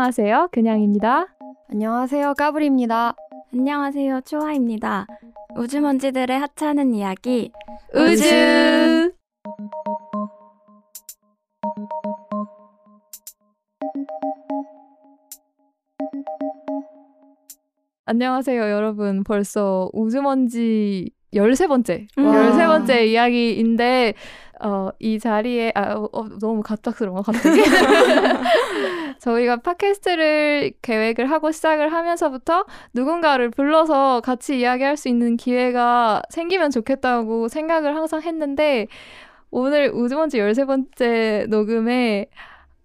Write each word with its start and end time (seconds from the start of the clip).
안녕하세요. 0.00 0.48
그냥입니다. 0.50 1.26
안녕하세요. 1.70 2.32
까불입니다. 2.32 3.14
안녕하세요. 3.52 4.22
초아입니다. 4.22 5.06
우주먼지들의 5.56 6.38
하찮은 6.38 6.94
이야기 6.94 7.52
우주. 7.94 9.12
안녕하세요, 18.06 18.70
여러분. 18.70 19.22
벌써 19.22 19.90
우주먼지 19.92 21.10
13번째, 21.34 22.06
음. 22.16 22.24
13번째 22.24 23.06
이야기인데, 23.06 24.14
어, 24.62 24.88
이 24.98 25.18
자리에, 25.18 25.72
아, 25.74 25.92
어, 25.92 26.08
어, 26.10 26.24
너무 26.40 26.62
갑작스러워, 26.62 27.20
갑자기. 27.20 27.60
저희가 29.20 29.56
팟캐스트를 29.56 30.72
계획을 30.82 31.30
하고 31.30 31.52
시작을 31.52 31.92
하면서부터 31.92 32.64
누군가를 32.94 33.50
불러서 33.50 34.20
같이 34.22 34.58
이야기할 34.58 34.96
수 34.96 35.08
있는 35.08 35.36
기회가 35.36 36.22
생기면 36.30 36.70
좋겠다고 36.70 37.48
생각을 37.48 37.94
항상 37.94 38.22
했는데, 38.22 38.86
오늘 39.50 39.90
우주먼지 39.92 40.38
13번째 40.38 41.48
녹음에 41.48 42.26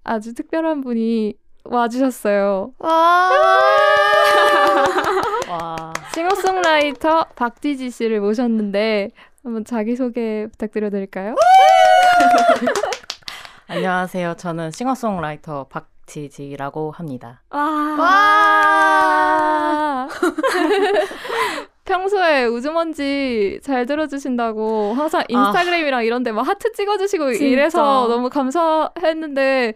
아주 0.04 0.34
특별한 0.34 0.82
분이 0.82 1.36
와주셨어요. 1.64 2.74
와. 2.80 3.32
와. 5.50 5.94
싱어송라이터 6.14 7.26
박지지 7.36 7.90
씨를 7.90 8.22
모셨는데 8.22 9.10
한번 9.44 9.66
자기소개 9.66 10.48
부탁드려도 10.52 10.98
될까요? 10.98 11.36
안녕하세요. 13.68 14.36
저는 14.38 14.72
싱어송라이터 14.72 15.66
박 15.70 15.95
지지라고 16.06 16.92
합니다. 16.92 17.42
와. 17.50 17.60
와! 18.00 20.08
평소에 21.86 22.46
우주먼지 22.46 23.60
잘 23.64 23.86
들어주신다고 23.86 24.94
항상 24.96 25.24
인스타그램이랑 25.30 26.04
이런 26.06 26.24
데 26.24 26.32
막 26.32 26.48
하트 26.48 26.72
찍어주시고 26.72 27.34
진짜. 27.34 27.46
이래서 27.46 28.08
너무 28.08 28.30
감사했는데 28.30 29.74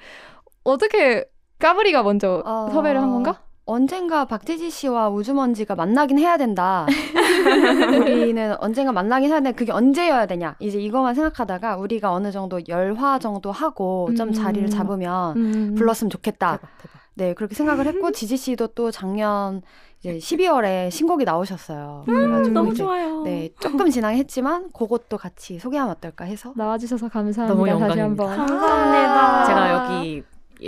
어떻게 0.64 1.26
까불이가 1.60 2.04
먼저 2.04 2.42
어, 2.46 2.70
섭외를 2.72 3.02
한 3.02 3.12
건가? 3.12 3.42
언젠가 3.70 4.26
박태지 4.26 4.72
씨와 4.72 5.10
우주먼지가 5.10 5.76
만나긴 5.76 6.18
해야 6.18 6.38
된다. 6.38 6.88
우리는 8.02 8.56
언젠가 8.60 8.92
만나긴 8.92 9.30
해야 9.30 9.42
돼. 9.42 9.52
그게 9.52 9.72
언제여야 9.72 10.26
되냐? 10.26 10.56
이제 10.60 10.80
이것만 10.80 11.14
생각하다가 11.14 11.78
우리가 11.78 12.12
어느 12.12 12.32
정도 12.32 12.60
열화 12.68 13.20
정도 13.20 13.52
하고 13.52 14.10
좀 14.18 14.30
음. 14.30 14.34
자리를 14.34 14.68
잡으면 14.72 15.38
음. 15.38 15.76
불렀으면 15.76 16.10
좋겠다. 16.10 16.58
대박 16.58 16.78
대박. 16.80 17.00
네, 17.14 17.34
그렇게 17.36 17.54
생각을 17.54 17.86
했고 17.86 18.12
지지 18.12 18.38
씨도 18.38 18.68
또 18.68 18.90
작년 18.90 19.62
이제 20.00 20.18
12월에 20.18 20.90
신곡이 20.90 21.26
나오셨어요. 21.26 22.04
그래가지고 22.08 22.54
너무 22.54 22.74
좋아요. 22.74 23.22
네, 23.22 23.50
조금 23.60 23.90
지나했지만 23.92 24.72
그것도 24.72 25.18
같이 25.18 25.60
소개하면 25.60 25.94
어떨까 25.96 26.26
해서 26.26 26.54
나와주셔서 26.56 27.10
감사합니다. 27.10 27.54
너무 27.54 27.68
다시 27.68 28.00
영광입니다. 28.00 28.24
한번. 28.24 28.48
감사합니다. 28.48 29.46
제가 29.46 29.74
여기 29.74 30.10
이 30.10 30.24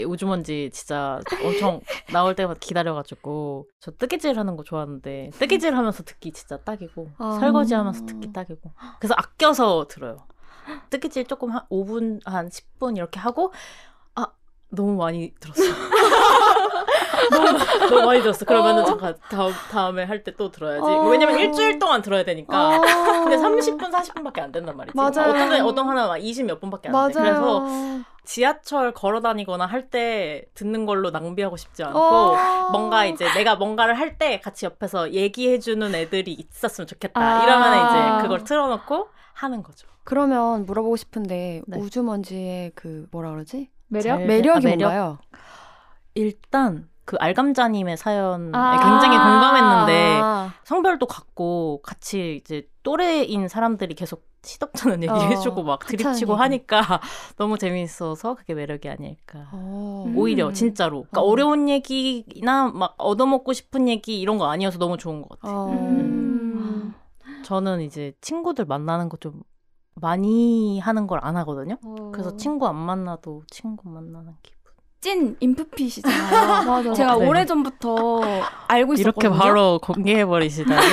우주먼지 0.07 0.69
진짜 0.73 1.19
엄청 1.43 1.81
나올 2.11 2.35
때마다 2.35 2.59
기다려가지고 2.59 3.67
저 3.79 3.91
뜨개질 3.91 4.37
하는 4.39 4.55
거 4.55 4.63
좋아하는데 4.63 5.31
뜨개질 5.37 5.75
하면서 5.75 6.03
듣기 6.03 6.31
진짜 6.31 6.57
딱이고 6.57 7.09
아. 7.17 7.37
설거지 7.39 7.73
하면서 7.73 8.05
듣기 8.05 8.31
딱이고 8.33 8.71
그래서 8.99 9.13
아껴서 9.17 9.87
들어요. 9.89 10.17
뜨개질 10.89 11.25
조금 11.25 11.51
한 11.51 11.61
5분 11.69 12.19
한 12.25 12.49
10분 12.49 12.95
이렇게 12.97 13.19
하고 13.19 13.51
아 14.15 14.27
너무 14.69 14.95
많이 14.95 15.33
들었어. 15.39 15.61
너무, 17.31 17.57
너무 17.89 18.05
많이 18.05 18.21
들었어. 18.21 18.45
그러면은 18.45 18.85
잠깐 18.85 19.15
다음 19.29 19.51
다음에 19.71 20.03
할 20.03 20.23
때 20.23 20.31
또 20.37 20.51
들어야지. 20.51 20.81
어. 20.83 21.07
왜냐면 21.09 21.39
일주일 21.39 21.79
동안 21.79 22.01
들어야 22.01 22.23
되니까. 22.23 22.77
어. 22.77 22.81
근데 22.81 23.37
30분, 23.37 23.91
40분밖에 23.91 24.39
안 24.39 24.51
된단 24.51 24.75
말이지. 24.77 24.95
맞아요. 24.95 25.29
어떤, 25.31 25.61
어떤 25.65 25.89
하나 25.89 26.07
막 26.07 26.17
20 26.17 26.45
몇 26.45 26.59
분밖에 26.61 26.89
안 26.89 26.91
돼. 26.93 26.97
맞아요. 26.97 27.11
그래서 27.13 27.67
지하철 28.23 28.93
걸어 28.93 29.19
다니거나 29.21 29.65
할 29.65 29.89
때 29.89 30.45
듣는 30.53 30.85
걸로 30.85 31.09
낭비하고 31.09 31.57
싶지 31.57 31.83
않고 31.83 31.99
어. 31.99 32.69
뭔가 32.71 33.05
이제 33.05 33.25
내가 33.33 33.55
뭔가를 33.55 33.95
할 33.97 34.17
때 34.17 34.39
같이 34.39 34.65
옆에서 34.65 35.11
얘기해 35.13 35.59
주는 35.59 35.93
애들이 35.95 36.33
있었으면 36.33 36.87
좋겠다. 36.87 37.19
아. 37.19 37.43
이러면 37.43 38.17
이제 38.19 38.21
그걸 38.23 38.43
틀어 38.43 38.67
놓고 38.67 39.07
하는 39.33 39.63
거죠. 39.63 39.87
그러면 40.03 40.65
물어보고 40.65 40.95
싶은데 40.95 41.61
네. 41.67 41.77
우주먼지의 41.79 42.71
그 42.75 43.07
뭐라 43.11 43.31
그러지? 43.31 43.69
매력? 43.87 44.17
잘- 44.17 44.25
매력이 44.27 44.67
아, 44.67 44.69
매력? 44.69 44.79
뭔가요? 44.89 45.17
일단 46.13 46.89
그 47.11 47.17
알감자님의 47.19 47.97
사연에 47.97 48.51
아. 48.53 48.79
굉장히 48.79 49.17
공감했는데 49.17 50.19
아. 50.23 50.53
성별도 50.63 51.07
같고 51.07 51.81
같이 51.83 52.37
이제 52.41 52.69
또래인 52.83 53.49
사람들이 53.49 53.95
계속 53.95 54.23
시덥잖은 54.43 55.03
얘기 55.03 55.11
어, 55.11 55.17
해주고 55.17 55.63
막 55.63 55.85
드립치고 55.85 56.31
얘기. 56.31 56.39
하니까 56.41 56.79
너무 57.35 57.57
재미있어서 57.57 58.35
그게 58.35 58.53
매력이 58.53 58.87
아닐까. 58.87 59.49
어. 59.51 60.05
음. 60.07 60.17
오히려 60.17 60.53
진짜로 60.53 61.01
그러니까 61.11 61.21
어. 61.21 61.25
어. 61.31 61.35
려운 61.35 61.67
얘기나 61.67 62.69
막 62.69 62.95
얻어먹고 62.97 63.51
싶은 63.51 63.89
얘기 63.89 64.21
이런 64.21 64.37
거 64.37 64.45
아니어서 64.49 64.79
너무 64.79 64.95
좋은 64.95 65.21
것 65.21 65.37
같아요. 65.41 65.57
어. 65.59 65.69
음. 65.71 66.93
저는 67.43 67.81
이제 67.81 68.13
친구들 68.21 68.63
만나는 68.65 69.09
거 69.09 69.17
좀 69.19 69.41
많이 69.95 70.79
하는 70.79 71.07
걸 71.07 71.19
안 71.21 71.35
하거든요. 71.35 71.75
그래서 72.13 72.37
친구 72.37 72.67
안 72.67 72.77
만나도 72.77 73.43
친구 73.51 73.89
만나는 73.89 74.35
기분. 74.41 74.60
찐 75.01 75.35
인프핏이잖아요. 75.39 76.63
맞아. 76.63 76.93
제가 76.93 77.17
네. 77.17 77.27
오래 77.27 77.45
전부터 77.45 78.21
알고 78.67 78.93
이렇게 78.93 79.27
있었거든요. 79.27 79.33
바로 79.33 79.79
공개해 79.81 80.25
버리시다니. 80.25 80.79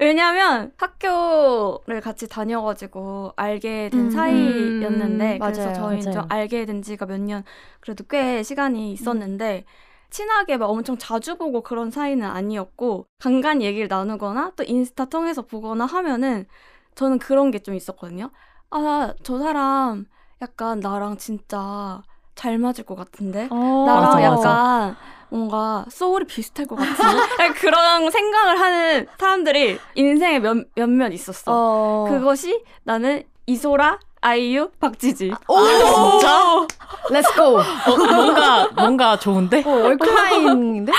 왜냐면 0.00 0.72
학교를 0.78 2.00
같이 2.00 2.28
다녀가지고 2.28 3.34
알게 3.36 3.90
된 3.90 4.06
음, 4.06 4.10
사이였는데 4.10 5.34
음, 5.34 5.38
그래서 5.38 5.62
맞아요, 5.70 5.74
저희 5.74 5.98
이제 5.98 6.10
맞아요. 6.10 6.26
알게 6.28 6.64
된 6.64 6.82
지가 6.82 7.06
몇 7.06 7.20
년 7.20 7.44
그래도 7.80 8.04
꽤 8.08 8.42
시간이 8.42 8.92
있었는데 8.92 9.64
친하게 10.10 10.56
막 10.56 10.70
엄청 10.70 10.96
자주 10.98 11.36
보고 11.36 11.62
그런 11.62 11.90
사이는 11.90 12.26
아니었고 12.26 13.06
간간히 13.20 13.64
얘기를 13.66 13.86
나누거나 13.88 14.52
또 14.56 14.64
인스타 14.64 15.04
통해서 15.06 15.42
보거나 15.42 15.84
하면은 15.86 16.46
저는 16.94 17.18
그런 17.18 17.50
게 17.50 17.58
좀 17.60 17.74
있었거든요. 17.74 18.30
아 18.70 19.12
저 19.22 19.38
사람 19.38 20.06
약간 20.42 20.80
나랑 20.80 21.18
진짜 21.18 22.02
잘 22.34 22.58
맞을 22.58 22.84
것 22.84 22.94
같은데 22.94 23.48
어. 23.50 23.84
나랑 23.86 24.02
맞아, 24.04 24.22
약간 24.22 24.36
맞아. 24.36 24.96
뭔가 25.28 25.84
소울이 25.90 26.24
비슷할 26.24 26.66
것 26.66 26.76
같은데 26.76 27.02
약간 27.38 27.54
그런 27.54 28.10
생각을 28.10 28.58
하는 28.60 29.06
사람들이 29.18 29.78
인생에 29.94 30.38
몇, 30.38 30.56
몇몇 30.74 31.12
있었어. 31.12 31.44
어. 31.52 32.06
그것이 32.08 32.62
나는 32.84 33.22
이소라, 33.46 33.98
아이유, 34.20 34.70
박지지. 34.80 35.32
오! 35.48 35.56
아, 35.56 35.68
진짜? 35.68 36.66
Let's 37.10 37.34
go. 37.34 37.58
어, 37.58 38.14
뭔가 38.14 38.68
뭔가 38.76 39.18
좋은데? 39.18 39.62
어, 39.66 39.70
월클라인인데? 39.70 40.92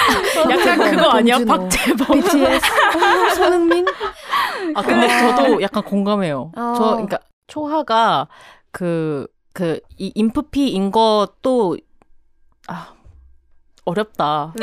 약간 0.50 0.78
그거 0.92 1.10
아니야? 1.12 1.38
박재범. 1.46 2.20
BTS. 2.20 2.66
어, 2.98 3.30
손흥민? 3.36 3.86
아 4.76 4.82
근데 4.82 5.08
저도 5.08 5.62
약간 5.62 5.84
공감해요. 5.84 6.52
어. 6.56 6.74
저 6.76 6.84
그러니까 6.92 7.20
초하가 7.48 8.28
그 8.72 9.28
그 9.54 9.82
이 9.98 10.12
인프피인 10.16 10.92
것도 10.92 11.78
아 12.68 12.94
어렵다. 13.86 14.54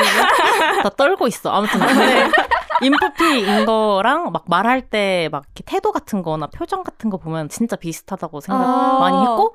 나 0.83 0.89
떨고 0.91 1.27
있어. 1.27 1.51
아무튼 1.51 1.79
근데 1.81 2.31
인프피인 2.81 3.67
거랑 3.67 4.33
막 4.33 4.45
말할 4.47 4.89
때 4.89 5.29
막 5.31 5.45
태도 5.67 5.93
같은 5.93 6.23
거나 6.23 6.47
표정 6.47 6.83
같은 6.85 7.11
거 7.11 7.19
보면 7.19 7.49
진짜 7.51 7.77
비슷하다고 7.77 8.41
생각 8.41 8.63
아. 8.63 8.99
많이 9.01 9.21
했고 9.21 9.55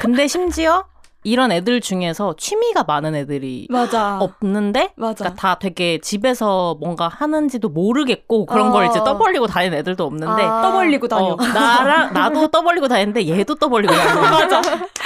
근데 0.00 0.26
심지어 0.28 0.86
이런 1.22 1.52
애들 1.52 1.80
중에서 1.82 2.34
취미가 2.38 2.84
많은 2.84 3.14
애들이 3.14 3.66
맞아. 3.70 4.18
없는데 4.20 4.92
맞아. 4.96 5.24
그러니까 5.24 5.34
다 5.40 5.58
되게 5.58 5.98
집에서 6.00 6.76
뭔가 6.80 7.08
하는지도 7.08 7.68
모르겠고 7.68 8.46
그런 8.46 8.70
걸 8.70 8.86
이제 8.86 8.98
어. 9.00 9.04
떠벌리고 9.04 9.46
다니는 9.46 9.78
애들도 9.78 10.02
없는데 10.04 10.42
아. 10.42 10.62
떠벌리고 10.62 11.08
다녀. 11.08 11.24
어, 11.32 11.36
나랑 11.36 12.12
나도 12.14 12.48
떠벌리고 12.48 12.88
다니는데 12.88 13.28
얘도 13.28 13.56
떠벌리고 13.56 13.92
다니는 13.92 14.20
맞아. 14.30 14.62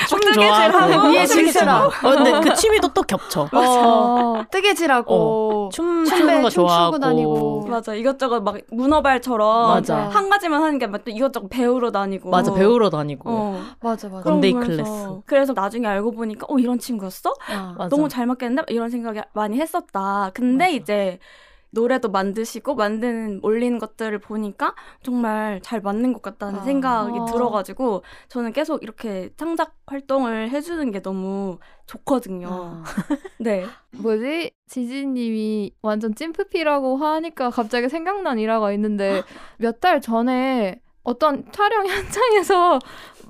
춤 0.09 0.21
뜨개질하고 0.21 0.93
좋아하고 0.93 1.09
위에. 1.09 1.25
어, 2.13 2.15
근데 2.15 2.41
그 2.41 2.55
취미도 2.55 2.89
또 2.95 3.03
겹쳐. 3.03 3.49
어. 3.53 4.45
뜨개질하고. 4.51 5.71
춤 5.73 6.05
춤배 6.05 6.17
추는 6.19 6.43
거 6.43 6.51
좋아하고. 6.51 6.99
다니고. 6.99 7.67
맞아. 7.69 7.95
이것저것 7.95 8.41
막 8.41 8.57
문어발처럼 8.71 9.69
맞아. 9.75 10.09
한 10.11 10.29
가지만 10.29 10.63
하는 10.63 10.79
게 10.79 10.85
아니라 10.85 11.01
또 11.05 11.11
이것저것 11.11 11.49
배우러 11.49 11.91
다니고. 11.91 12.31
맞아 12.31 12.53
배우러 12.53 12.91
다니고. 12.91 13.23
어. 13.31 13.61
맞아, 13.81 14.09
맞아. 14.09 14.23
그런 14.23 14.35
one 14.35 14.42
day. 14.42 14.53
class. 14.53 14.93
그래서 15.27 15.53
나중에 15.55 15.87
알고 15.87 16.04
보니까 16.13 16.47
어 16.49 16.59
이런 16.59 16.79
친구였어? 16.79 17.35
아. 17.49 17.89
너무 17.91 18.09
잘 18.09 18.27
맞겠는데 18.27 18.73
이런 18.73 18.91
생각이 18.91 19.21
많이 19.35 19.61
했었다. 19.61 20.31
근데 20.35 20.65
맞아. 20.65 20.69
이제 20.77 21.19
노래도 21.71 22.09
만드시고 22.09 22.77
만드는 22.77 23.41
올리는 23.43 23.81
것들을 23.81 24.17
보니까 24.21 24.77
정말 25.03 25.61
잘 25.61 25.81
맞는 25.81 26.13
것 26.13 26.23
같다는 26.23 26.61
아. 26.61 26.63
생각이 26.63 27.19
아. 27.19 27.25
들어가지고 27.25 28.05
저는 28.29 28.53
계속 28.53 28.85
이렇게 28.85 29.31
창작 29.37 29.75
활동을 29.87 30.51
해주는 30.51 30.89
게 30.93 31.03
너무 31.03 31.59
좋거든요. 31.87 32.47
어. 32.49 32.83
네. 33.41 33.67
뭐지? 33.91 34.53
지지님이 34.69 35.75
완전 35.83 36.15
찐프피라고 36.15 36.97
하니까 36.97 37.51
갑자기 37.51 37.89
생각난 37.89 38.39
일화가 38.39 38.73
있는데 38.73 39.23
몇 39.59 39.81
달 39.81 40.01
전에 40.01 40.81
어떤 41.03 41.45
촬영 41.53 41.87
현장에서 41.87 42.79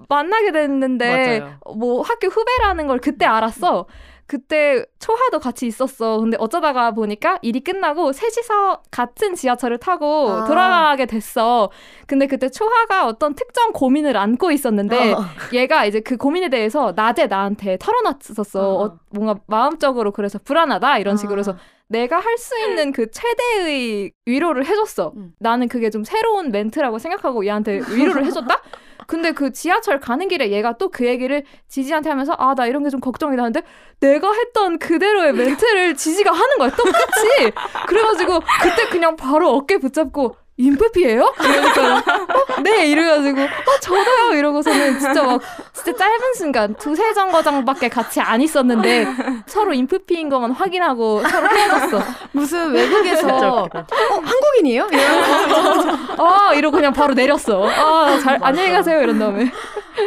만나게 0.08 0.52
됐는데 0.52 1.40
맞아요. 1.40 1.58
뭐 1.76 2.02
학교 2.02 2.28
후배라는 2.28 2.86
걸 2.86 2.98
그때 2.98 3.24
알았어. 3.24 3.86
그때 4.26 4.84
초하도 5.00 5.38
같이 5.38 5.66
있었어. 5.66 6.18
근데 6.18 6.36
어쩌다가 6.40 6.92
보니까 6.92 7.38
일이 7.42 7.60
끝나고 7.60 8.12
셋이서 8.12 8.82
같은 8.90 9.34
지하철을 9.34 9.78
타고 9.78 10.30
아. 10.30 10.44
돌아가게 10.46 11.04
됐어. 11.04 11.70
근데 12.06 12.26
그때 12.26 12.48
초하가 12.48 13.06
어떤 13.06 13.34
특정 13.34 13.72
고민을 13.72 14.16
안고 14.16 14.50
있었는데 14.50 15.12
어. 15.12 15.24
얘가 15.52 15.84
이제 15.84 16.00
그 16.00 16.16
고민에 16.16 16.48
대해서 16.48 16.94
낮에 16.96 17.26
나한테 17.26 17.76
털어놨었어. 17.78 18.60
어. 18.60 18.84
어, 18.84 18.98
뭔가 19.14 19.36
마음적으로 19.46 20.12
그래서 20.12 20.38
불안하다 20.44 20.98
이런 20.98 21.16
식으로 21.16 21.38
해서 21.40 21.52
아. 21.52 21.56
내가 21.88 22.18
할 22.18 22.36
수 22.38 22.58
있는 22.58 22.92
그 22.92 23.10
최대의 23.10 24.12
위로를 24.26 24.66
해줬어. 24.66 25.12
음. 25.16 25.32
나는 25.38 25.68
그게 25.68 25.90
좀 25.90 26.02
새로운 26.04 26.50
멘트라고 26.50 26.98
생각하고 26.98 27.44
얘한테 27.46 27.80
위로를 27.90 28.24
해줬다? 28.26 28.62
근데 29.06 29.32
그 29.32 29.52
지하철 29.52 30.00
가는 30.00 30.28
길에 30.28 30.50
얘가 30.50 30.78
또 30.78 30.88
그 30.88 31.04
얘기를 31.06 31.44
지지한테 31.68 32.08
하면서 32.08 32.32
아, 32.38 32.54
나 32.54 32.66
이런 32.66 32.82
게 32.84 32.88
좀 32.90 33.00
걱정이 33.00 33.36
나는데 33.36 33.62
내가 34.00 34.32
했던 34.32 34.78
그대로의 34.78 35.32
멘트를 35.34 35.94
지지가 35.94 36.32
하는 36.32 36.58
거야. 36.58 36.70
똑같이. 36.70 37.50
그래가지고 37.86 38.40
그때 38.62 38.88
그냥 38.90 39.16
바로 39.16 39.50
어깨 39.50 39.76
붙잡고 39.78 40.36
인프피예요? 40.56 41.34
이러니까 41.40 41.96
어? 41.96 42.62
네 42.62 42.86
이래가지고 42.86 43.40
어 43.42 43.80
저도요 43.80 44.34
이러고서는 44.38 45.00
진짜 45.00 45.22
막 45.24 45.40
진짜 45.72 45.92
짧은 45.96 46.34
순간 46.34 46.74
두세 46.76 47.12
정거장밖에 47.12 47.88
같이 47.88 48.20
안 48.20 48.40
있었는데 48.40 49.06
서로 49.46 49.72
인프피인 49.72 50.28
것만 50.28 50.52
확인하고 50.52 51.22
서로 51.28 51.48
헤어졌어. 51.48 52.00
무슨 52.32 52.72
외국에서. 52.72 53.64
어 53.64 53.68
한국인이에요? 54.22 54.88
이런 54.92 56.20
아 56.20 56.52
이러고 56.54 56.76
그냥 56.76 56.92
바로 56.92 57.14
내렸어. 57.14 57.66
아잘 57.68 58.38
안녕히 58.40 58.70
가세요 58.70 59.02
이런 59.02 59.18
다음에. 59.18 59.50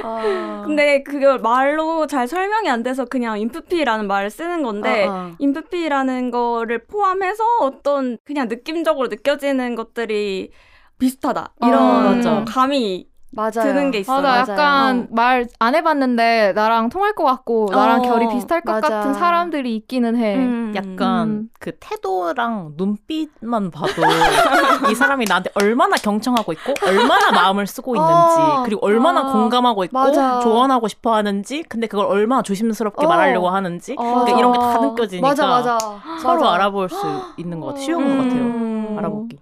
아. 0.04 0.64
근데 0.66 1.04
그걸 1.04 1.40
말로 1.40 2.08
잘 2.08 2.28
설명이 2.28 2.70
안 2.70 2.84
돼서 2.84 3.06
그냥 3.06 3.40
인프피라는 3.40 4.08
말을 4.08 4.30
쓰는 4.30 4.64
건데 4.64 5.06
어, 5.06 5.12
어. 5.12 5.32
인프피라는 5.40 6.32
거를 6.32 6.86
포함해서 6.86 7.44
어떤 7.62 8.18
그냥 8.24 8.48
느낌적으로 8.48 9.08
느껴지는 9.08 9.76
것들이 9.76 10.52
비슷하다 11.00 11.54
이런. 11.64 12.46
감이 12.46 13.08
맞아요. 13.38 13.52
드는 13.52 13.92
게 13.92 14.00
있어요. 14.00 14.22
맞아. 14.22 14.52
약간 14.54 15.08
말안 15.12 15.76
해봤는데 15.76 16.54
나랑 16.56 16.90
통할 16.90 17.14
것 17.14 17.24
같고 17.24 17.68
나랑 17.72 18.00
어, 18.00 18.02
결이 18.02 18.28
비슷할 18.30 18.62
것 18.62 18.72
맞아. 18.74 18.90
같은 18.90 19.14
사람들이 19.14 19.76
있기는 19.76 20.16
해. 20.18 20.36
음. 20.36 20.74
약간 20.76 21.28
음. 21.30 21.50
그 21.60 21.72
태도랑 21.80 22.74
눈빛만 22.78 23.72
봐도 23.72 24.02
이 24.92 24.96
사람이 24.96 25.26
나한테 25.26 25.52
얼마나 25.56 25.96
경청하고 25.96 26.52
있고 26.54 26.74
얼마나 26.86 27.32
마음을 27.32 27.68
쓰고 27.68 27.96
있는지 27.96 28.14
어, 28.40 28.64
그리고 28.66 28.86
얼마나 28.86 29.22
어, 29.22 29.32
공감하고 29.32 29.84
있고 29.86 29.98
맞아. 29.98 30.40
조언하고 30.40 30.88
싶어 30.88 31.14
하는지 31.16 31.64
근데 31.70 31.88
그걸 31.88 32.08
얼마나 32.08 32.42
조심스럽게 32.42 33.06
어. 33.06 33.10
말하려고 33.10 33.50
하는지 33.50 33.96
어. 33.98 34.04
그러니까 34.04 34.38
이런 34.40 34.52
게 34.54 34.58
다 34.60 34.80
느껴지니까 34.80 35.28
맞아 35.28 35.48
맞아. 35.48 35.78
서로. 36.22 36.50
알아볼 36.50 36.90
수 36.90 36.98
있는 37.38 37.60
것 37.60 37.68
같아 37.68 37.80
쉬운 37.82 38.02
음. 38.04 38.18
것 38.18 38.24
같아요 38.24 38.42
음. 38.42 38.96
알아보기 38.98 39.38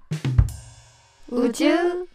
우주 1.31 2.05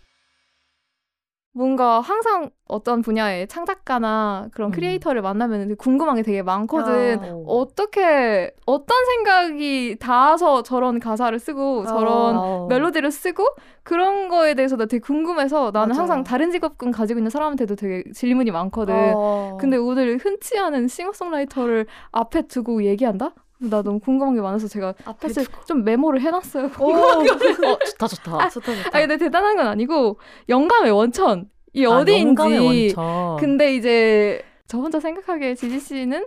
뭔가 1.52 2.00
항상 2.00 2.50
어떤 2.68 3.02
분야의 3.02 3.48
창작가나 3.48 4.48
그런 4.52 4.70
음. 4.70 4.72
creator를 4.72 5.20
만나면 5.20 5.76
궁금한 5.76 6.14
게 6.16 6.22
되게 6.22 6.42
많거든. 6.42 7.18
어. 7.20 7.42
어떻게 7.46 8.52
어떤 8.66 9.04
생각이 9.04 9.96
닿아서 9.98 10.62
저런 10.62 11.00
가사를 11.00 11.36
쓰고 11.40 11.86
저런 11.86 12.36
어. 12.36 12.66
멜로디를 12.68 13.10
쓰고 13.10 13.44
그런 13.82 14.28
거에 14.28 14.54
대해서 14.54 14.76
나 14.76 14.86
되게 14.86 15.00
궁금해서 15.00 15.72
나는 15.72 15.88
맞아. 15.88 16.00
항상 16.00 16.22
다른 16.22 16.52
직업군 16.52 16.92
가지고 16.92 17.18
있는 17.18 17.30
사람한테도 17.30 17.74
되게 17.74 18.04
질문이 18.14 18.52
많거든. 18.52 18.94
어. 19.16 19.58
근데 19.60 19.76
오늘 19.76 20.18
흔치 20.18 20.56
않은 20.56 20.86
싱어송라이터를 20.86 21.86
앞에 22.12 22.42
두고 22.42 22.84
얘기한다? 22.84 23.34
나 23.62 23.82
너무 23.82 23.98
궁금한 24.00 24.34
게 24.34 24.40
많아서 24.40 24.66
제가 24.68 24.94
앞에 25.04 25.28
사실 25.28 25.46
좀 25.66 25.84
메모를 25.84 26.20
해놨어요. 26.22 26.70
오. 26.78 26.94
어 26.94 27.24
좋다 27.24 28.06
좋다 28.08 28.48
좋다 28.48 28.48
좋다. 28.48 28.72
아 28.92 29.00
근데 29.00 29.16
대단한 29.18 29.56
건 29.56 29.66
아니고 29.66 30.18
영감의 30.48 30.90
원천 30.92 31.48
이 31.74 31.84
아, 31.84 31.90
어디인지 31.90 32.42
영감의 32.42 32.94
원천. 32.94 33.36
근데 33.38 33.74
이제 33.74 34.42
저 34.66 34.78
혼자 34.78 34.98
생각하기에 34.98 35.54
지지 35.56 35.78
씨는 35.78 36.26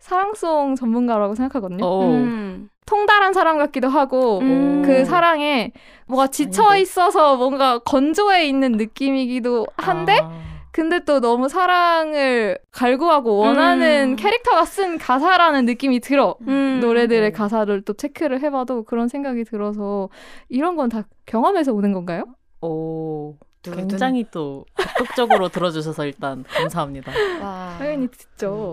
사랑송 0.00 0.74
전문가라고 0.74 1.34
생각하거든요. 1.36 1.84
어. 1.84 2.04
음. 2.10 2.68
통달한 2.84 3.32
사람 3.32 3.58
같기도 3.58 3.88
하고 3.88 4.40
음. 4.40 4.82
그 4.84 5.04
사랑에 5.04 5.70
뭐가 6.06 6.26
지쳐 6.26 6.64
아닌데. 6.64 6.82
있어서 6.82 7.36
뭔가 7.36 7.78
건조해 7.78 8.44
있는 8.46 8.72
느낌이기도 8.72 9.66
한데 9.76 10.18
아. 10.20 10.51
근데 10.72 11.00
또 11.04 11.20
너무 11.20 11.48
사랑을 11.50 12.58
갈구하고 12.70 13.36
원하는 13.36 14.12
음. 14.12 14.16
캐릭터가 14.16 14.64
쓴 14.64 14.96
가사라는 14.98 15.66
느낌이 15.66 16.00
들어. 16.00 16.36
음. 16.48 16.80
노래들의 16.80 17.30
음. 17.30 17.32
가사를 17.32 17.82
또 17.82 17.92
체크를 17.92 18.40
해봐도 18.42 18.82
그런 18.84 19.08
생각이 19.08 19.44
들어서 19.44 20.08
이런 20.48 20.76
건 20.76 20.88
다 20.88 21.04
경험에서 21.26 21.72
오는 21.72 21.92
건가요? 21.92 22.24
오. 22.62 23.36
굉장히 23.62 24.24
또 24.32 24.64
적극적으로 24.76 25.48
들어주셔서 25.48 26.06
일단 26.06 26.42
감사합니다. 26.48 27.12
와. 27.40 27.76
당연히 27.78 28.08
듣죠. 28.10 28.72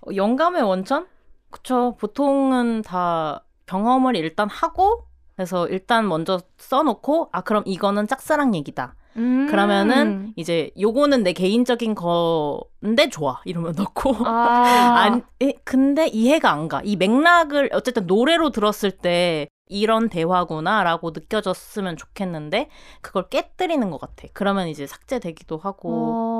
어, 0.00 0.14
영감의 0.14 0.62
원천? 0.62 1.06
그쵸. 1.50 1.96
보통은 2.00 2.82
다 2.82 3.44
경험을 3.66 4.16
일단 4.16 4.48
하고, 4.50 5.06
그래서 5.36 5.68
일단 5.68 6.08
먼저 6.08 6.40
써놓고, 6.58 7.28
아, 7.32 7.42
그럼 7.42 7.62
이거는 7.66 8.08
짝사랑 8.08 8.54
얘기다. 8.54 8.94
음. 9.16 9.46
그러면은 9.50 10.32
이제 10.36 10.70
요거는 10.78 11.22
내 11.22 11.32
개인적인 11.32 11.94
건데 11.94 13.08
좋아. 13.10 13.40
이러면 13.44 13.74
넣고. 13.76 14.14
아, 14.26 14.94
안, 15.04 15.22
에, 15.42 15.52
근데 15.64 16.06
이해가 16.06 16.50
안 16.50 16.68
가. 16.68 16.80
이 16.84 16.96
맥락을 16.96 17.70
어쨌든 17.72 18.06
노래로 18.06 18.50
들었을 18.50 18.90
때 18.90 19.48
이런 19.68 20.08
대화구나라고 20.08 21.10
느껴졌으면 21.10 21.96
좋겠는데 21.96 22.68
그걸 23.00 23.28
깨뜨리는 23.28 23.90
것 23.90 24.00
같아. 24.00 24.28
그러면 24.32 24.68
이제 24.68 24.86
삭제되기도 24.86 25.58
하고. 25.58 25.90
어, 25.90 26.35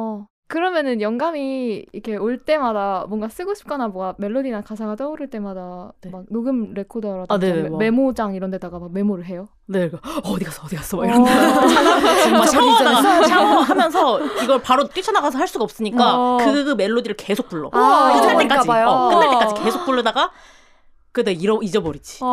그러면은 0.49 1.01
영감이 1.01 1.87
이렇게 1.93 2.17
올 2.17 2.39
때마다 2.39 3.05
뭔가 3.09 3.29
쓰고 3.29 3.55
싶거나 3.55 3.89
뭐가 3.89 4.15
멜로디나 4.19 4.61
가사가 4.61 4.95
떠오를 4.95 5.29
때마다 5.29 5.93
네. 6.03 6.11
막 6.11 6.23
녹음 6.31 6.73
레코더라든지 6.73 7.27
아, 7.33 7.39
네네, 7.39 7.63
메- 7.63 7.69
막. 7.71 7.79
메모장 7.79 8.35
이런 8.37 8.53
데다가 8.53 8.79
막 8.79 8.93
메모를 8.93 9.25
해요. 9.27 9.49
네, 9.67 9.89
그, 9.91 9.97
어, 9.97 10.31
어디 10.31 10.45
갔어, 10.45 10.63
어디 10.65 10.77
갔어, 10.77 10.99
막 10.99 11.05
어. 11.09 11.25
저기 12.47 12.47
샤워하다가 12.47 13.27
샤워하면서 13.27 14.21
이걸 14.45 14.63
바로 14.63 14.87
뛰쳐나가서 14.89 15.37
할 15.37 15.49
수가 15.49 15.65
없으니까 15.65 16.15
어. 16.17 16.39
그 16.41 16.75
멜로디를 16.77 17.17
계속 17.17 17.49
불러. 17.49 17.69
아. 17.73 18.13
끝날 18.21 18.39
때까지. 18.39 18.71
어, 18.71 19.09
끝날 19.09 19.27
어. 19.27 19.31
때까지 19.41 19.63
계속 19.65 19.85
부르다가 19.85 20.31
그때 21.11 21.33
잃어 21.33 21.59
잊어버리지. 21.61 22.23
어. 22.23 22.27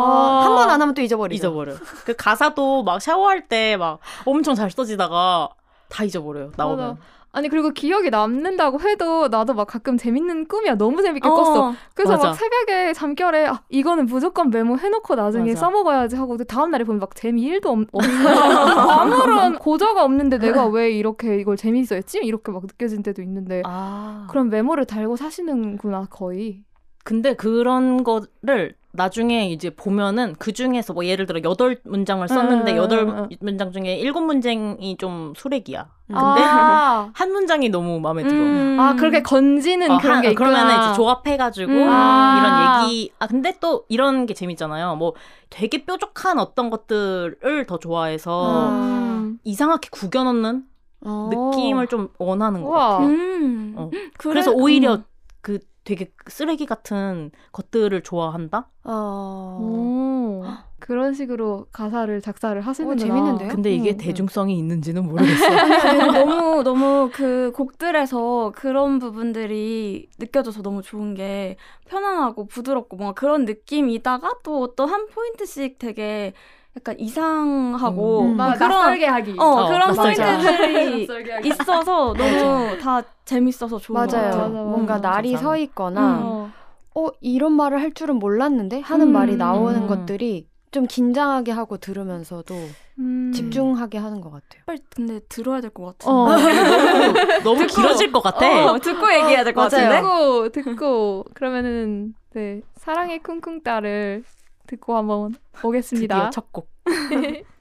한번 0.44 0.70
안 0.70 0.80
하면 0.82 0.94
또 0.94 1.02
잊어버리죠. 1.02 1.48
잊어버려. 1.48 1.74
그 2.06 2.16
가사도 2.16 2.84
막 2.84 3.02
샤워할 3.02 3.48
때 3.48 3.76
막 3.78 3.98
엄청 4.26 4.54
잘 4.54 4.70
써지다가 4.70 5.50
다 5.90 6.04
잊어버려요. 6.04 6.52
나오면. 6.58 6.88
맞아. 6.90 7.02
아니 7.36 7.50
그리고 7.50 7.72
기억이 7.72 8.12
남는다고 8.12 8.80
해도 8.82 9.28
나도 9.28 9.56
막 9.56 9.66
가끔 9.66 9.98
재밌는 9.98 10.48
꿈이야 10.48 10.76
너무 10.76 11.02
재밌게 11.02 11.28
어. 11.28 11.34
꿨어. 11.34 11.74
그래서 11.96 12.14
맞아. 12.14 12.28
막 12.28 12.34
새벽에 12.36 12.94
잠결에 12.94 13.48
아, 13.48 13.64
이거는 13.70 14.06
무조건 14.06 14.52
메모해놓고 14.52 15.16
나중에 15.16 15.54
맞아. 15.54 15.60
써먹어야지 15.62 16.16
하고 16.16 16.38
그 16.38 16.46
다음 16.46 16.70
날에 16.70 16.84
보면 16.84 17.00
막 17.00 17.16
재미 17.16 17.42
1도 17.50 17.66
없, 17.66 17.88
없어. 17.92 18.08
아무런 19.02 19.58
고저가 19.58 20.04
없는데 20.04 20.38
내가 20.38 20.68
왜 20.68 20.92
이렇게 20.92 21.40
이걸 21.40 21.58
재미있어 21.58 21.96
했지? 21.96 22.20
이렇게 22.20 22.52
막 22.52 22.62
느껴진 22.68 23.02
때도 23.02 23.24
있는데 23.24 23.64
아. 23.66 24.28
그럼 24.30 24.50
메모를 24.50 24.86
달고 24.86 25.16
사시는구나 25.16 26.06
거의. 26.12 26.64
근데 27.04 27.34
그런 27.34 28.04
거를 28.04 28.76
나중에 28.96 29.50
이제 29.50 29.72
보면은 29.72 30.36
그 30.38 30.54
중에서 30.54 30.94
뭐 30.94 31.04
예를 31.06 31.26
들어 31.26 31.40
여덟 31.44 31.80
문장을 31.84 32.26
썼는데 32.28 32.74
음, 32.74 32.78
여덟 32.78 33.00
음, 33.00 33.10
음. 33.10 33.30
문장 33.42 33.72
중에 33.72 33.96
일곱 33.96 34.22
문장이 34.22 34.98
좀 34.98 35.34
수렉이야. 35.36 35.88
근데 36.08 36.42
아, 36.44 37.10
한 37.16 37.32
문장이 37.32 37.70
너무 37.70 38.00
마음에 38.00 38.22
들어. 38.22 38.34
음. 38.40 38.78
아 38.80 38.94
그렇게 38.96 39.24
건지는 39.24 39.90
어, 39.90 39.98
그런 39.98 40.18
한- 40.18 40.22
게 40.22 40.30
있구나. 40.30 40.50
그러면은 40.52 40.84
이제 40.86 40.94
조합해가지고 40.96 41.72
음. 41.72 41.90
아. 41.90 42.38
이런 42.84 42.88
얘기. 42.92 43.12
아 43.18 43.26
근데 43.26 43.58
또 43.60 43.86
이런 43.90 44.28
게 44.28 44.36
재밌잖아요. 44.36 44.96
뭐 44.98 45.16
되게 45.50 45.86
뾰족한 45.86 46.38
어떤 46.38 46.70
것들을 46.70 47.66
더 47.68 47.80
좋아해서 47.80 48.70
음. 48.70 49.40
이상하게 49.44 49.90
구겨 49.92 50.24
넣는 50.24 50.66
어. 51.06 51.30
느낌을 51.34 51.88
좀 51.88 52.10
원하는 52.20 52.62
것 52.62 52.70
우와. 52.70 52.90
같아요. 52.92 53.08
음. 53.08 53.74
어. 53.76 53.90
그래? 53.92 54.34
그래 54.34 54.42
서 54.44 54.52
오히려 54.52 54.96
음. 54.98 55.04
그 55.42 55.58
되게 55.84 56.12
쓰레기 56.28 56.66
같은 56.66 57.32
것들을 57.52 58.02
좋아한다. 58.04 58.70
어. 58.86 59.58
오. 59.62 60.44
그런 60.80 61.14
식으로 61.14 61.68
가사를 61.72 62.20
작사를 62.20 62.60
하시는구나. 62.60 63.00
재밌는데요? 63.00 63.48
근데 63.50 63.74
이게 63.74 63.92
음, 63.92 63.96
음. 63.96 63.98
대중성이 63.98 64.58
있는지는 64.58 65.06
모르겠어요. 65.06 66.12
너무 66.12 66.64
너무 66.64 67.10
그 67.14 67.54
곡들에서 67.56 68.52
그런 68.54 69.00
부분들이 69.00 70.10
느껴져서 70.20 70.62
너무 70.62 70.82
좋은 70.82 71.14
게 71.14 71.56
편안하고 71.88 72.48
부드럽고 72.48 72.98
뭔가 72.98 73.14
그런 73.14 73.46
느낌이다가 73.46 74.40
또 74.44 74.62
어떤 74.62 74.90
한 74.90 75.08
포인트씩 75.08 75.80
되게 75.80 76.34
약간 76.76 77.00
이상하고 77.00 78.22
음. 78.22 78.36
뭐막 78.38 78.58
그런 78.58 78.70
낯설게 78.72 79.06
하기. 79.06 79.36
어, 79.38 79.44
어, 79.44 79.68
그런 79.68 79.96
포인트들이. 79.96 81.08
있어서 81.48 82.14
너무 82.14 82.78
다 82.80 83.02
재밌어서 83.26 83.78
좋은 83.78 83.96
것 84.08 84.12
맞아요. 84.12 84.26
같아요. 84.32 84.42
맞아, 84.42 84.48
맞아. 84.50 84.64
뭔가 84.64 84.98
날이 85.00 85.34
감사합니다. 85.34 85.40
서 85.42 85.58
있거나 85.58 86.20
어. 86.24 86.52
어 86.96 87.08
이런 87.22 87.52
말을 87.54 87.80
할 87.82 87.94
줄은 87.94 88.16
몰랐는데 88.18 88.80
하는 88.82 89.08
음. 89.08 89.14
말이 89.14 89.36
나오는 89.36 89.84
음. 89.84 89.88
것들이 89.88 90.48
좀 90.72 90.88
긴장하게 90.88 91.52
하고 91.52 91.78
들으면서도 91.78 92.56
음. 92.98 93.32
집중하게 93.34 94.00
하는 94.00 94.22
것 94.22 94.32
같아요. 94.32 94.64
빨리 94.66 94.80
근데 94.96 95.20
들어야 95.30 95.62
될 95.62 95.70
것 95.70 95.98
같은데. 95.98 96.12
어. 96.12 96.28
너무, 97.44 97.60
너무 97.60 97.68
길어질 97.68 98.12
것 98.12 98.22
같아. 98.22 98.72
어, 98.72 98.80
듣고 98.80 99.14
얘기해야 99.14 99.44
될것 99.44 99.72
맞아요. 99.72 99.90
같은데. 99.90 100.02
듣고 100.02 100.50
듣고 100.50 101.26
그러면은 101.36 102.16
네 102.34 102.62
사랑의 102.78 103.20
쿵쿵 103.22 103.62
딸을 103.62 104.24
듣고 104.68 104.96
한번 104.96 105.36
오겠습니다. 105.64 106.16
드디어 106.16 106.30
첫 106.30 106.52
곡. 106.52 106.70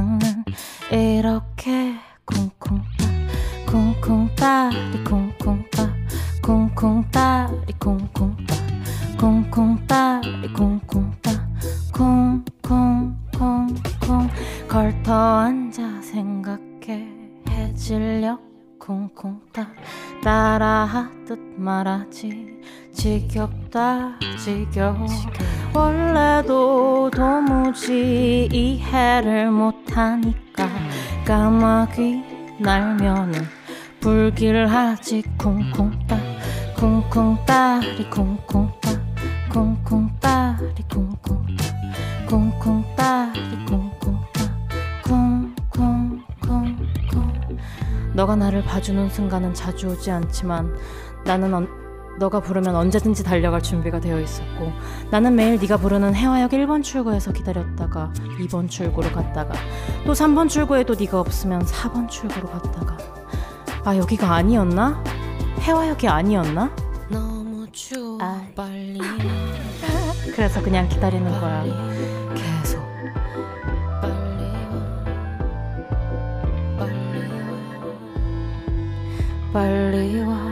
난 0.00 0.18
이렇게 0.90 1.94
쿵쿵따 2.24 3.04
쿵쿵따리 3.66 5.04
쿵쿵따 5.04 5.94
쿵쿵따리 6.40 7.72
쿵쿵따 7.78 8.54
쿵쿵따리 9.18 10.52
쿵쿵따 10.54 11.30
쿵쿵쿵쿵 11.92 13.76
걸터 14.66 15.40
앉아 15.40 16.00
생각해 16.00 17.06
해질녘 17.50 18.40
쿵쿵따 18.78 19.68
따라하듯 20.24 21.38
말하지 21.58 22.58
지겹다 22.92 24.18
지겨워. 24.42 25.06
원래도 25.74 27.10
도무지 27.10 28.48
이해를 28.50 29.50
못 29.50 29.79
하니까 30.00 30.68
까마귀 31.26 32.22
날면은 32.58 33.42
불길하지. 34.00 35.22
쿵쿵따 35.36 36.18
쿵쿵따리 36.76 38.08
쿵쿵따 38.08 38.90
쿵쿵따리 39.50 40.84
쿵쿵따 40.88 41.66
쿵쿵따리 42.26 43.64
쿵쿵따 43.66 44.48
쿵쿵쿵쿵. 45.02 46.30
너가 48.14 48.36
나를 48.36 48.64
봐주는 48.64 49.08
순간은 49.10 49.52
자주 49.54 49.88
오지 49.88 50.10
않지만 50.10 50.74
나는 51.24 51.52
언, 51.54 51.68
너가 52.20 52.38
부르면 52.38 52.76
언제든지 52.76 53.24
달려갈 53.24 53.62
준비가 53.62 53.98
되어 53.98 54.20
있었고 54.20 54.70
나는 55.10 55.34
매일 55.34 55.58
네가 55.58 55.78
부르는 55.78 56.14
해화역 56.14 56.50
1번 56.50 56.84
출구에서 56.84 57.32
기다렸다가 57.32 58.12
2번 58.38 58.68
출구로 58.68 59.10
갔다가 59.10 59.54
또 60.04 60.12
3번 60.12 60.50
출구에도 60.50 60.94
네가 60.94 61.18
없으면 61.18 61.64
4번 61.64 62.08
출구로 62.10 62.46
갔다가. 62.48 62.98
아 63.84 63.96
여기가 63.96 64.34
아니었나? 64.34 65.02
해화역이 65.60 66.06
아니었나? 66.08 66.70
너무 67.08 67.66
추워 67.72 68.18
아. 68.20 68.42
빨리. 68.54 69.00
그래서 70.36 70.60
그냥 70.62 70.86
기다리는 70.90 71.30
거야. 71.40 71.64
계속. 72.34 72.82
빨리 74.02 76.76
와. 76.76 76.86
빨리 79.54 80.20
와 80.20 80.49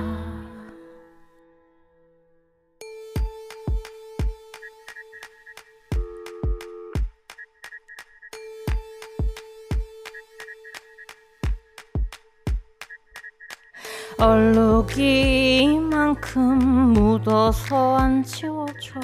얼룩이 14.21 15.63
이만큼 15.63 16.59
묻어서 16.93 17.97
안 17.99 18.25
지워져. 18.25 19.01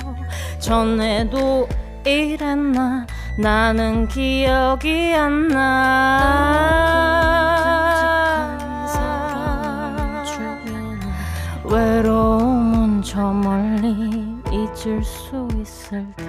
전에도 0.59 1.69
이랬나? 2.05 3.07
나는 3.39 4.09
기억이 4.09 5.15
안 5.15 5.49
나. 5.49 6.75
외로움은 11.65 13.03
저 13.03 13.33
멀리 13.33 14.35
잊을 14.51 15.03
수 15.03 15.49
있을 15.61 16.07
텐 16.17 16.24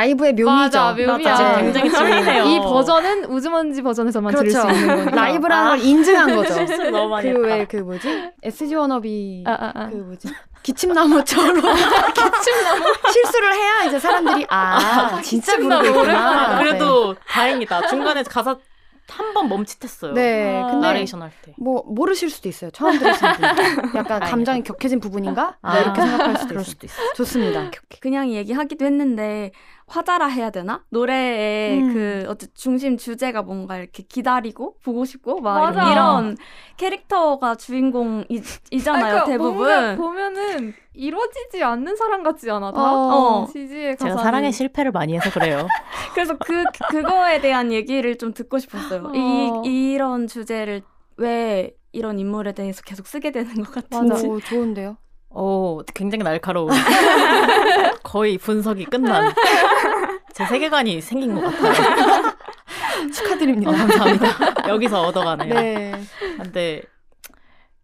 라이브의 0.00 0.32
묘미죠. 0.32 0.50
맞아, 0.50 0.92
묘미야. 0.92 1.30
맞아. 1.30 1.60
굉장히 1.60 1.90
쫄리네요. 1.90 2.44
이 2.44 2.58
버전은 2.60 3.24
우즈먼지 3.26 3.82
버전에서만 3.82 4.34
들을 4.34 4.50
그렇죠. 4.50 4.68
수 4.68 4.74
있는 4.80 4.96
거니까. 4.96 5.10
라이브라는 5.16 5.70
걸 5.70 5.80
인증한 5.80 6.36
거죠. 6.36 6.54
실수를 6.66 6.90
너무 6.90 7.08
많이 7.10 7.32
그. 7.32 7.40
왜그 7.40 7.76
뭐지? 7.76 8.30
SG 8.42 8.74
워너비 8.76 9.44
아, 9.46 9.52
아, 9.52 9.72
아. 9.74 9.88
그 9.90 9.96
뭐지? 9.96 10.28
기침나무처럼 10.62 11.54
기침나무 12.14 12.84
실수를 13.12 13.54
해야 13.54 13.84
이제 13.84 13.98
사람들이 13.98 14.46
아 14.50 15.20
진짜 15.22 15.52
기침나무. 15.56 15.82
부르겠구나. 15.92 16.56
아, 16.56 16.58
그래도 16.58 17.14
다행이다. 17.28 17.86
중간에 17.88 18.22
가사 18.22 18.56
한번 19.08 19.48
멈칫했어요. 19.48 20.12
네, 20.12 20.62
아. 20.62 20.66
근데 20.70 20.86
나레이션 20.86 21.20
할 21.20 21.32
때. 21.42 21.52
뭐 21.58 21.82
모르실 21.86 22.30
수도 22.30 22.48
있어요. 22.48 22.70
처음 22.70 22.96
들으시는 22.96 23.32
분. 23.32 23.96
약간. 23.96 24.20
감정이 24.20 24.62
격해진 24.62 25.00
부분인가? 25.00 25.56
아, 25.62 25.74
네, 25.74 25.80
이렇게 25.80 26.00
생각할 26.00 26.36
수도 26.36 26.48
그럴 26.50 26.60
있어요. 26.62 26.70
수도 26.72 26.86
있어. 26.86 26.96
좋습니다. 27.16 27.70
그냥 28.00 28.30
얘기하기도 28.30 28.84
했는데 28.84 29.50
화자라 29.90 30.26
해야 30.26 30.50
되나? 30.50 30.84
노래의 30.90 31.80
음. 31.82 31.92
그 31.92 32.24
어째 32.28 32.46
중심 32.54 32.96
주제가 32.96 33.42
뭔가 33.42 33.76
이렇게 33.76 34.04
기다리고 34.04 34.76
보고 34.84 35.04
싶고 35.04 35.40
막 35.40 35.58
맞아. 35.58 35.90
이런 35.90 36.36
캐릭터가 36.76 37.56
주인공이잖아요 37.56 39.02
뭔가 39.02 39.24
대부분. 39.24 39.96
보면은 39.96 40.74
이루어지지 40.94 41.64
않는 41.64 41.96
사람 41.96 42.22
같지 42.22 42.48
않아 42.48 42.70
다? 42.70 42.80
어. 42.80 43.42
어. 43.42 43.46
지지의 43.46 43.96
제가 43.96 44.10
가사는. 44.10 44.22
사랑의 44.22 44.52
실패를 44.52 44.92
많이 44.92 45.16
해서 45.16 45.28
그래요. 45.30 45.66
그래서 46.14 46.36
그 46.38 46.62
그거에 46.90 47.40
대한 47.40 47.72
얘기를 47.72 48.16
좀 48.16 48.32
듣고 48.32 48.58
싶었어요. 48.60 49.06
어. 49.06 49.62
이 49.64 49.92
이런 49.92 50.28
주제를 50.28 50.82
왜 51.16 51.74
이런 51.90 52.20
인물에 52.20 52.52
대해서 52.52 52.82
계속 52.82 53.08
쓰게 53.08 53.32
되는 53.32 53.52
것 53.64 53.72
같은지. 53.72 54.26
오, 54.26 54.38
좋은데요. 54.38 54.96
오, 55.30 55.82
굉장히 55.94 56.24
날카로운. 56.24 56.70
거의 58.02 58.38
분석이 58.38 58.84
끝난. 58.86 59.32
제 60.34 60.44
세계관이 60.46 61.00
생긴 61.00 61.34
것 61.34 61.42
같아요. 61.42 62.32
축하드립니다. 63.12 63.70
어, 63.70 63.74
감사합니다. 63.74 64.68
여기서 64.68 65.02
얻어가네요. 65.02 65.54
네. 65.54 65.92
근데 66.36 66.82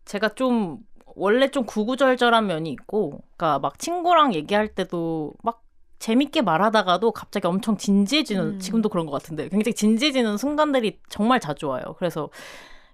제가 0.04 0.30
좀 0.30 0.78
원래 1.14 1.48
좀 1.48 1.64
구구절절한 1.64 2.46
면이 2.46 2.70
있고, 2.70 3.22
그러니까 3.36 3.58
막 3.60 3.78
친구랑 3.78 4.34
얘기할 4.34 4.68
때도 4.68 5.32
막 5.42 5.62
재밌게 5.98 6.42
말하다가도 6.42 7.12
갑자기 7.12 7.46
엄청 7.46 7.76
진지해지는 7.76 8.44
음. 8.44 8.58
지금도 8.58 8.90
그런 8.90 9.06
것 9.06 9.12
같은데 9.12 9.48
굉장히 9.48 9.74
진지해지는 9.74 10.36
순간들이 10.36 11.00
정말 11.08 11.40
자주 11.40 11.68
와요. 11.68 11.82
그래서 11.98 12.28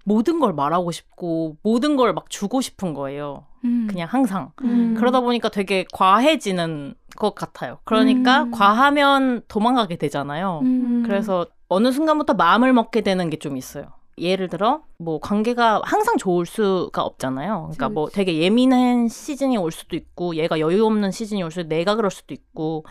모든 0.03 0.39
걸 0.39 0.53
말하고 0.53 0.91
싶고 0.91 1.57
모든 1.63 1.95
걸 1.95 2.13
막 2.13 2.29
주고 2.29 2.61
싶은 2.61 2.93
거예요. 2.93 3.45
음. 3.65 3.87
그냥 3.89 4.07
항상. 4.11 4.51
음. 4.63 4.95
그러다 4.97 5.21
보니까 5.21 5.49
되게 5.49 5.85
과해지는 5.93 6.95
것 7.15 7.33
같아요. 7.35 7.79
그러니까 7.85 8.43
음. 8.43 8.51
과하면 8.51 9.41
도망가게 9.47 9.95
되잖아요. 9.97 10.59
음. 10.63 11.03
그래서 11.05 11.45
어느 11.69 11.91
순간부터 11.91 12.33
마음을 12.33 12.73
먹게 12.73 13.01
되는 13.01 13.29
게 13.29 13.37
좀 13.37 13.55
있어요. 13.57 13.85
예를 14.19 14.47
들어 14.47 14.83
뭐 14.99 15.19
관계가 15.19 15.81
항상 15.85 16.17
좋을 16.17 16.45
수가 16.45 17.01
없잖아요. 17.03 17.61
그러니까 17.73 17.89
뭐 17.89 18.09
되게 18.09 18.37
예민한 18.37 19.07
시즌이 19.07 19.57
올 19.57 19.71
수도 19.71 19.95
있고 19.95 20.35
얘가 20.35 20.59
여유 20.59 20.85
없는 20.85 21.09
시즌이 21.11 21.41
올 21.41 21.49
수도 21.49 21.61
있고 21.61 21.69
내가 21.69 21.95
그럴 21.95 22.11
수도 22.11 22.33
있고 22.33 22.85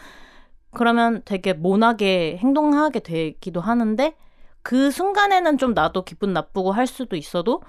그러면 0.73 1.23
되게 1.25 1.53
모나게 1.53 2.39
행동하게 2.39 3.01
되기도 3.01 3.61
하는데 3.61 4.15
그 4.63 4.91
순간에는 4.91 5.59
좀 5.59 5.75
나도 5.75 6.05
기분 6.05 6.33
나쁘고 6.33 6.73
할 6.73 6.87
수도 6.87 7.17
있어도 7.17 7.63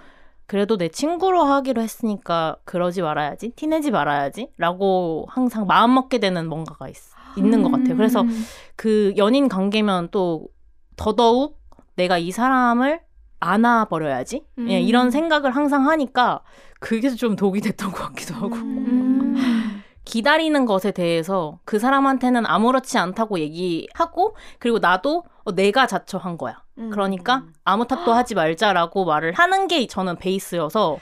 그래도 0.46 0.78
내 0.78 0.90
친구로 0.90 1.44
하기로 1.44 1.82
했으니까 1.82 2.58
그러지 2.66 3.02
말아야지 3.02 3.52
티내지 3.56 3.92
말아야지 3.92 4.50
라고 4.58 5.26
항상 5.30 5.66
마음 5.66 5.94
먹게 5.94 6.20
되는 6.20 6.48
뭔가가 6.48 6.90
있, 6.90 6.96
있는 7.38 7.64
것 7.64 7.72
같아요. 7.72 7.96
그래서 7.96 8.22
음. 8.22 8.46
그 8.76 9.14
연인 9.18 9.48
관계면 9.48 10.10
또 10.12 10.48
더더욱 10.96 11.60
내가 11.96 12.18
이 12.18 12.32
사람을 12.32 13.02
안아버려야지 13.40 14.46
음. 14.60 14.70
예, 14.70 14.80
이런 14.80 15.12
생각을 15.12 15.56
항상 15.56 15.90
하니까 15.90 16.42
그게 16.80 17.10
좀 17.10 17.36
독이 17.36 17.62
됐던 17.62 17.92
것 17.92 17.98
같기도 18.08 18.36
하고 18.36 18.56
음. 18.56 19.36
기다리는 20.06 20.66
것에 20.66 20.92
대해서 20.92 21.60
그 21.64 21.80
사람한테는 21.80 22.46
아무렇지 22.46 22.98
않다고 22.98 23.40
얘기하고 23.40 24.36
그리고 24.60 24.80
나도 24.80 25.24
어, 25.44 25.52
내가 25.54 25.88
자처한 25.88 26.38
거야 26.38 26.64
음. 26.78 26.90
그러니까 26.90 27.44
아무 27.64 27.88
탓도 27.88 28.14
하지 28.14 28.36
말자라고 28.36 29.06
말을 29.06 29.34
하는 29.34 29.68
게 29.68 29.86
저는 29.88 30.18
베이스여서 30.18 31.00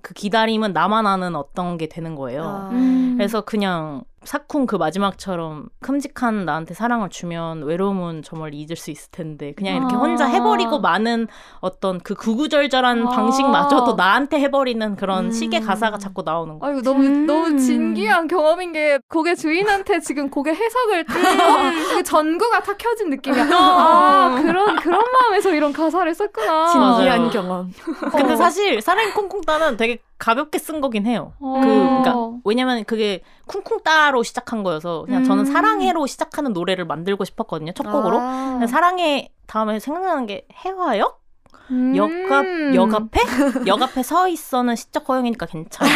그 0.00 0.14
기다림은 0.14 0.72
나만 0.72 1.06
아는 1.06 1.36
어떤 1.36 1.78
게 1.78 1.88
되는 1.88 2.14
거예요 2.14 2.42
아. 2.42 2.68
음. 2.72 3.14
그래서 3.16 3.42
그냥 3.42 4.04
사쿵 4.24 4.66
그 4.66 4.76
마지막처럼 4.76 5.68
큼직한 5.80 6.44
나한테 6.44 6.74
사랑을 6.74 7.08
주면 7.08 7.64
외로움은 7.64 8.22
저 8.22 8.36
멀리 8.36 8.60
잊을 8.60 8.76
수 8.76 8.90
있을 8.90 9.10
텐데 9.10 9.52
그냥 9.56 9.76
이렇게 9.76 9.94
아. 9.94 9.98
혼자 9.98 10.26
해버리고 10.26 10.80
마는 10.80 11.28
어떤 11.60 12.00
그 12.00 12.14
구구절절한 12.14 13.06
아. 13.06 13.10
방식마저도 13.10 13.94
나한테 13.94 14.40
해버리는 14.40 14.96
그런 14.96 15.26
음. 15.26 15.30
식의 15.32 15.60
가사가 15.60 15.98
자꾸 15.98 16.22
나오는 16.22 16.58
거. 16.58 16.66
아이고 16.66 16.82
너무 16.82 17.04
음. 17.04 17.26
너무 17.26 17.58
진기한 17.58 18.28
경험인 18.28 18.72
게 18.72 18.98
고개 19.08 19.34
주인한테 19.34 20.00
지금 20.00 20.30
고개 20.30 20.50
해석을 20.52 21.00
어, 21.00 21.92
이게 21.92 22.02
전구가 22.02 22.60
탁 22.60 22.78
켜진 22.78 23.10
느낌이야. 23.10 23.48
아 23.52 24.40
그런 24.40 24.76
그런 24.76 25.04
마음에서 25.12 25.50
이런 25.50 25.72
가사를 25.72 26.14
썼구나. 26.14 26.74
맞아요. 26.74 27.30
경험. 27.30 27.72
근데 28.12 28.32
어. 28.32 28.36
사실 28.36 28.80
사랑이 28.80 29.12
쿵쿵 29.12 29.42
따는 29.42 29.76
되게 29.76 29.98
가볍게 30.22 30.60
쓴 30.60 30.80
거긴 30.80 31.04
해요. 31.04 31.32
어. 31.40 31.60
그 31.60 31.66
그러니까 31.66 32.14
왜냐면 32.44 32.84
그게 32.84 33.22
쿵쿵 33.48 33.82
따로 33.82 34.22
시작한 34.22 34.62
거여서 34.62 35.02
그냥 35.06 35.24
저는 35.24 35.46
음. 35.46 35.52
사랑해로 35.52 36.06
시작하는 36.06 36.52
노래를 36.52 36.84
만들고 36.84 37.24
싶었거든요 37.24 37.72
첫 37.72 37.90
곡으로. 37.90 38.18
아. 38.20 38.64
사랑해 38.68 39.30
다음에 39.48 39.80
생각나는 39.80 40.26
게 40.26 40.46
해화역? 40.64 41.20
음. 41.72 41.96
역앞 41.96 42.74
역 42.76 42.94
앞에 42.94 43.20
역 43.66 43.82
앞에 43.82 44.04
서 44.04 44.28
있어는 44.28 44.76
시적 44.76 45.08
허용이니까 45.08 45.46
괜찮아. 45.46 45.90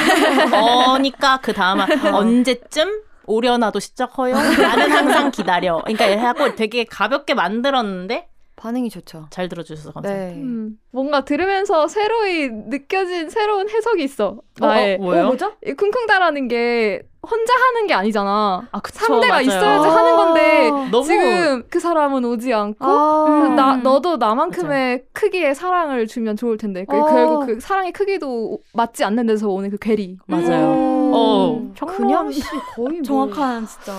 어니까 0.92 1.38
그 1.40 1.53
다음 1.53 1.79
언제쯤 2.12 3.03
오려나도 3.27 3.79
시적 3.79 4.18
허용. 4.18 4.38
나는 4.40 4.90
항상 4.90 5.31
기다려. 5.31 5.83
그러니까 5.87 6.27
하고 6.27 6.57
되게 6.57 6.83
가볍게 6.83 7.35
만들었는데 7.35 8.29
반응이 8.66 8.90
좋죠. 8.90 9.26
잘 9.31 9.48
들어주셔서 9.48 9.92
감사합니다. 9.92 10.35
네. 10.35 10.42
음, 10.42 10.76
뭔가 10.90 11.24
들으면서 11.24 11.87
새로이 11.87 12.48
느껴진 12.50 13.31
새로운 13.31 13.68
해석이 13.68 14.02
있어. 14.02 14.38
나의 14.59 14.98
뭐예요? 14.98 15.26
뭐죠? 15.29 15.52
이 15.64 15.72
쿵쿵따라는 15.72 16.48
게 16.48 17.02
혼자 17.22 17.52
하는 17.55 17.87
게 17.87 17.94
아니잖아. 17.94 18.66
아, 18.72 18.81
그쵸, 18.81 18.98
상대가 19.05 19.35
맞아요. 19.35 19.46
있어야지 19.46 19.87
하는 19.88 20.16
건데 20.16 20.70
너무 20.90 21.05
지금 21.05 21.62
그 21.70 21.79
사람은 21.79 22.24
오지 22.24 22.52
않고 22.52 22.85
아. 22.85 23.52
나 23.55 23.76
너도 23.76 24.16
나만큼의 24.16 25.05
크기의 25.12 25.55
사랑을 25.55 26.09
주면 26.09 26.37
좋을 26.37 26.57
텐데 26.57 26.85
그 26.88 26.96
어. 26.96 27.05
결국 27.05 27.46
그 27.46 27.61
사랑의 27.61 27.92
크기도 27.92 28.59
맞지 28.74 29.05
않는 29.05 29.26
데서 29.26 29.48
오는 29.48 29.70
그 29.70 29.76
괴리. 29.79 30.16
맞아요. 30.26 30.72
음. 30.72 31.12
어, 31.14 31.72
평범한- 31.76 31.96
그냥 31.96 32.33
씨 32.33 32.42
거의 32.74 32.94
뭐 32.94 33.02
정확한 33.05 33.64
진짜 33.66 33.92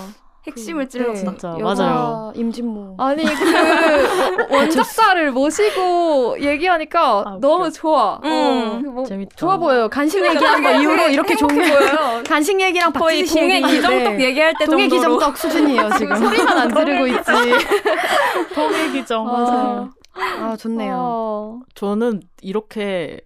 핵심을 0.47 0.86
그, 0.86 0.89
찔렀다. 0.89 1.13
진짜 1.15 1.55
여자 1.60 1.83
맞아요. 1.83 2.33
임진모. 2.36 2.95
아니 2.97 3.23
그 3.23 4.47
원작자를 4.53 5.31
모시고 5.31 6.38
얘기하니까 6.41 7.23
아. 7.25 7.38
너무 7.41 7.71
좋아. 7.71 8.19
음. 8.23 8.29
어, 8.88 8.91
뭐 8.91 9.05
재밌다. 9.05 9.36
좋아 9.36 9.57
보여요. 9.57 9.89
간식 9.89 10.23
얘기한 10.25 10.63
거 10.63 10.71
이후로 10.81 11.07
이렇게 11.10 11.36
좋은 11.36 11.55
보여요. 11.55 12.23
간식 12.27 12.60
얘기랑 12.60 12.91
거의 12.93 13.25
동해 13.25 13.55
얘기 13.57 13.67
기정떡 13.67 14.13
네. 14.15 14.23
얘기할 14.25 14.53
때 14.60 14.65
동해 14.65 14.88
정도로 14.88 15.13
기정떡 15.17 15.38
수준이에요 15.38 15.89
지금. 15.97 16.15
소리만 16.15 16.57
안 16.57 16.75
지르고 16.75 17.07
있지. 17.07 17.31
통일기죠. 18.53 19.23
맞아요. 19.23 19.89
아 20.15 20.55
좋네요. 20.57 20.95
어. 20.97 21.60
저는 21.75 22.21
이렇게 22.41 23.19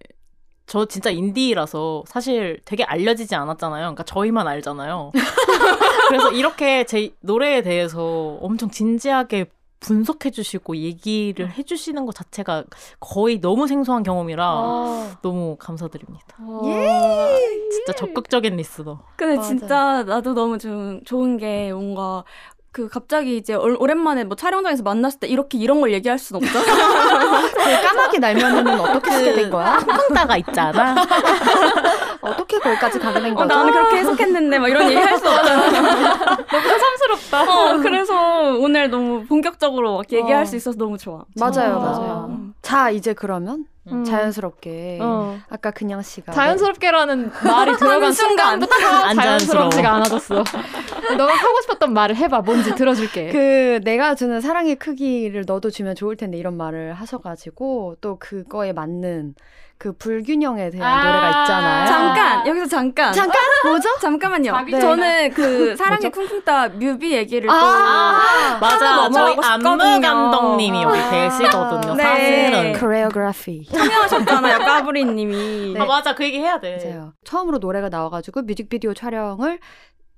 저 0.72 0.86
진짜 0.86 1.10
인디라서 1.10 2.04
사실 2.06 2.58
되게 2.64 2.82
알려지지 2.82 3.34
않았잖아요. 3.34 3.82
그러니까 3.82 4.04
저희만 4.04 4.48
알잖아요. 4.48 5.12
그래서 6.08 6.32
이렇게 6.32 6.86
제 6.86 7.14
노래에 7.20 7.60
대해서 7.60 8.38
엄청 8.40 8.70
진지하게 8.70 9.50
분석해 9.80 10.30
주시고 10.30 10.78
얘기를 10.78 11.50
해 11.50 11.62
주시는 11.62 12.06
것 12.06 12.14
자체가 12.14 12.64
거의 13.00 13.38
너무 13.38 13.66
생소한 13.66 14.02
경험이라 14.02 14.46
아. 14.46 15.18
너무 15.20 15.56
감사드립니다. 15.58 16.38
예. 16.64 17.38
진짜 17.70 17.92
적극적인 17.92 18.56
리스너. 18.56 19.00
근데 19.16 19.36
맞아. 19.36 19.48
진짜 19.48 20.02
나도 20.04 20.32
너무 20.32 20.56
좀 20.56 21.02
좋은 21.04 21.36
게 21.36 21.70
뭔가 21.70 22.24
그 22.72 22.88
갑자기 22.88 23.36
이제 23.36 23.52
얼- 23.52 23.76
오랜만에 23.78 24.24
뭐 24.24 24.34
촬영장에서 24.34 24.82
만났을 24.82 25.20
때 25.20 25.26
이렇게 25.28 25.58
이런 25.58 25.82
걸 25.82 25.92
얘기할 25.92 26.18
순 26.18 26.36
없잖아. 26.38 26.64
그 27.52 27.82
까마귀 27.86 28.18
날면은 28.18 28.80
어떻게 28.80 29.10
쓰게 29.10 29.32
된 29.34 29.50
거야? 29.50 29.76
쿵쿵따가 29.78 30.38
있잖아. 30.38 30.94
어떻게 32.22 32.58
거기까지 32.58 32.98
가게 32.98 33.20
된 33.20 33.32
어, 33.32 33.34
거죠? 33.36 33.54
나는 33.54 33.72
그렇게 33.72 33.96
해석했는데 33.98 34.58
막 34.58 34.68
이런 34.68 34.84
얘기 34.90 34.96
할 34.96 35.18
수 35.18 35.28
없잖아. 35.28 35.66
너무 36.50 36.62
새삼스럽다. 36.62 37.42
어, 37.42 37.76
그래서 37.82 38.54
오늘 38.58 38.88
너무 38.88 39.26
본격적으로 39.26 39.98
막 39.98 40.10
얘기할 40.10 40.42
어. 40.42 40.46
수 40.46 40.56
있어서 40.56 40.78
너무 40.78 40.96
좋아. 40.96 41.24
맞아요, 41.38 41.74
아. 41.74 41.78
맞아요. 41.78 42.26
음. 42.30 42.54
자 42.62 42.88
이제 42.90 43.12
그러면 43.12 43.66
음. 43.88 44.04
자연스럽게 44.04 44.98
어. 45.02 45.38
아까 45.48 45.70
그냥 45.72 46.02
씨가 46.02 46.32
자연스럽게라는 46.32 47.30
말이 47.44 47.76
들어간 47.76 48.12
순간. 48.12 48.62
안 49.04 49.16
자연스럽지가. 49.16 49.92
않아졌어. 49.94 50.44
너가 51.16 51.32
하고 51.34 51.60
싶었던 51.62 51.92
말을 51.92 52.14
해봐. 52.16 52.42
뭔지 52.42 52.74
들어줄게. 52.76 53.30
그 53.32 53.80
내가 53.82 54.14
주는 54.14 54.40
사랑의 54.40 54.76
크기를 54.76 55.44
너도 55.46 55.70
주면 55.70 55.96
좋을 55.96 56.16
텐데 56.16 56.38
이런 56.38 56.56
말을 56.56 56.92
하셔가지고 56.94 57.96
또 58.00 58.18
그거에 58.20 58.72
맞는 58.72 59.34
그 59.82 59.92
불균형에 59.94 60.70
대한 60.70 60.88
아. 60.88 61.04
노래가 61.04 61.40
있잖아요. 61.42 61.86
잠깐 61.88 62.46
여기서 62.46 62.66
잠깐 62.68 63.12
잠깐 63.12 63.34
뭐죠? 63.64 63.88
잠깐만요. 64.00 64.52
자기 64.52 64.80
저는 64.80 65.30
그 65.32 65.74
사랑의 65.74 66.08
쿵쿵따 66.08 66.68
뮤비 66.68 67.12
얘기를 67.12 67.48
또 67.48 67.52
아, 67.52 68.58
맞아. 68.60 68.78
저희 69.10 69.34
넘어가고 69.34 69.42
안무. 69.42 70.00
감독님이 70.00 70.82
여기 70.84 70.98
계시거든요. 71.10 71.94
네. 71.96 72.02
사실은. 72.04 72.78
코레오그래피. 72.78 73.64
참여하셨잖아요, 73.72 74.58
까브리님이. 74.60 75.72
네. 75.74 75.80
아 75.80 75.84
맞아. 75.84 76.14
그 76.14 76.22
얘기 76.22 76.38
해야 76.38 76.60
돼. 76.60 76.78
맞아요. 76.80 77.14
처음으로 77.24 77.58
노래가 77.58 77.88
나와가지고 77.88 78.42
뮤직비디오 78.42 78.94
촬영을 78.94 79.58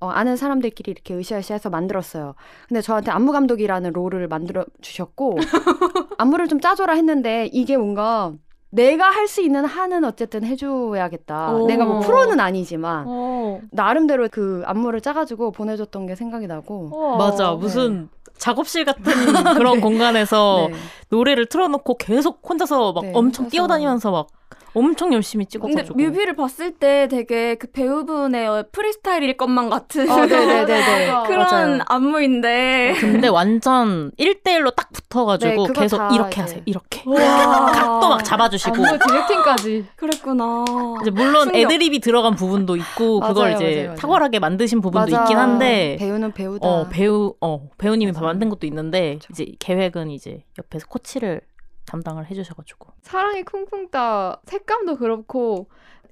어, 0.00 0.11
아는 0.11 0.37
사람들끼리 0.37 0.90
이렇게 0.90 1.14
으쌰으쌰해서 1.14 1.70
만들었어요. 1.70 2.35
근데 2.68 2.83
저한테 2.83 3.11
안무 3.12 3.33
감독이라는 3.33 3.94
롤을 3.94 4.29
만들어 4.29 4.66
주셨고 4.83 5.38
안무를 6.18 6.48
좀 6.48 6.61
짜줘라 6.61 6.92
했는데 6.92 7.48
이게 7.50 7.79
뭔가 7.79 8.35
내가 8.74 9.06
할 9.10 9.28
수 9.28 9.40
있는 9.40 9.64
한은 9.64 10.04
어쨌든 10.04 10.44
해줘야겠다. 10.44 11.52
오. 11.54 11.66
내가 11.66 11.84
뭐 11.84 12.00
프로는 12.00 12.40
아니지만 12.40 13.04
어. 13.06 13.60
나름대로 13.70 14.28
그 14.30 14.62
안무를 14.66 15.00
짜가지고 15.00 15.52
보내줬던 15.52 16.06
게 16.06 16.14
생각이 16.14 16.46
나고. 16.46 16.90
우와. 16.92 17.16
맞아. 17.16 17.52
무슨 17.52 18.08
작업실 18.37 18.84
같은 18.84 19.02
그런 19.56 19.80
공간에서 19.80 20.68
네. 20.70 20.76
노래를 21.08 21.46
틀어놓고 21.46 21.96
계속 21.98 22.40
혼자서 22.48 22.92
막 22.92 23.02
네, 23.04 23.12
엄청 23.14 23.44
혼자서. 23.44 23.50
뛰어다니면서 23.50 24.10
막 24.10 24.26
엄청 24.74 25.12
열심히 25.12 25.44
근데 25.44 25.50
찍어가지고. 25.84 25.98
뮤비를 25.98 26.34
봤을 26.37 26.72
때 26.72 27.06
되게 27.08 27.54
그 27.54 27.68
배우분의 27.70 28.64
프리스타일일 28.72 29.37
것만 29.37 29.70
같은 29.70 30.10
어, 30.10 30.26
네네네네. 30.26 31.06
맞아. 31.06 31.22
그런 31.28 31.38
맞아요. 31.48 31.78
안무인데 31.87 32.94
근데 33.00 33.28
완전 33.28 34.10
1대1로 34.18 34.74
딱 34.74 34.90
붙어가지고 34.92 35.66
네, 35.68 35.72
계속 35.72 35.98
다 35.98 36.10
이렇게 36.12 36.30
이제. 36.32 36.40
하세요. 36.40 36.62
이렇게. 36.66 37.02
와. 37.06 37.66
각도 37.72 38.08
막 38.08 38.24
잡아주시고. 38.24 38.74
안무 38.74 38.98
디렉팅까지. 39.06 39.87
그랬구나. 39.96 40.64
이제 41.02 41.10
물론 41.10 41.44
충격. 41.44 41.56
애드립이 41.60 42.00
들어간 42.00 42.34
부분도 42.34 42.76
있고 42.76 43.20
그걸 43.20 43.52
맞아요, 43.52 43.56
이제 43.56 43.82
맞아요. 43.84 43.94
탁월하게 43.98 44.38
만드신 44.40 44.80
부분도 44.80 45.10
맞아. 45.12 45.22
있긴 45.22 45.37
한데 45.37 45.96
배우는 46.00 46.32
배우다. 46.32 46.66
어 46.66 46.88
배우 46.88 47.34
어 47.40 47.68
배우님이. 47.78 48.12
만든 48.14 48.48
것도 48.48 48.66
있는데 48.66 49.14
그쵸. 49.20 49.28
이제 49.30 49.46
계획은 49.58 50.10
이제 50.10 50.44
옆에서 50.58 50.87
코치를 50.88 51.40
담당을 51.86 52.30
해주셔가지고. 52.30 52.92
사랑이 53.02 53.42
쿵쿵 53.44 53.90
따 53.90 54.40
색감도 54.46 54.96
그렇고 54.96 55.68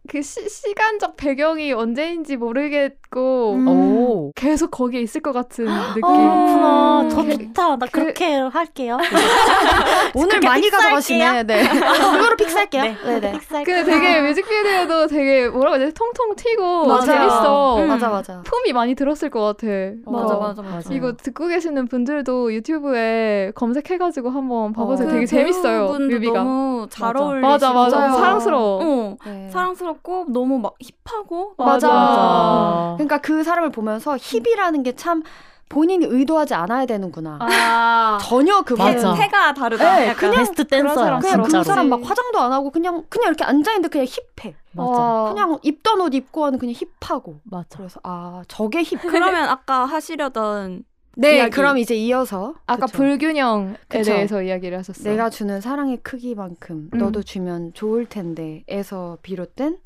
그 0.08 0.20
시, 0.20 0.48
시간적 0.48 1.16
배경이 1.16 1.72
언제인지 1.72 2.36
모르겠고 2.36 3.52
음. 3.54 3.68
오 3.68 4.32
계속 4.34 4.72
거기에 4.72 5.00
있을 5.00 5.20
것 5.20 5.32
같은 5.32 5.64
느낌. 5.64 6.02
그렇구나 6.02 7.00
음. 7.02 7.08
더 7.08 7.22
그- 7.24 7.38
좋다 7.38 7.76
나 7.76 7.86
그- 7.86 7.90
그렇게 8.02 8.34
할게요 8.34 8.98
오늘 10.14 10.40
많이. 10.40 10.68
가져가시네. 10.68 11.44
네. 11.44 11.62
이거로 12.18 12.36
픽스할게요. 12.36 12.82
네. 12.82 12.96
네, 13.04 13.20
네. 13.20 13.32
근데 13.64 13.84
되게 13.84 14.20
뮤직비디오도 14.22 15.06
되게 15.06 15.48
뭐라고 15.48 15.76
해야 15.76 15.84
되지? 15.86 15.94
통통 15.94 16.34
튀고 16.36 16.86
맞아요. 16.86 17.02
재밌어. 17.02 17.76
음. 17.82 17.88
맞아 17.88 18.08
맞아. 18.08 18.42
품이 18.44 18.72
많이 18.72 18.94
들었을 18.94 19.30
것 19.30 19.40
같아. 19.40 19.66
맞아 20.06 20.34
어. 20.36 20.40
맞아 20.40 20.62
맞아. 20.62 20.92
이거 20.94 21.12
듣고 21.14 21.46
계시는 21.46 21.86
분들도 21.88 22.52
유튜브에 22.54 23.52
검색해가지고 23.54 24.30
한번 24.30 24.72
봐보세요. 24.72 25.08
어. 25.08 25.10
되게 25.10 25.24
그 25.24 25.26
재밌어요. 25.26 25.88
뮤비가. 25.98 26.38
너무 26.42 26.86
잘 26.90 27.12
맞아. 27.12 27.24
어울리시고 27.24 27.48
맞아 27.48 27.72
맞아. 27.72 28.12
사랑스러워. 28.12 28.80
어, 28.82 29.16
네. 29.26 29.48
사랑스 29.50 29.84
럽고 29.92 30.26
너무 30.28 30.58
막 30.58 30.74
힙하고 31.06 31.54
맞아. 31.58 31.88
맞아. 31.88 32.94
그러니까 32.96 33.18
그 33.18 33.42
사람을 33.44 33.70
보면서 33.70 34.16
힙이라는 34.18 34.82
게 34.82 34.92
참 34.96 35.22
본인이 35.68 36.04
의도하지 36.04 36.52
않아야 36.52 36.84
되는구나. 36.84 37.38
아. 37.40 38.18
전혀 38.20 38.60
그 38.60 38.74
맞아. 38.74 39.14
태가 39.14 39.54
다르다. 39.54 39.96
네, 39.96 40.08
약간. 40.08 40.16
그냥 40.30 40.34
베스트 40.44 40.64
댄서야 40.66 40.94
사람 40.94 41.20
그냥 41.20 41.42
그 41.44 41.64
사람 41.64 41.88
막 41.88 42.00
화장도 42.04 42.38
안 42.40 42.52
하고 42.52 42.70
그냥 42.70 43.04
그냥 43.08 43.28
이렇게 43.28 43.42
앉아 43.44 43.70
있는데 43.72 43.88
그냥 43.88 44.06
힙해. 44.06 44.54
맞아 44.72 44.90
와. 44.90 45.32
그냥 45.32 45.58
입던 45.62 46.00
옷 46.02 46.12
입고 46.14 46.44
하는 46.44 46.58
그냥 46.58 46.74
힙하고. 47.00 47.40
맞아 47.44 47.78
그래서 47.78 48.00
아 48.04 48.42
저게 48.48 48.82
힙. 48.82 48.98
그러면 49.00 49.48
아까 49.48 49.86
하시려던 49.86 50.84
네, 51.16 51.36
이야기. 51.36 51.50
그럼 51.50 51.76
이제 51.78 51.94
이어서 51.94 52.54
아까 52.66 52.86
그쵸. 52.86 52.96
불균형에 52.98 53.74
그쵸. 53.88 54.04
대해서 54.12 54.42
이야기를 54.42 54.78
하셨어. 54.78 55.02
내가 55.08 55.28
주는 55.30 55.60
사랑의 55.60 55.98
크기만큼 55.98 56.90
음. 56.94 56.98
너도 56.98 57.22
주면 57.22 57.72
좋을 57.74 58.06
텐데에서 58.06 59.18
비롯된 59.22 59.78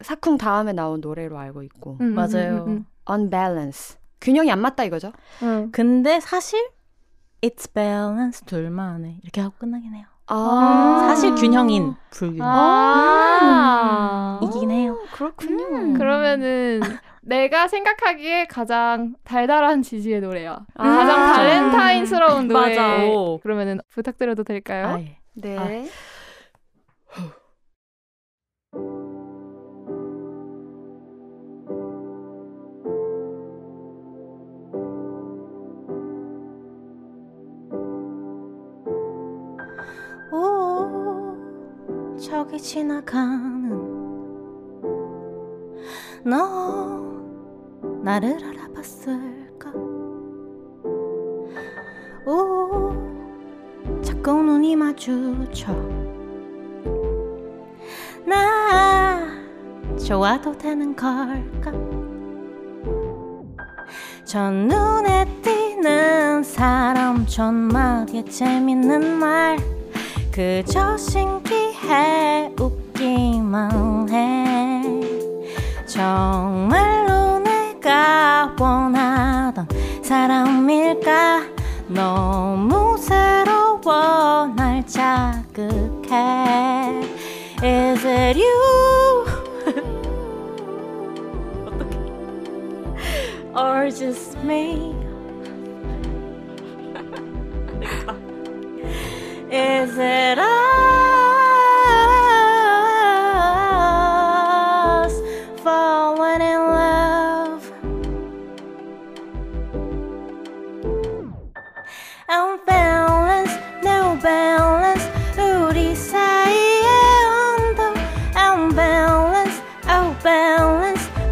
사쿵 0.00 0.38
다음에 0.38 0.72
나온 0.72 1.00
노래로 1.00 1.38
알고 1.38 1.62
있고 1.64 1.98
음, 2.00 2.06
음, 2.08 2.14
맞아요. 2.14 2.64
음, 2.66 2.68
음, 2.68 2.86
unbalance 3.10 3.96
균형이 4.20 4.50
안 4.50 4.60
맞다 4.60 4.84
이거죠? 4.84 5.12
음. 5.42 5.68
근데 5.72 6.20
사실 6.20 6.68
it's 7.42 7.72
balance 7.72 8.44
둘만에 8.46 9.20
이렇게 9.22 9.40
하고 9.40 9.54
끝나긴 9.58 9.94
해요 9.94 10.04
아, 10.26 11.04
사실 11.06 11.34
균형인 11.34 11.94
불균형 12.10 12.46
아. 12.46 14.40
이긴 14.42 14.70
해요 14.70 14.98
그렇군요. 15.12 15.64
음. 15.64 15.94
그러면은 15.94 16.80
내가 17.26 17.66
생각하기에 17.66 18.46
가장 18.46 19.16
달달한 19.24 19.82
지지의 19.82 20.20
노래야. 20.20 20.64
가장 20.76 21.22
음. 21.22 21.32
발렌타인스러운 21.32 22.46
노래. 22.46 22.68
맞아. 22.68 23.04
오. 23.06 23.38
그러면은 23.38 23.80
부탁드려도 23.90 24.44
될까요? 24.44 24.86
아, 24.86 25.00
예. 25.00 25.18
네. 25.34 25.56
아. 25.58 25.66
오, 40.32 42.16
저기 42.18 42.58
지나가는 42.60 43.70
너 46.24 47.15
나를 48.06 48.38
알아봤을까? 48.40 49.72
오, 52.24 52.92
자꾸 54.00 54.44
눈이 54.44 54.76
마주쳐 54.76 55.72
나 58.24 59.26
좋아도 59.98 60.56
되는 60.56 60.94
걸까? 60.94 61.72
저 64.24 64.52
눈에 64.52 65.24
띄는 65.42 66.44
사람 66.44 67.26
전마디의 67.26 68.26
재밌는 68.26 69.18
말 69.18 69.58
그저 70.30 70.96
신기해 70.96 72.52
웃기만 72.56 74.10
해 74.10 74.46
내가 75.96 76.85
원하던 78.58 79.68
사람일까 80.02 81.42
너무 81.88 82.96
새로워 82.98 84.52
날 84.56 84.86
자극해 84.86 86.66
Is 87.62 88.04
it 88.04 88.36
you? 88.36 89.24
Or 93.54 93.90
just 93.90 94.36
me? 94.44 94.94
Is 99.50 99.96
it 99.96 100.38
us 100.38 100.95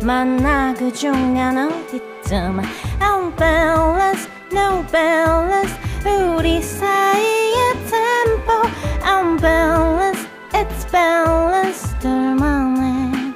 만나 0.05 0.75
그 0.75 0.93
중간 0.93 1.57
어디쯤. 1.57 2.61
Unbalanced, 3.01 4.31
no 4.53 4.85
balance. 4.93 5.75
우리 6.37 6.61
사이의 6.61 7.73
tempo. 7.89 8.69
Unbalanced, 9.03 10.29
it's 10.53 10.91
balanced. 10.93 11.99
둘만의. 12.01 13.33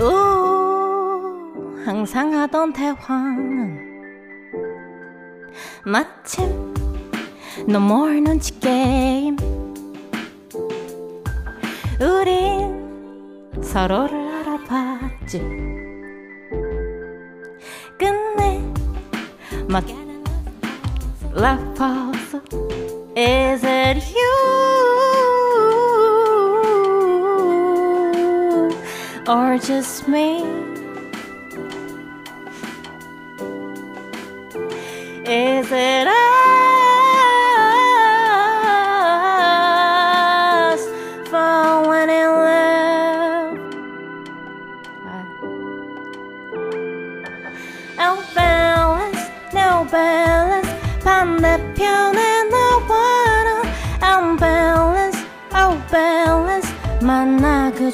오, 0.00 1.82
항상 1.84 2.32
하던 2.32 2.72
대화는 2.72 3.78
마침 5.84 6.72
너 7.68 7.78
모르는 7.78 8.40
지 8.40 8.58
게임 8.58 9.36
우린 12.00 13.62
서로를 13.62 14.23
알아봤지 15.23 15.39
끝내 17.97 18.61
막 19.67 19.85
love 21.35 21.73
pause 21.75 22.41
Is 23.15 23.63
it 23.65 23.97
you 24.15 24.29
or 29.27 29.57
just 29.57 30.07
me? 30.07 30.43
Is 35.25 35.71
it 35.71 36.07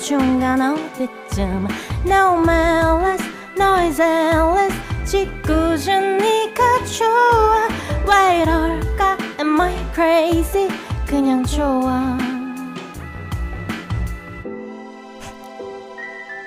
중간 0.02 0.60
어디쯤 0.60 1.66
No 2.06 2.38
malice, 2.42 3.26
noiseless. 3.56 4.74
짓궂은 5.04 6.18
네가 6.18 6.84
좋아. 6.84 7.68
왜 8.08 8.42
이럴까? 8.42 9.16
Am 9.38 9.60
I 9.60 9.74
crazy? 9.94 10.68
그냥 11.06 11.44
좋아. 11.44 12.16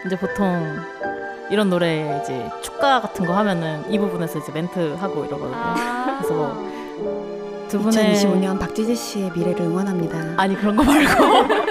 이제 0.05 0.17
보통 0.17 0.77
이런 1.49 1.69
노래 1.69 2.19
이제 2.23 2.49
축가 2.61 3.01
같은 3.01 3.25
거 3.25 3.33
하면은 3.37 3.83
이 3.91 3.97
부분에서 3.99 4.39
이제 4.39 4.51
멘트 4.51 4.95
하고 4.99 5.25
이러거든요. 5.25 5.55
아. 5.55 6.17
그래서 6.19 6.33
뭐 6.33 6.73
두 7.73 7.79
분의 7.79 8.13
2025년 8.15 8.59
박지지 8.59 8.95
씨의 8.95 9.31
미래를 9.35 9.61
응원합니다. 9.61 10.35
아니 10.37 10.55
그런 10.55 10.75
거 10.75 10.83
말고 10.83 11.23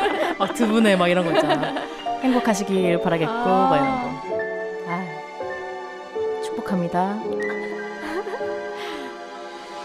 막 0.38 0.54
두 0.54 0.66
분의 0.68 0.96
막 0.96 1.08
이런 1.08 1.24
거 1.24 1.32
있잖아. 1.32 1.74
행복하시길 2.22 3.00
바라겠고 3.02 3.32
아. 3.32 3.68
막 3.70 3.76
이런 3.76 4.02
거. 4.02 4.12
아 4.88 6.42
축복합니다. 6.44 7.16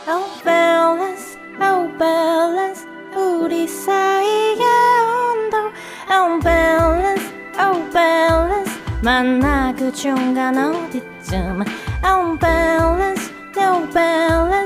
Oh 0.10 0.26
balance, 0.44 1.38
oh 1.62 1.98
balance 1.98 2.88
우리 3.16 3.68
사이의 3.68 4.62
온도 4.62 5.58
Oh 6.10 6.40
balance, 6.42 7.34
oh 7.60 7.92
balance 7.92 8.72
만나 9.02 9.74
그 9.78 9.92
중간 9.92 10.58
어디쯤 10.58 11.64
Oh 12.06 12.38
balance, 12.40 13.34
no 13.58 13.86
balance 13.92 14.57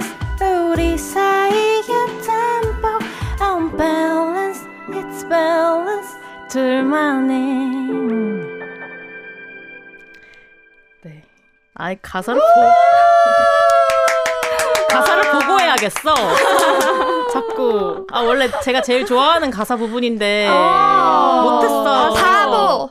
둘만의 6.51 7.39
네. 11.01 11.23
아이 11.75 11.95
가사를 12.01 12.41
보 12.41 12.45
가사를 14.93 15.31
보고 15.31 15.61
해야겠어. 15.61 16.13
자꾸 17.31 18.05
아 18.11 18.19
원래 18.19 18.49
제가 18.61 18.81
제일 18.81 19.05
좋아하는 19.05 19.49
가사 19.49 19.77
부분인데 19.77 20.49
못했어. 20.49 21.87
아, 21.87 22.09
사보. 22.51 22.89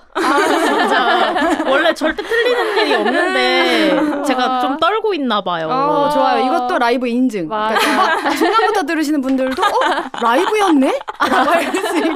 진짜 0.66 1.62
원래 1.68 1.94
절대 1.94 2.22
틀리는 2.22 2.76
일이 2.78 2.94
없는데 2.94 4.22
제가 4.26 4.60
좀 4.60 4.76
떨고 4.78 5.14
있나 5.14 5.40
봐요. 5.42 5.68
어, 5.70 6.08
좋아요. 6.12 6.44
이것도 6.46 6.78
라이브 6.78 7.06
인증. 7.06 7.48
맞아. 7.48 7.78
그러니까 7.78 8.30
중간부터 8.30 8.82
들으시는 8.86 9.20
분들도 9.20 9.62
어 9.62 9.66
라이브였네? 10.22 10.98
라고 11.30 11.50
할수 11.50 11.96
있게 11.98 12.10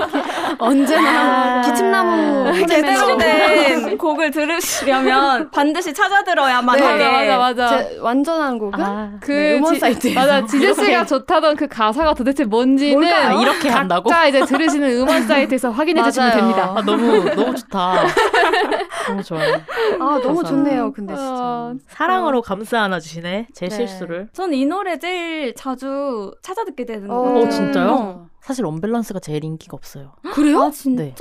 언제나 0.58 1.62
기침나무 1.62 2.66
제대로 2.66 3.16
된 3.16 3.98
곡을 3.98 4.30
들으시려면 4.30 5.50
반드시 5.50 5.92
찾아 5.94 6.22
들어야만 6.22 6.76
네, 6.76 6.82
하게. 6.84 7.04
맞아 7.04 7.38
맞아 7.38 7.38
맞아. 7.38 7.78
제 7.88 7.98
완전한 8.00 8.58
곡은 8.58 8.80
아, 8.82 9.10
그 9.20 9.30
네, 9.32 9.54
음원 9.56 9.74
지- 9.74 9.80
사이트에서 9.80 10.20
맞아 10.20 10.46
지제 10.46 10.74
씨가 10.74 11.06
좋다던 11.06 11.56
그 11.56 11.66
가사가 11.68 12.14
도대체 12.14 12.44
뭔지는 12.44 13.00
뭘까요? 13.00 13.38
아, 13.38 13.42
이렇게 13.42 13.68
한다고? 13.68 14.08
각자 14.10 14.26
이제 14.26 14.44
들으시는 14.44 14.88
음원 15.00 15.26
사이트에서 15.26 15.70
확인해 15.70 16.02
주시면. 16.02 16.30
됩니다. 16.32 16.72
아, 16.76 16.82
너무 16.84 17.24
너무 17.34 17.54
좋다. 17.56 17.94
너무 19.08 19.22
좋아요. 19.22 19.54
아 20.00 20.18
너무 20.22 20.36
가사. 20.42 20.48
좋네요. 20.48 20.92
근데 20.92 21.14
진짜 21.14 21.32
어, 21.32 21.74
사랑으로 21.88 22.42
감싸 22.42 22.82
안아 22.82 23.00
주시네. 23.00 23.48
제 23.52 23.68
네. 23.68 23.74
실수를. 23.74 24.28
저는 24.32 24.56
이 24.56 24.64
노래 24.66 24.98
제일 24.98 25.54
자주 25.54 26.32
찾아 26.42 26.64
듣게 26.64 26.84
되는 26.84 27.10
어, 27.10 27.14
것 27.16 27.22
같아요. 27.24 27.44
어, 27.46 27.48
진짜요? 27.50 27.90
어. 27.92 28.28
사실 28.40 28.64
언밸런스가 28.66 29.20
제일 29.20 29.44
인기가 29.44 29.74
없어요. 29.76 30.12
그래요? 30.32 30.62
아 30.62 30.70
진짜? 30.70 31.02
네. 31.04 31.14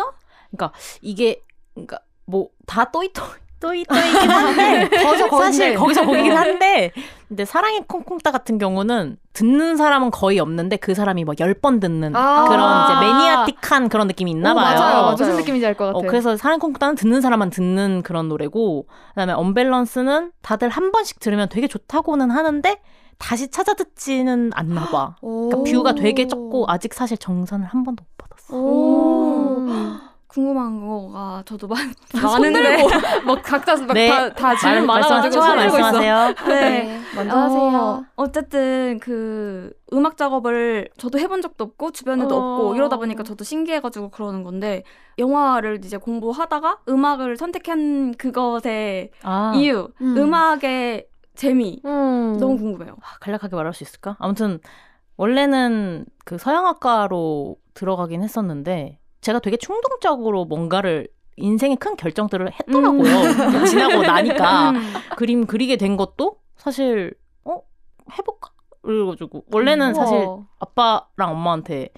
이게 1.01 1.41
그러니까 1.73 1.99
뭐 2.25 2.49
다 2.65 2.89
또이또이 2.91 3.27
또이또이긴 3.63 4.29
한데 4.29 4.89
거기서. 5.03 5.29
사실 5.39 5.75
거기서 5.75 6.05
거기긴 6.05 6.33
한데 6.33 6.91
근데 7.27 7.45
사랑의 7.45 7.83
콩콩따 7.87 8.31
같은 8.31 8.57
경우는 8.57 9.17
듣는 9.33 9.77
사람은 9.77 10.11
거의 10.11 10.39
없는데 10.39 10.77
그 10.77 10.93
사람이 10.93 11.23
뭐 11.23 11.33
열 11.39 11.53
번 11.55 11.79
듣는 11.79 12.15
아. 12.15 12.45
그런 12.47 12.83
이제 12.83 13.05
매니아틱한 13.05 13.89
그런 13.89 14.07
느낌이 14.07 14.29
있나 14.31 14.51
오, 14.51 14.55
봐요. 14.55 14.75
맞아요, 14.79 14.93
맞아요. 15.03 15.11
무슨 15.11 15.35
느낌인지 15.37 15.65
알 15.65 15.73
것 15.75 15.85
같아. 15.87 15.97
어, 15.97 16.01
그래서 16.01 16.35
사랑 16.37 16.59
콩쿠따는 16.59 16.95
듣는 16.95 17.21
사람만 17.21 17.49
듣는 17.49 18.03
그런 18.03 18.27
노래고 18.27 18.85
그다음에 19.09 19.33
언밸런스는 19.33 20.31
다들 20.41 20.69
한 20.69 20.91
번씩 20.91 21.19
들으면 21.19 21.47
되게 21.49 21.67
좋다고는 21.67 22.29
하는데 22.31 22.79
다시 23.17 23.49
찾아 23.49 23.73
듣지는 23.73 24.51
않나 24.53 24.85
봐. 24.89 25.15
그러니까 25.21 25.57
오. 25.57 25.63
뷰가 25.63 25.93
되게 25.95 26.27
적고 26.27 26.65
아직 26.67 26.93
사실 26.93 27.17
정산을 27.17 27.65
한 27.65 27.83
번도 27.83 28.03
못 28.03 28.17
받았어. 28.17 30.12
오. 30.35 30.43
궁금한 30.43 30.79
거가 30.87 31.43
저도 31.45 31.67
많, 31.67 31.93
손 32.11 32.21
많은데. 32.21 32.77
들고 32.77 32.89
막 33.25 33.41
각자 33.43 33.75
네. 33.93 34.09
막다다 34.09 34.55
질문 34.55 34.85
말- 34.87 35.01
많아가지고 35.01 35.41
말씀하- 35.43 35.47
손 35.47 35.57
들고 35.57 35.77
있어. 35.77 35.91
말씀하세요. 35.91 36.33
네. 36.47 36.99
먼저 37.15 37.35
어, 37.35 37.39
하세요. 37.39 38.05
어쨌든 38.15 38.99
그 38.99 39.71
음악 39.93 40.17
작업을 40.17 40.89
저도 40.97 41.19
해본 41.19 41.41
적도 41.41 41.63
없고 41.65 41.91
주변에도 41.91 42.35
어. 42.35 42.55
없고 42.55 42.75
이러다 42.75 42.97
보니까 42.97 43.21
저도 43.23 43.43
신기해가지고 43.43 44.09
그러는 44.09 44.43
건데 44.43 44.83
영화를 45.19 45.79
이제 45.83 45.97
공부하다가 45.97 46.79
음악을 46.89 47.37
선택한 47.37 48.15
그것의 48.17 49.11
아, 49.21 49.51
이유, 49.55 49.89
음. 50.01 50.17
음. 50.17 50.33
악의 50.33 51.07
재미 51.35 51.79
음. 51.85 52.37
너무 52.39 52.57
궁금해요. 52.57 52.95
아, 53.01 53.17
간략하게 53.21 53.55
말할 53.55 53.73
수 53.73 53.83
있을까? 53.83 54.15
아무튼 54.19 54.59
원래는 55.17 56.05
그 56.25 56.37
서양학과로 56.39 57.55
들어가긴 57.75 58.23
했었는데 58.23 58.99
제가 59.23 59.39
되게 59.39 59.57
충동적으로 59.57 60.45
뭔가를 60.45 61.07
인생의 61.37 61.77
큰 61.77 61.95
결정들을 61.95 62.51
했더라고요. 62.51 63.65
지나고 63.65 64.03
나니까 64.03 64.69
음. 64.77 64.93
그림 65.17 65.47
그리게 65.47 65.77
된 65.77 65.97
것도 65.97 66.37
사실 66.57 67.13
어 67.45 67.61
해볼까? 68.15 68.51
그래가지고 68.83 69.45
원래는 69.51 69.93
사실 69.95 70.17
우와. 70.17 70.39
아빠랑 70.59 71.31
엄마한테 71.31 71.89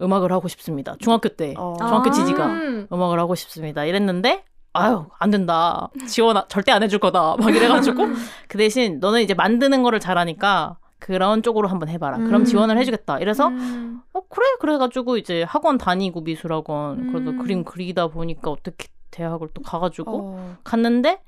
음악을 0.00 0.32
하고 0.32 0.48
싶습니다. 0.48 0.96
중학교 0.98 1.28
때 1.28 1.54
어. 1.58 1.74
중학교 1.78 2.08
아. 2.08 2.12
지지가 2.12 2.46
음. 2.46 2.88
음악을 2.92 3.20
하고 3.20 3.34
싶습니다. 3.36 3.84
이랬는데 3.84 4.42
아유 4.72 5.06
안 5.18 5.30
된다. 5.30 5.90
지원 6.08 6.36
아- 6.38 6.46
절대 6.48 6.72
안 6.72 6.82
해줄 6.82 6.98
거다. 6.98 7.36
막 7.36 7.54
이래가지고 7.54 8.02
그 8.48 8.58
대신 8.58 8.98
너는 8.98 9.20
이제 9.22 9.34
만드는 9.34 9.82
거를 9.84 10.00
잘하니까 10.00 10.78
그런 11.00 11.42
쪽으로 11.42 11.68
한번 11.68 11.88
해봐라. 11.88 12.18
그럼 12.18 12.42
음. 12.42 12.44
지원을 12.44 12.78
해주겠다. 12.78 13.18
이래서 13.18 13.48
음. 13.48 14.00
어 14.12 14.20
그래 14.28 14.46
그래가지고 14.60 15.16
이제 15.16 15.42
학원 15.42 15.78
다니고 15.78 16.20
미술학원 16.20 17.10
그래도 17.12 17.32
음. 17.32 17.38
그림 17.38 17.64
그리다 17.64 18.08
보니까 18.08 18.50
어떻게 18.50 18.88
대학을 19.10 19.48
또 19.54 19.62
가가지고 19.62 20.12
어. 20.12 20.56
갔는데 20.62 21.20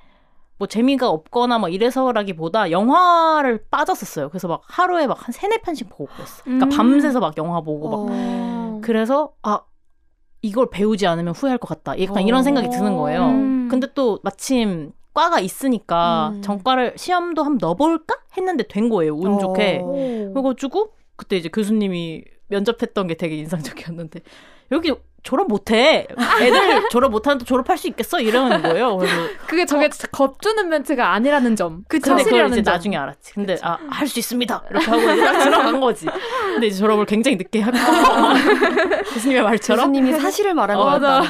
뭐 0.59 0.67
재미가 0.67 1.09
없거나 1.09 1.57
뭐 1.57 1.67
이래서라기보다 1.67 2.71
영화를 2.71 3.65
빠졌었어요. 3.71 4.29
그래서 4.29 4.47
막 4.47 4.61
하루에 4.65 5.07
막 5.07 5.17
한 5.19 5.31
세네 5.33 5.57
편씩 5.57 5.89
보고 5.89 6.05
그랬어. 6.13 6.43
그러니까 6.43 6.67
음. 6.67 6.69
밤새서 6.69 7.19
막 7.19 7.35
영화 7.37 7.59
보고 7.61 7.89
막 7.89 8.07
어. 8.11 8.79
그래서 8.83 9.33
아 9.41 9.61
이걸 10.41 10.69
배우지 10.69 11.07
않으면 11.07 11.33
후회할 11.33 11.57
것 11.57 11.67
같다. 11.67 11.99
약간 12.01 12.17
어. 12.17 12.21
이런 12.21 12.43
생각이 12.43 12.69
드는 12.69 12.95
거예요. 12.97 13.27
음. 13.27 13.67
근데 13.69 13.87
또 13.93 14.19
마침 14.23 14.91
과가 15.13 15.39
있으니까 15.39 16.31
음. 16.33 16.41
전과를 16.41 16.93
시험도 16.97 17.43
한번 17.43 17.57
넣어볼까 17.61 18.15
했는데 18.37 18.63
된 18.67 18.89
거예요. 18.89 19.15
운 19.15 19.39
좋게. 19.39 19.81
어. 19.83 20.31
그래가지고 20.33 20.93
그때 21.15 21.37
이제 21.37 21.49
교수님이 21.49 22.23
면접했던 22.47 23.07
게 23.07 23.15
되게 23.15 23.37
인상적이었는데 23.37 24.21
여기 24.73 24.93
졸업 25.23 25.47
못해. 25.47 26.05
애들 26.41 26.89
졸업 26.91 27.11
못하는데 27.11 27.45
졸업할 27.45 27.77
수 27.77 27.87
있겠어? 27.87 28.19
이러는 28.19 28.61
거예요. 28.61 28.97
그래서 28.97 29.15
그게 29.47 29.65
저게 29.65 29.87
겁주는 30.11 30.67
멘트가 30.67 31.13
아니라는 31.13 31.55
점. 31.55 31.85
근데 31.87 32.01
그걸 32.03 32.17
사실이라는 32.19 32.51
이제 32.51 32.61
점. 32.63 32.73
나중에 32.73 32.97
알았지. 32.97 33.33
근데 33.33 33.57
아 33.61 33.77
할 33.89 34.05
수 34.07 34.19
있습니다. 34.19 34.63
이렇게 34.69 34.85
하고 34.85 35.01
딱 35.21 35.43
들어간 35.45 35.79
거지. 35.79 36.07
근데 36.53 36.67
이제 36.67 36.77
졸업을 36.77 37.05
굉장히 37.05 37.37
늦게 37.37 37.61
하고 37.61 37.77
교수님의 39.13 39.43
말처럼 39.43 39.93
교수님이 39.93 40.19
사실을 40.19 40.53
말한 40.55 40.77
어. 40.77 40.83
같다. 40.83 41.21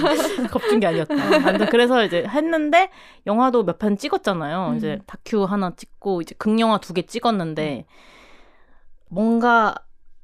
겁준 0.50 0.80
게 0.80 0.88
아니었다. 0.88 1.14
아무튼 1.48 1.68
그래서 1.68 2.04
이제 2.04 2.26
했는데 2.28 2.90
영화도 3.28 3.64
몇 3.64 3.78
편 3.78 3.96
찍었잖아요. 3.98 4.70
음. 4.72 4.78
이제 4.78 5.00
다큐 5.06 5.44
하나 5.44 5.72
찍고 5.76 6.22
이제 6.22 6.34
극영화 6.40 6.80
두 6.80 6.94
개 6.94 7.04
찍었는데 7.04 7.86
뭔가 9.10 9.76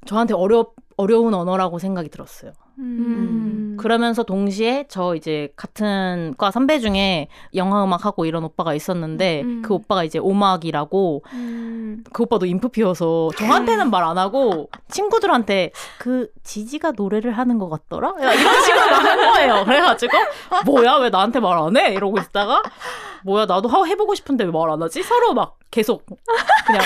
저한테 0.06 0.34
어려 0.34 0.68
어려운 0.98 1.34
언어라고 1.34 1.80
생각이 1.80 2.10
들었어요. 2.10 2.52
음. 2.78 3.78
그러면서 3.80 4.24
동시에 4.24 4.86
저 4.90 5.16
이제 5.16 5.52
같은 5.56 6.34
과 6.38 6.52
선배 6.52 6.80
중에 6.80 7.28
영화 7.56 7.84
음악 7.84 8.06
하고 8.06 8.26
이런 8.26 8.44
오빠가 8.44 8.74
있었는데 8.74 9.42
음. 9.42 9.62
그 9.64 9.74
오빠가 9.74 10.04
이제 10.04 10.20
오막이라고 10.20 11.24
음. 11.34 12.04
그 12.12 12.24
오빠도 12.24 12.46
인프피여서 12.46 13.30
저한테는 13.38 13.90
말 13.92 14.04
안 14.04 14.18
하고 14.18 14.70
친구들한테 14.90 15.72
그 16.00 16.30
지지가 16.44 16.92
노래를 16.98 17.32
하는 17.38 17.58
것 17.60 17.70
같더라 17.70 18.16
야, 18.22 18.34
이런 18.34 18.62
식으로 18.62 18.90
막한 18.92 19.18
거예요 19.34 19.66
그래가지고 19.66 20.18
뭐야 20.66 20.96
왜 20.98 21.10
나한테 21.10 21.40
말 21.40 21.58
안 21.58 21.76
해 21.78 21.94
이러고 21.94 22.18
있다가 22.20 22.62
뭐야 23.24 23.46
나도 23.46 23.68
하- 23.70 23.86
해보고 23.86 24.16
싶은데 24.16 24.44
왜 24.46 24.52
말 24.52 24.70
안 24.70 24.82
하지 24.82 25.04
서로 25.04 25.34
막 25.34 25.58
계속 25.72 26.06
그냥 26.66 26.82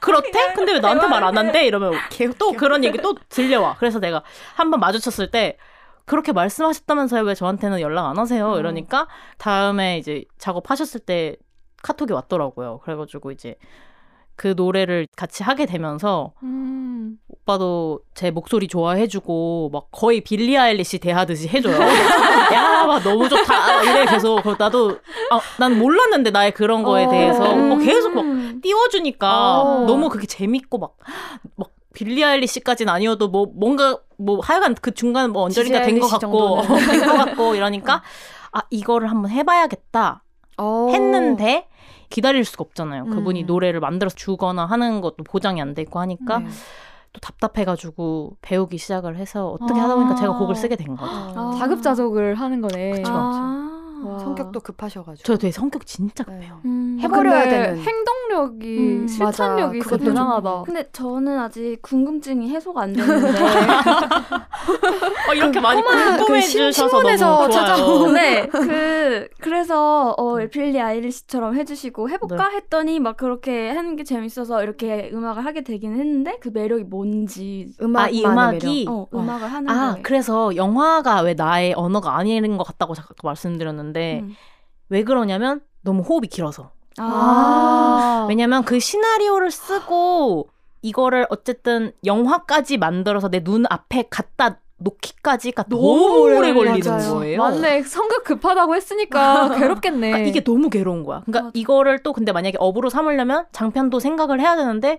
그렇대? 0.00 0.52
근데 0.54 0.72
왜 0.72 0.80
나한테 0.80 1.06
말 1.08 1.22
안 1.24 1.36
한대? 1.36 1.66
이러면 1.66 1.92
또 2.38 2.52
그런 2.52 2.84
얘기 2.84 2.98
또 2.98 3.14
들려와. 3.28 3.76
그래서 3.78 3.98
내가 4.00 4.22
한번 4.54 4.80
마주쳤을 4.80 5.30
때 5.30 5.56
그렇게 6.04 6.32
말씀하셨다면서요? 6.32 7.22
왜 7.22 7.34
저한테는 7.34 7.80
연락 7.80 8.06
안 8.06 8.18
하세요? 8.18 8.58
이러니까 8.58 9.08
다음에 9.38 9.98
이제 9.98 10.24
작업하셨을 10.38 11.00
때 11.00 11.36
카톡이 11.82 12.12
왔더라고요. 12.12 12.78
그래가지고 12.84 13.32
이제 13.32 13.56
그 14.36 14.54
노래를 14.56 15.06
같이 15.16 15.42
하게 15.42 15.66
되면서 15.66 16.32
음. 16.42 17.18
오빠도 17.56 18.00
제 18.14 18.32
목소리 18.32 18.66
좋아해주고 18.66 19.70
막 19.72 19.86
거의 19.92 20.20
빌리 20.20 20.58
아일리시 20.58 20.98
대하듯이 20.98 21.48
해줘요. 21.48 21.76
야, 22.52 22.84
막 22.84 23.02
너무 23.04 23.28
좋다. 23.28 23.82
이래 23.84 24.04
계속 24.04 24.42
나도 24.58 24.98
아, 25.30 25.40
난 25.58 25.78
몰랐는데 25.78 26.30
나의 26.32 26.52
그런 26.52 26.82
거에 26.82 27.04
어. 27.06 27.08
대해서 27.08 27.42
오빠 27.44 27.78
계속 27.78 28.14
막 28.14 28.22
음. 28.24 28.60
띄워주니까 28.62 29.60
어. 29.62 29.84
너무 29.86 30.08
그게 30.08 30.26
재밌고 30.26 30.78
막, 30.78 30.96
막 31.54 31.70
빌리 31.94 32.22
아일리시까지는 32.24 32.92
아니어도 32.92 33.28
뭐 33.28 33.46
뭔가 33.54 33.96
뭐 34.18 34.40
하여간 34.42 34.74
그 34.82 34.92
중간 34.92 35.30
뭐 35.30 35.42
언저리가 35.42 35.82
된 35.82 36.00
것 36.00 36.08
같고 36.08 36.62
된 36.90 37.00
것 37.06 37.16
같고 37.16 37.54
이러니까 37.54 38.02
아 38.52 38.62
이거를 38.70 39.08
한번 39.08 39.30
해봐야겠다 39.30 40.22
어. 40.58 40.88
했는데 40.90 41.68
기다릴 42.10 42.44
수가 42.44 42.64
없잖아요. 42.64 43.04
음. 43.04 43.10
그분이 43.10 43.44
노래를 43.44 43.78
만들어서 43.80 44.16
주거나 44.16 44.66
하는 44.66 45.00
것도 45.00 45.22
보장이 45.24 45.60
안 45.60 45.74
돼 45.74 45.82
있고 45.82 46.00
하니까 46.00 46.38
네. 46.40 46.46
또 47.16 47.20
답답해가지고 47.20 48.36
배우기 48.42 48.78
시작을 48.78 49.16
해서 49.16 49.48
어떻게 49.48 49.80
아. 49.80 49.84
하다 49.84 49.94
보니까 49.96 50.14
제가 50.16 50.38
곡을 50.38 50.54
쓰게 50.54 50.76
된 50.76 50.94
거죠. 50.96 51.10
어. 51.10 51.52
아. 51.54 51.58
자급자족을 51.58 52.34
하는 52.34 52.60
거네. 52.60 52.90
그쵸. 52.92 53.12
아. 53.14 53.75
와. 54.04 54.18
성격도 54.18 54.60
급하셔가지고. 54.60 55.24
저 55.26 55.36
되게 55.36 55.50
성격 55.52 55.86
진짜 55.86 56.24
네. 56.24 56.34
급해요. 56.34 56.60
음. 56.64 56.98
해버려야 57.00 57.42
근데 57.44 57.62
되는. 57.62 57.82
행동력이 57.82 58.78
음, 58.78 59.08
실천력이 59.08 59.78
맞아. 59.78 59.88
그것도 59.90 60.04
대단하다. 60.10 60.62
근데 60.64 60.88
저는 60.92 61.38
아직 61.38 61.78
궁금증이 61.82 62.50
해소가 62.50 62.82
안 62.82 62.92
되는데 62.92 63.38
어, 65.28 65.34
이렇게 65.34 65.60
많이 65.60 65.82
꼬마 65.82 66.16
궁금해 66.16 66.40
그 66.40 66.46
신- 66.46 66.58
주셔서 66.70 66.88
신문에서 66.98 67.26
너무 67.48 67.50
좋아요. 67.52 68.12
네, 68.12 68.46
그 68.50 69.28
그래서 69.40 70.10
어 70.16 70.36
빌리 70.50 70.80
아일리시처럼 70.80 71.54
해주시고 71.56 72.10
해볼까 72.10 72.48
했더니 72.50 73.00
막 73.00 73.16
그렇게 73.16 73.70
하는 73.70 73.96
게 73.96 74.04
재밌어서 74.04 74.62
이렇게 74.62 75.10
음악을 75.12 75.44
하게 75.44 75.62
되긴 75.62 75.92
했는데 75.98 76.38
그 76.40 76.50
매력이 76.52 76.84
뭔지 76.84 77.68
음악 77.82 78.04
아, 78.04 78.08
이 78.08 78.24
음악이 78.24 78.86
어 78.88 79.06
음악을 79.14 79.52
하는 79.52 79.70
아 79.70 79.92
거에 79.94 80.02
그래서 80.02 80.54
영화가 80.56 81.22
왜 81.22 81.34
나의 81.34 81.74
언어가 81.76 82.16
아닌 82.16 82.56
것 82.56 82.64
같다고 82.64 82.94
잠깐 82.94 83.14
말씀드렸는데 83.22 83.85
음. 84.22 84.34
왜 84.88 85.02
그러냐면 85.04 85.60
너무 85.82 86.02
호흡이 86.02 86.28
길어서 86.28 86.70
아, 86.98 88.26
왜냐면 88.28 88.64
그 88.64 88.78
시나리오를 88.80 89.50
쓰고 89.50 90.48
이거를 90.82 91.26
어쨌든 91.30 91.92
영화까지 92.04 92.78
만들어서 92.78 93.28
내 93.28 93.40
눈 93.40 93.64
앞에 93.68 94.04
갖다 94.10 94.58
놓기까지가 94.78 95.64
너무 95.68 96.20
오래 96.36 96.52
걸리는 96.52 96.80
맞아요. 96.90 97.14
거예요. 97.14 97.38
맞네. 97.38 97.82
성격 97.82 98.24
급하다고 98.24 98.74
했으니까 98.76 99.48
괴롭겠네. 99.58 100.10
그러니까 100.10 100.28
이게 100.28 100.44
너무 100.44 100.68
괴로운 100.68 101.02
거야. 101.02 101.20
그러니까 101.24 101.44
맞아. 101.46 101.50
이거를 101.54 102.02
또 102.02 102.12
근데 102.12 102.30
만약에 102.32 102.58
업으로 102.60 102.90
삼으려면 102.90 103.46
장편도 103.52 104.00
생각을 104.00 104.40
해야 104.40 104.54
되는데 104.54 104.98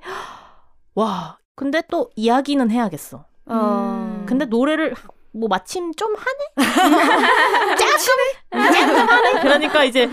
와 0.95 1.37
근데 1.55 1.81
또 1.89 2.09
이야기는 2.15 2.71
해야겠어. 2.71 3.25
어. 3.45 4.23
근데 4.27 4.45
노래를 4.45 4.93
뭐 5.39 5.47
마침 5.49 5.93
좀 5.93 6.13
하네? 6.15 6.67
조금? 7.77 8.83
조금 8.95 9.09
하네? 9.09 9.39
그러니까 9.41 9.83
이제 9.83 10.09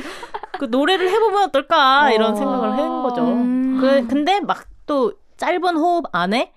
그 0.58 0.66
노래를 0.66 1.10
해보면 1.10 1.44
어떨까 1.44 2.10
이런 2.12 2.32
어. 2.32 2.34
생각을 2.37 2.72
한 2.72 3.02
거죠. 3.02 3.22
음. 3.22 3.78
그, 3.80 4.06
근데 4.06 4.40
막 4.40 4.66
또 4.87 5.14
짧은 5.38 5.76
호흡 5.78 6.04
안에 6.12 6.52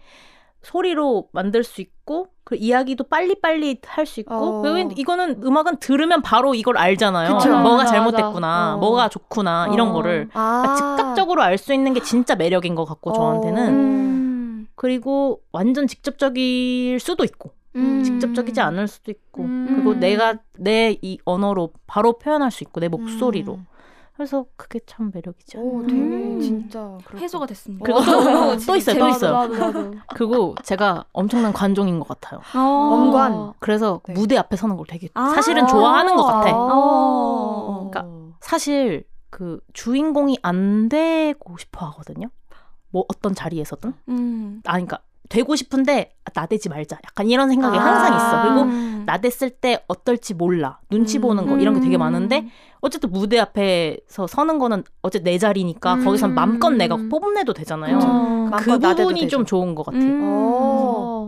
소리로 0.61 1.29
만들 1.31 1.63
수 1.63 1.79
있고 1.81 2.27
그 2.43 2.57
이야기도 2.57 3.05
빨리빨리 3.05 3.79
할 3.85 4.05
수 4.05 4.19
있고 4.19 4.63
어. 4.65 4.77
이거는 4.97 5.41
음악은 5.45 5.77
들으면 5.79 6.21
바로 6.21 6.53
이걸 6.53 6.77
알잖아요. 6.77 7.37
그쵸. 7.37 7.49
뭐가 7.57 7.77
맞아, 7.83 7.91
잘못됐구나, 7.91 8.47
맞아. 8.47 8.75
뭐가 8.75 9.07
좋구나 9.07 9.69
이런 9.71 9.91
어. 9.91 9.93
거를 9.93 10.29
아. 10.33 10.61
그러니까 10.61 10.75
즉각적으로 10.75 11.41
알 11.41 11.57
수 11.57 11.73
있는 11.73 11.93
게 11.93 12.01
진짜 12.01 12.35
매력인 12.35 12.75
것 12.75 12.83
같고 12.83 13.13
저한테는 13.13 13.67
음. 13.69 14.67
그리고 14.75 15.39
완전 15.53 15.87
직접적일 15.87 16.99
수도 16.99 17.23
있고 17.23 17.51
음. 17.75 18.03
직접적이지 18.03 18.59
않을 18.61 18.87
수도 18.87 19.11
있고 19.11 19.43
음. 19.43 19.65
그리고 19.69 19.93
내가 19.93 20.35
내 20.57 20.97
이 21.01 21.19
언어로 21.25 21.73
바로 21.85 22.17
표현할 22.17 22.49
수 22.51 22.63
있고 22.63 22.79
내 22.79 22.87
목소리로 22.87 23.55
음. 23.55 23.65
그래서 24.15 24.45
그게 24.55 24.79
참 24.87 25.11
매력이죠. 25.13 25.59
오, 25.59 25.83
되게 25.85 25.93
음. 25.93 26.41
진짜 26.41 26.97
그렇다. 27.05 27.21
해소가 27.21 27.45
됐습니다. 27.45 27.83
그리고 27.85 28.03
또, 28.03 28.57
또 28.65 28.75
있어요, 28.75 28.97
또 28.99 29.09
있어요. 29.09 29.31
나도, 29.31 29.53
나도. 29.57 29.93
그리고 30.15 30.55
제가 30.63 31.05
엄청난 31.13 31.53
관종인 31.53 31.99
것 31.99 32.07
같아요. 32.07 32.41
어. 32.55 32.59
엄관. 32.59 33.53
그래서 33.59 34.01
네. 34.07 34.13
무대 34.13 34.35
앞에 34.37 34.55
서는 34.55 34.75
걸 34.75 34.87
되게 34.87 35.09
아. 35.13 35.29
사실은 35.35 35.67
좋아하는 35.67 36.15
것 36.15 36.23
같아. 36.23 36.49
어. 36.51 37.89
그러니까 37.91 38.33
사실 38.41 39.03
그 39.29 39.59
주인공이 39.73 40.39
안 40.41 40.89
되고 40.89 41.55
싶어 41.57 41.85
하거든요. 41.87 42.29
뭐 42.89 43.05
어떤 43.09 43.35
자리에서든. 43.35 43.93
음. 44.09 44.61
아, 44.65 44.71
그러니까 44.71 44.99
되고 45.29 45.55
싶은데 45.55 46.11
아, 46.25 46.31
나대지 46.33 46.69
말자. 46.69 46.97
약간 47.03 47.27
이런 47.27 47.49
생각이 47.49 47.77
아. 47.77 47.81
항상 47.81 48.15
있어. 48.15 48.41
그리고 48.43 48.61
음. 48.63 49.03
나댔을 49.05 49.49
때 49.49 49.83
어떨지 49.87 50.33
몰라. 50.33 50.79
눈치 50.89 51.19
음. 51.19 51.21
보는 51.21 51.47
거 51.47 51.57
이런 51.57 51.73
게 51.75 51.79
되게 51.81 51.97
음. 51.97 51.99
많은데 51.99 52.47
어쨌든 52.81 53.11
무대 53.11 53.39
앞에서 53.39 54.27
서는 54.27 54.59
거는 54.59 54.83
어쨌든 55.01 55.31
내 55.31 55.37
자리니까 55.37 55.95
음. 55.95 56.05
거기서 56.05 56.27
맘껏 56.27 56.73
내가 56.73 56.97
뽐내도 57.09 57.53
되잖아요. 57.53 57.97
어. 57.97 58.47
맘껏 58.51 58.79
그 58.79 58.95
부분이. 58.95 59.27
좀 59.27 59.45
좋은 59.45 59.75
것 59.75 59.85
같아요. 59.85 60.03
음. 60.03 60.23
오. 60.23 61.27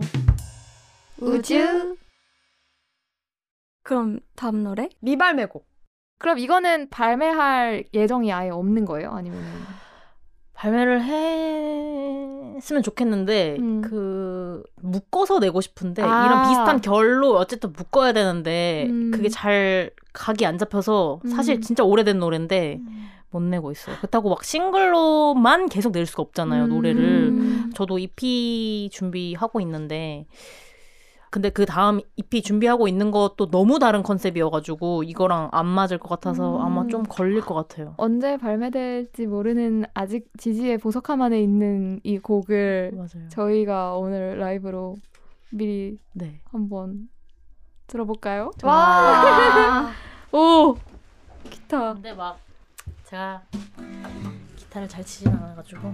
우주. 1.20 1.96
그럼 3.82 4.20
다음 4.36 4.62
노래? 4.62 4.88
미발매곡. 5.00 5.66
그럼 6.18 6.38
이거는 6.38 6.90
발매할 6.90 7.84
예정이 7.94 8.32
아예 8.32 8.50
없는 8.50 8.84
거예요? 8.84 9.10
아니면 9.10 9.42
발매를 10.60 11.02
했으면 12.56 12.82
좋겠는데 12.82 13.56
음. 13.58 13.80
그 13.80 14.62
묶어서 14.82 15.38
내고 15.38 15.62
싶은데 15.62 16.02
아. 16.02 16.26
이런 16.26 16.48
비슷한 16.48 16.82
결로 16.82 17.36
어쨌든 17.36 17.72
묶어야 17.72 18.12
되는데 18.12 18.86
음. 18.90 19.10
그게 19.10 19.30
잘 19.30 19.90
각이 20.12 20.44
안 20.44 20.58
잡혀서 20.58 21.20
사실 21.30 21.56
음. 21.56 21.60
진짜 21.62 21.82
오래된 21.82 22.18
노래인데 22.18 22.78
못 23.30 23.42
내고 23.42 23.72
있어요. 23.72 23.96
그렇다고 23.98 24.28
막 24.28 24.44
싱글로만 24.44 25.70
계속 25.70 25.92
낼 25.92 26.04
수가 26.04 26.22
없잖아요 26.24 26.66
노래를. 26.66 27.00
음. 27.00 27.72
저도 27.74 27.98
EP 27.98 28.90
준비하고 28.92 29.60
있는데 29.62 30.26
근데 31.30 31.48
그 31.48 31.64
다음 31.64 32.00
EP 32.16 32.42
준비하고 32.42 32.88
있는 32.88 33.12
것도 33.12 33.50
너무 33.50 33.78
다른 33.78 34.02
컨셉이어가지고 34.02 35.04
이거랑 35.04 35.48
안 35.52 35.64
맞을 35.66 35.98
것 35.98 36.08
같아서 36.08 36.56
음. 36.56 36.62
아마 36.62 36.86
좀 36.88 37.04
걸릴 37.04 37.40
것 37.40 37.54
같아요. 37.54 37.94
언제 37.98 38.36
발매될지 38.36 39.26
모르는 39.26 39.84
아직 39.94 40.28
지지의 40.38 40.78
보석함 40.78 41.22
안에 41.22 41.40
있는 41.40 42.00
이 42.02 42.18
곡을 42.18 42.92
맞아요. 42.94 43.28
저희가 43.28 43.96
오늘 43.96 44.38
라이브로 44.38 44.96
미리 45.50 45.98
네. 46.14 46.40
한번 46.50 47.08
들어볼까요? 47.86 48.50
와. 48.64 49.90
오 50.32 50.76
기타 51.48 51.94
근데 51.94 52.12
막 52.12 52.38
제가 53.04 53.42
기타를 54.56 54.88
잘 54.88 55.04
치진 55.04 55.32
않아가지고 55.32 55.92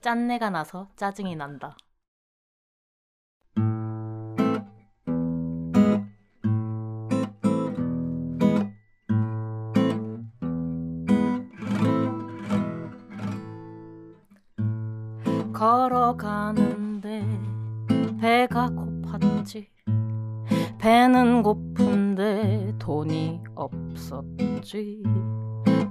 짠내가 0.00 0.50
나서 0.50 0.88
짜증이 0.94 1.34
난다. 1.34 1.76
걸어가는데 15.58 17.26
배가 18.20 18.68
고팠지. 18.68 19.66
배는 20.78 21.42
고픈데 21.42 22.74
돈이 22.78 23.42
없었지. 23.56 25.02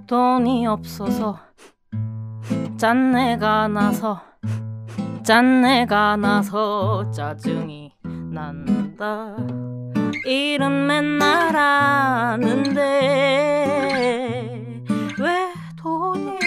돈이 0.08 0.68
없어서 0.68 1.38
짠내가 2.78 3.68
나서 3.68 4.22
짠내가 5.24 6.16
나서 6.16 7.12
짜증이 7.12 7.92
난다. 8.32 9.36
일은 10.26 10.88
맨날 10.88 11.54
하는데 11.54 12.82
왜 15.20 15.54
돈이 15.76 16.38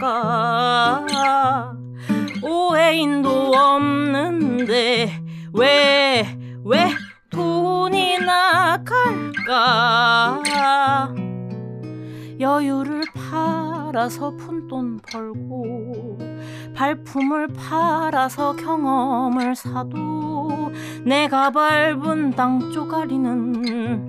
없을까 0.00 1.04
오해인도 2.42 3.52
없는데 3.54 5.22
왜 5.52 6.40
왜 6.64 6.90
돈이 7.30 8.18
나갈까? 8.18 9.22
여유를 12.38 13.02
팔아서 13.14 14.36
푼돈 14.36 15.00
벌고 15.10 16.18
발품을 16.74 17.48
팔아서 17.48 18.54
경험을 18.56 19.54
사도 19.56 20.70
내가 21.04 21.50
밟은 21.50 22.30
땅 22.32 22.70
쪼가리는 22.70 24.00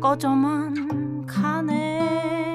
꺼져만 0.00 1.26
가네 1.26 2.49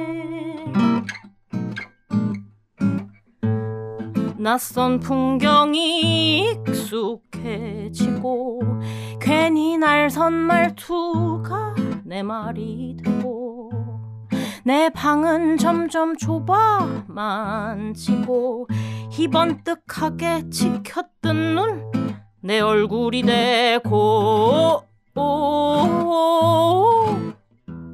낯선 4.45 4.99
풍경이 4.99 6.51
익숙해지고 6.67 8.61
괜히 9.19 9.75
날선 9.79 10.33
말투가 10.33 11.73
내 12.03 12.21
말이 12.21 12.95
되고 13.03 13.71
내 14.63 14.91
방은 14.91 15.57
점점 15.57 16.15
좁아만 16.15 17.95
지고 17.95 18.67
희번뜩하게 19.09 20.51
지켰던 20.51 21.55
눈 21.55 21.95
내 22.45 22.59
얼굴이 22.59 23.23
되고 23.23 24.83
오, 25.15 25.81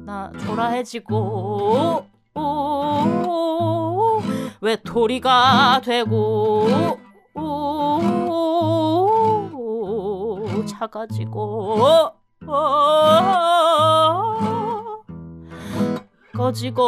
나 0.04 0.30
초라해지고 0.44 2.11
오, 2.34 4.20
외톨이가 4.60 5.80
되고 5.84 6.66
오, 7.34 8.00
작아지고 10.66 12.12
오, 12.46 12.52
꺼지고 16.34 16.82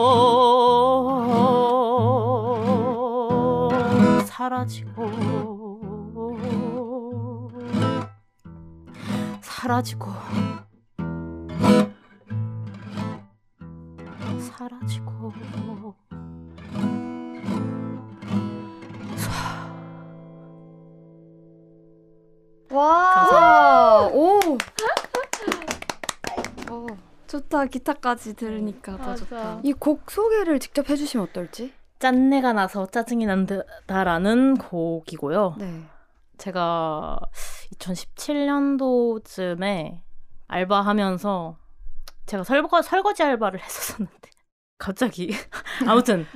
사라지고 4.25 5.11
사라지고 9.41 10.11
사라지고 14.57 15.33
와, 22.71 24.09
오. 24.13 24.39
어, 26.71 26.87
좋다 27.27 27.67
기타까지 27.67 28.35
들으니까 28.35 28.97
더 28.97 29.15
좋다. 29.15 29.61
이 29.63 29.73
곡 29.75 30.11
소개를 30.11 30.59
직접 30.59 30.89
해주시면 30.91 31.29
어떨지? 31.31 31.73
짠내가 32.01 32.53
나서 32.53 32.87
짜증이 32.87 33.27
난다라는 33.27 34.57
곡이고요. 34.57 35.55
네. 35.59 35.83
제가 36.39 37.19
2017년도쯤에 37.75 40.01
알바하면서 40.49 41.57
제가 42.27 42.43
설거, 42.45 42.83
설거지 42.83 43.23
알바를 43.23 43.61
했었었는데 43.63 44.31
갑자기 44.79 45.33
아무튼 45.87 46.27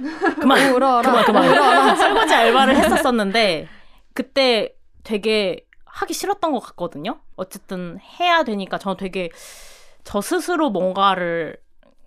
그만 0.40 0.72
울어라. 0.74 1.02
그만 1.02 1.24
그만 1.24 1.96
설거지 1.96 2.34
알바를 2.34 2.76
했었었는데 2.76 3.68
그때 4.14 4.74
되게 5.04 5.66
하기 5.84 6.14
싫었던 6.14 6.52
것 6.52 6.60
같거든요. 6.60 7.20
어쨌든 7.36 7.98
해야 7.98 8.44
되니까 8.44 8.78
저는 8.78 8.96
되게 8.96 9.30
저 10.04 10.20
스스로 10.20 10.70
뭔가를 10.70 11.56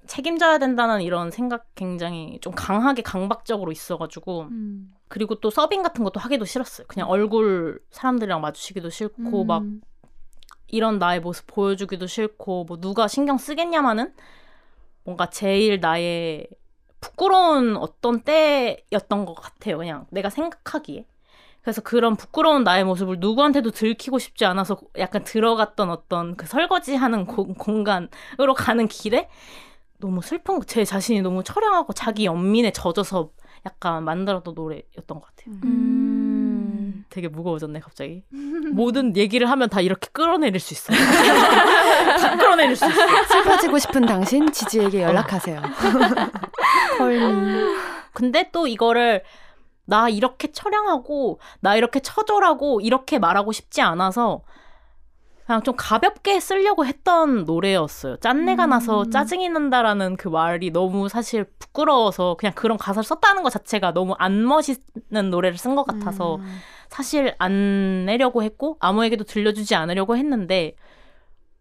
책임져야 0.07 0.57
된다는 0.57 1.01
이런 1.01 1.31
생각 1.31 1.67
굉장히 1.75 2.39
좀 2.41 2.53
강하게 2.53 3.01
강박적으로 3.01 3.71
있어가지고 3.71 4.47
음. 4.51 4.93
그리고 5.07 5.35
또 5.35 5.49
서빙 5.49 5.83
같은 5.83 6.03
것도 6.03 6.19
하기도 6.19 6.45
싫었어요. 6.45 6.87
그냥 6.87 7.09
얼굴 7.09 7.81
사람들이랑 7.91 8.41
마주치기도 8.41 8.89
싫고 8.89 9.45
막 9.45 9.61
음. 9.61 9.81
이런 10.67 10.99
나의 10.99 11.19
모습 11.19 11.47
보여주기도 11.47 12.07
싫고 12.07 12.65
뭐 12.65 12.77
누가 12.77 13.07
신경 13.07 13.37
쓰겠냐마는 13.37 14.13
뭔가 15.03 15.29
제일 15.29 15.79
나의 15.79 16.47
부끄러운 16.99 17.77
어떤 17.77 18.21
때였던 18.21 19.25
것 19.25 19.33
같아요. 19.33 19.77
그냥 19.77 20.05
내가 20.11 20.29
생각하기에. 20.29 21.05
그래서 21.61 21.81
그런 21.81 22.15
부끄러운 22.15 22.63
나의 22.63 22.83
모습을 22.83 23.17
누구한테도 23.19 23.71
들키고 23.71 24.17
싶지 24.19 24.45
않아서 24.45 24.79
약간 24.97 25.23
들어갔던 25.23 25.89
어떤 25.91 26.35
그 26.35 26.47
설거지 26.47 26.95
하는 26.95 27.25
고- 27.25 27.53
공간으로 27.53 28.53
가는 28.55 28.87
길에 28.87 29.29
너무 29.99 30.21
슬픈 30.21 30.57
거- 30.59 30.65
제 30.65 30.83
자신이 30.83 31.21
너무 31.21 31.43
처량하고 31.43 31.93
자기 31.93 32.25
연민에 32.25 32.71
젖어서 32.71 33.29
약간 33.65 34.03
만들었던 34.03 34.55
노래였던 34.55 35.19
것 35.19 35.21
같아요. 35.21 35.55
음. 35.63 36.00
되게 37.11 37.27
무거워졌네 37.27 37.79
갑자기. 37.81 38.23
모든 38.71 39.15
얘기를 39.17 39.47
하면 39.49 39.69
다 39.69 39.81
이렇게 39.81 40.07
끌어내릴 40.11 40.59
수 40.59 40.73
있어요. 40.73 40.97
다 42.17 42.37
끌어내릴 42.37 42.75
수 42.75 42.89
있어. 42.89 43.23
슬퍼지고 43.25 43.77
싶은 43.77 44.05
당신 44.05 44.51
지지에게 44.51 45.03
연락하세요. 45.03 45.61
근데 48.13 48.49
또 48.51 48.65
이거를 48.65 49.23
나 49.85 50.09
이렇게 50.09 50.51
처량하고 50.51 51.39
나 51.59 51.75
이렇게 51.75 51.99
처절하고 51.99 52.81
이렇게 52.81 53.19
말하고 53.19 53.51
싶지 53.51 53.81
않아서 53.81 54.41
그냥 55.45 55.63
좀 55.63 55.75
가볍게 55.75 56.39
쓰려고 56.39 56.85
했던 56.85 57.43
노래였어요. 57.43 58.17
짠내가 58.17 58.67
나서 58.67 59.09
짜증이 59.09 59.49
난다라는 59.49 60.15
그 60.15 60.29
말이 60.29 60.71
너무 60.71 61.09
사실 61.09 61.43
부끄러워서 61.59 62.35
그냥 62.39 62.53
그런 62.55 62.77
가사를 62.77 63.03
썼다는 63.03 63.43
것 63.43 63.49
자체가 63.49 63.91
너무 63.91 64.15
안 64.17 64.45
멋있는 64.45 65.29
노래를 65.29 65.57
쓴 65.57 65.75
것 65.75 65.85
같아서 65.85 66.35
음. 66.35 66.59
사실 66.91 67.33
안 67.39 68.05
내려고 68.05 68.43
했고 68.43 68.75
아무에게도 68.81 69.23
들려주지 69.23 69.75
않으려고 69.75 70.17
했는데 70.17 70.75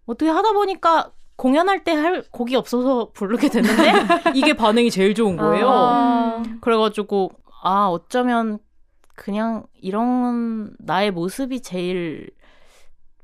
어떻게 0.05 0.29
하다 0.29 0.53
보니까 0.53 1.13
공연할 1.37 1.85
때 1.85 1.93
할 1.95 2.25
곡이 2.33 2.57
없어서 2.57 3.13
부르게 3.13 3.49
됐는데 3.49 3.93
이게 4.35 4.55
반응이 4.55 4.91
제일 4.91 5.15
좋은 5.15 5.37
거예요. 5.37 5.69
아. 5.71 6.43
그래가지고 6.61 7.31
아 7.63 7.87
어쩌면 7.87 8.59
그냥 9.15 9.65
이런 9.81 10.75
나의 10.81 11.13
모습이 11.13 11.63
제일 11.63 12.31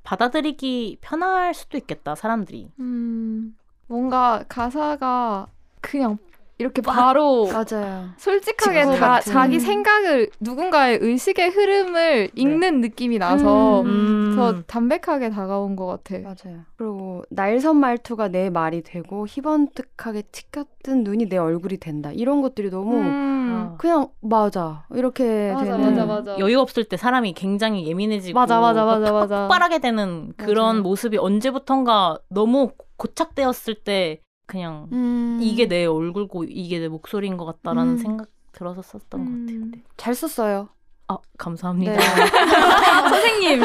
받아들이기 0.04 0.98
편할 1.00 1.54
수도 1.54 1.76
있겠다 1.76 2.14
사람들이. 2.14 2.70
음, 2.78 3.56
뭔가 3.88 4.44
가사가 4.48 5.48
그냥 5.80 6.18
이렇게 6.58 6.80
바로 6.80 7.46
맞아요. 7.46 8.08
솔직하게 8.16 8.84
다 8.84 9.08
같은. 9.16 9.32
자기 9.32 9.60
생각을 9.60 10.30
누군가의 10.40 10.98
의식의 11.02 11.50
흐름을 11.50 12.30
읽는 12.34 12.80
느낌이 12.80 13.18
나서 13.18 13.82
음. 13.82 14.32
더 14.36 14.62
담백하게 14.62 15.30
다가온 15.30 15.76
것 15.76 15.86
같아. 15.86 16.18
맞아요. 16.22 16.60
그리고 16.76 17.24
날선 17.30 17.76
말투가 17.76 18.28
내 18.28 18.48
말이 18.48 18.82
되고 18.82 19.26
희번뜩하게 19.26 20.22
튀겼던 20.32 21.04
눈이 21.04 21.28
내 21.28 21.36
얼굴이 21.36 21.76
된다. 21.76 22.10
이런 22.12 22.40
것들이 22.40 22.70
너무 22.70 22.96
음. 23.00 23.74
그냥 23.78 24.08
맞아 24.20 24.84
이렇게 24.94 25.52
맞아, 25.52 25.64
되는 25.64 25.90
맞아, 25.90 26.06
맞아. 26.06 26.38
여유 26.38 26.58
없을 26.58 26.84
때 26.84 26.96
사람이 26.96 27.34
굉장히 27.34 27.86
예민해지고 27.86 28.38
맞아, 28.38 28.60
맞아, 28.60 28.84
맞아, 28.84 29.12
막 29.12 29.20
맞아. 29.20 29.40
폭발하게 29.42 29.78
되는 29.80 30.32
그런. 30.36 30.76
모습이 30.86 31.16
언제부턴가 31.18 32.18
너무 32.28 32.70
고착되었을 32.96 33.74
때 33.82 34.20
그냥 34.46 34.88
음. 34.92 35.38
이게 35.42 35.66
내 35.66 35.84
얼굴고 35.84 36.44
이게 36.44 36.78
내 36.78 36.88
목소리인 36.88 37.36
것 37.36 37.44
같다라는 37.44 37.92
음. 37.94 37.98
생각 37.98 38.28
들어서 38.52 38.80
썼던 38.82 39.24
것 39.24 39.30
같아요. 39.30 39.64
음. 39.64 39.72
잘 39.96 40.14
썼어요. 40.14 40.68
아 41.08 41.18
감사합니다. 41.38 41.92
네. 41.92 41.98
선생님 43.10 43.60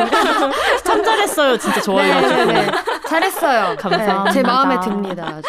천절했어요. 0.84 1.58
진짜 1.58 1.82
좋아해가지고. 1.82 2.36
네, 2.36 2.46
네, 2.46 2.66
네. 2.66 2.72
잘했어요. 3.08 3.78
감사합니다. 3.80 4.24
네, 4.26 4.32
제 4.32 4.42
마음에 4.44 4.80
듭니다. 4.80 5.42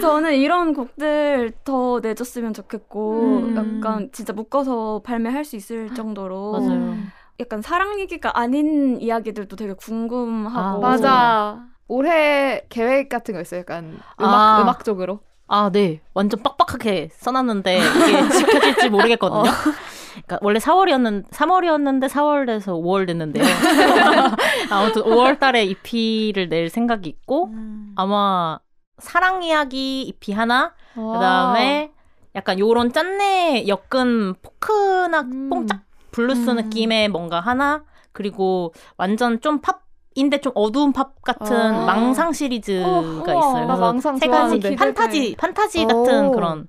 저는 0.00 0.34
이런 0.34 0.74
곡들 0.74 1.52
더 1.64 2.00
내줬으면 2.02 2.52
좋겠고 2.52 3.20
음. 3.20 3.56
약간 3.56 4.10
진짜 4.12 4.32
묶어서 4.32 5.02
발매할 5.04 5.44
수 5.44 5.56
있을 5.56 5.94
정도로 5.94 6.52
맞아요. 6.52 6.96
약간 7.38 7.62
사랑 7.62 8.00
얘기가 8.00 8.38
아닌 8.38 9.00
이야기들도 9.00 9.56
되게 9.56 9.72
궁금하고 9.74 10.58
아, 10.58 10.90
맞아. 10.90 11.66
올해 11.88 12.62
계획 12.68 13.08
같은 13.08 13.34
거 13.34 13.40
있어요? 13.40 13.60
약간 13.60 13.98
음악 14.20 14.58
아. 14.58 14.62
음악 14.62 14.84
쪽으로. 14.84 15.20
아, 15.48 15.70
네. 15.70 16.00
완전 16.12 16.42
빡빡하게 16.42 17.10
써놨는데 17.12 17.78
이게 17.78 18.28
지켜질지 18.30 18.88
모르겠거든요. 18.90 19.44
그러니까 19.44 20.38
원래 20.40 20.58
4월이었는 20.58 21.28
3월이었는데 21.30 22.08
4월 22.08 22.46
돼서 22.46 22.72
5월 22.74 23.06
됐는데요. 23.06 23.44
아무튼 24.70 25.02
5월 25.02 25.38
달에 25.38 25.64
EP를 25.64 26.48
낼 26.48 26.68
생각이 26.68 27.08
있고 27.08 27.50
아마 27.94 28.58
사랑 28.98 29.42
이야기 29.44 30.02
EP 30.02 30.32
하나, 30.32 30.74
그다음에 30.94 31.92
약간 32.34 32.58
요런 32.58 32.92
짠내 32.92 33.66
엮은 33.68 34.34
포크나 34.42 35.20
음. 35.20 35.48
뽕짝 35.50 35.82
블루스 36.10 36.50
음. 36.50 36.56
느낌의 36.56 37.08
뭔가 37.10 37.40
하나, 37.40 37.84
그리고 38.12 38.72
완전 38.96 39.40
좀 39.40 39.60
팝 39.60 39.85
인데 40.16 40.38
좀 40.40 40.52
어두운 40.54 40.92
팝 40.92 41.22
같은 41.22 41.54
어. 41.54 41.86
망상 41.86 42.32
시리즈가 42.32 42.88
어, 42.88 43.00
있어요. 43.02 43.66
나 43.66 43.66
그래서 43.66 43.80
망상 43.80 44.16
세 44.16 44.26
가지 44.26 44.60
좋아하는데. 44.60 44.76
판타지 44.76 45.36
판타지 45.38 45.84
같은 45.84 46.26
오. 46.26 46.30
그런 46.32 46.68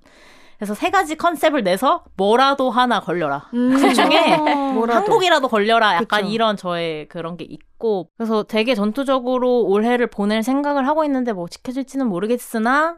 그래서 0.58 0.74
세 0.74 0.90
가지 0.90 1.16
컨셉을 1.16 1.64
내서 1.64 2.04
뭐라도 2.16 2.70
하나 2.72 3.00
걸려라. 3.00 3.48
그 3.52 3.94
중에. 3.94 4.38
한국이라도 4.88 5.48
걸려라 5.48 5.96
약간 5.96 6.22
그쵸. 6.22 6.34
이런 6.34 6.58
저의 6.58 7.08
그런 7.08 7.38
게 7.38 7.46
있고 7.46 8.10
그래서 8.18 8.44
되게 8.44 8.76
전투적으로 8.76 9.64
올해를 9.64 10.08
보낼 10.08 10.44
생각을 10.44 10.88
하고 10.88 11.04
있는데 11.06 11.32
뭐 11.34 11.48
지켜질지는 11.48 12.08
모르겠으나 12.08 12.98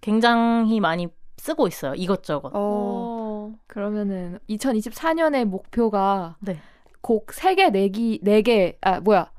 굉장히 0.00 0.80
많이 0.80 1.08
쓰고 1.36 1.68
있어요 1.68 1.94
이것저것 1.94 2.48
어. 2.48 2.52
어. 2.54 3.52
그러면은 3.66 4.38
2024년의 4.48 5.44
목표가 5.44 6.36
네. 6.40 6.60
곡 7.00 7.26
3개 7.28 7.70
내기 7.70 8.20
4개 8.24 8.76
아 8.82 9.00
뭐야 9.00 9.30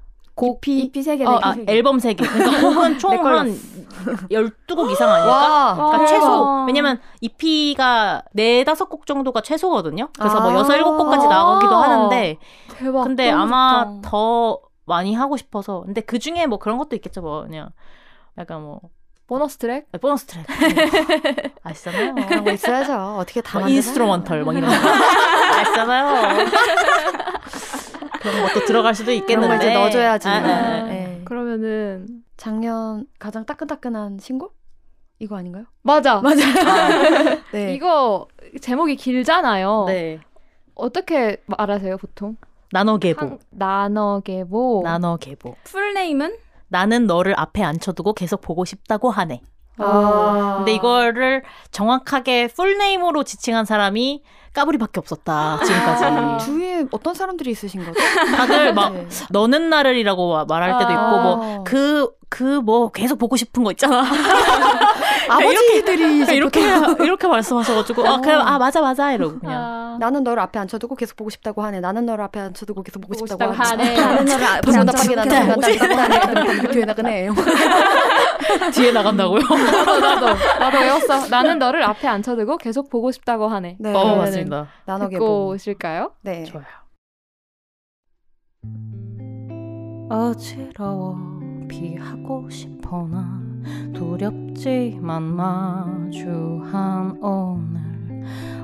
곡 0.41 0.57
EP 0.67 0.79
EP 0.85 1.03
세개 1.03 1.23
어, 1.23 1.39
아, 1.43 1.53
세 1.53 1.65
개. 1.65 1.71
앨범 1.71 1.97
3개. 1.97 2.17
그러니까 2.27 2.61
곡은 2.67 2.97
총. 2.97 3.11
한 3.27 3.55
12곡 4.31 4.91
이상 4.91 5.11
아닐까? 5.11 5.29
와. 5.31 5.75
그러니까 5.75 5.97
대박. 5.99 6.07
최소 6.07 6.63
왜냐면 6.65 6.99
EP가 7.21 8.23
네 8.33 8.63
다섯 8.63 8.85
곡 8.89 9.05
정도가 9.05 9.41
최소거든요. 9.41 10.09
그래서 10.17 10.41
뭐 10.41 10.51
아. 10.51 10.55
여섯 10.55 10.75
일곱 10.75 10.97
곡까지 10.97 11.27
나오기도 11.27 11.75
하는데 11.75 12.37
대박 12.69 13.03
근데 13.03 13.29
아마 13.29 13.85
좋다. 13.85 14.09
더 14.09 14.59
많이 14.85 15.13
하고 15.13 15.37
싶어서 15.37 15.83
근데 15.85 16.01
그 16.01 16.17
중에 16.17 16.47
뭐 16.47 16.57
그런 16.57 16.79
것도 16.79 16.95
있겠죠. 16.95 17.21
뭐 17.21 17.43
그냥 17.43 17.69
약간 18.39 18.63
뭐 18.63 18.79
보너스 19.27 19.57
트랙 19.57 19.87
아, 19.93 19.97
보너스 19.99 20.25
트랙 20.25 20.45
아시잖아요. 21.63 22.15
그런 22.27 22.43
거 22.43 22.51
있어야죠. 22.51 22.93
어떻게 23.19 23.41
다 23.41 23.59
뭐? 23.59 23.69
인스트루먼털 23.69 24.43
막 24.43 24.57
이런 24.57 24.69
거 24.71 24.75
아시잖아요. 25.61 26.47
그런 28.22 28.41
것도 28.43 28.65
들어갈 28.65 28.93
수도 28.95 29.11
있겠는데 29.11 29.57
거 29.57 29.63
이제 29.63 29.74
넣어줘야지. 29.74 30.28
아, 30.28 30.32
아, 30.34 30.38
아. 30.38 30.84
네. 30.84 31.22
그러면은 31.26 32.07
작년 32.38 33.05
가장 33.19 33.45
따끈따끈한 33.45 34.19
신곡? 34.19 34.55
이거 35.19 35.38
아닌가요? 35.38 35.65
맞아 35.84 36.19
맞아요. 36.24 37.41
네. 37.53 37.74
이거 37.76 38.28
제목이 38.59 38.95
길잖아요 38.95 39.86
네. 39.88 40.19
어떻게 40.74 41.38
말하세요 41.45 41.97
보통 41.97 42.38
나눠 42.72 42.97
개보. 42.97 43.22
한- 43.22 43.39
나눠 43.51 44.19
개보 44.22 44.82
나눠 44.84 45.17
개보. 45.17 45.55
풀네임은 45.63 46.36
나는 46.69 47.05
너를 47.05 47.34
앞에 47.38 47.63
앉혀두고 47.63 48.13
계속 48.13 48.41
보고 48.41 48.63
싶다고 48.65 49.11
하네. 49.11 49.41
아. 49.78 50.55
근데 50.57 50.74
이거를 50.74 51.43
정확하게 51.72 52.47
풀네임으로 52.47 53.24
지칭한 53.24 53.65
사람이 53.65 54.22
까불이밖에 54.53 54.99
없었다 54.99 55.59
지금까지. 55.63 56.45
주위에 56.45 56.86
어떤 56.91 57.13
사람들이 57.13 57.51
있으신 57.51 57.86
거죠? 57.86 57.99
다들 58.36 58.74
막 58.74 58.93
네. 58.93 59.07
너는 59.30 59.69
나를이라고 59.69 60.45
말할 60.45 60.78
때도 60.80 60.91
있고 60.91 61.01
아. 61.01 61.22
뭐그 61.24 62.09
그 62.30 62.61
뭐 62.61 62.91
계속 62.91 63.17
보고 63.17 63.36
싶은 63.36 63.63
거 63.63 63.72
있잖아. 63.72 64.03
아버지들이 65.30 66.22
이제 66.22 66.36
이렇게 66.36 66.62
보통 66.80 67.05
이렇게 67.05 67.28
말씀하셔가지고 67.28 68.07
아 68.07 68.22
그래 68.22 68.34
아 68.34 68.57
맞아 68.57 68.82
맞아 68.82 69.12
이러고 69.14 69.39
그냥. 69.39 69.62
아. 69.62 69.82
나는 69.99 70.24
너를 70.24 70.41
앞에 70.41 70.57
앉혀두고 70.57 70.95
계속 70.95 71.16
보고 71.18 71.30
싶다고 71.30 71.62
하네. 71.64 71.80
나는 71.82 72.05
너를 72.05 72.24
앞에 72.24 72.39
앉혀두고 72.39 72.82
계속 72.84 73.01
보고, 73.01 73.14
보고 73.14 73.26
싶다고 73.28 73.53
싶다고 73.53 73.70
하네. 73.72 73.95
나는 73.95 74.26
너를 74.26 74.45
앞에 74.45 74.72
앉혀두고 74.78 75.03
계속 75.03 75.16
나네. 75.16 75.53
보고 75.53 75.62
싶다고 75.62 75.93
하네. 75.95 76.68
뒤에 76.72 76.86
나가네. 76.86 77.30
뒤에 78.74 78.91
나간다고요? 78.91 79.41
나도 79.41 79.99
나도 79.99 80.26
나도 80.59 80.78
외웠어 80.80 81.28
나는 81.28 81.59
너를 81.59 81.84
앞에 81.84 82.07
앉혀두고 82.07 82.57
계속 82.57 82.89
보고 82.89 83.12
싶다고 83.12 83.47
하네 83.47 83.78
네. 83.80 83.93
어 83.93 84.16
맞습니다. 84.16 84.68
나눠게 84.86 85.16
듣고 85.16 85.26
보고. 85.28 85.47
오실까요? 85.49 86.12
네. 86.22 86.43
좋아요. 86.45 86.66
어지러워 90.09 91.18
피하고 91.70 92.49
싶어 92.49 93.07
나 93.12 93.40
두렵지만 93.93 95.24
마주한 95.24 97.17
오늘. 97.22 97.82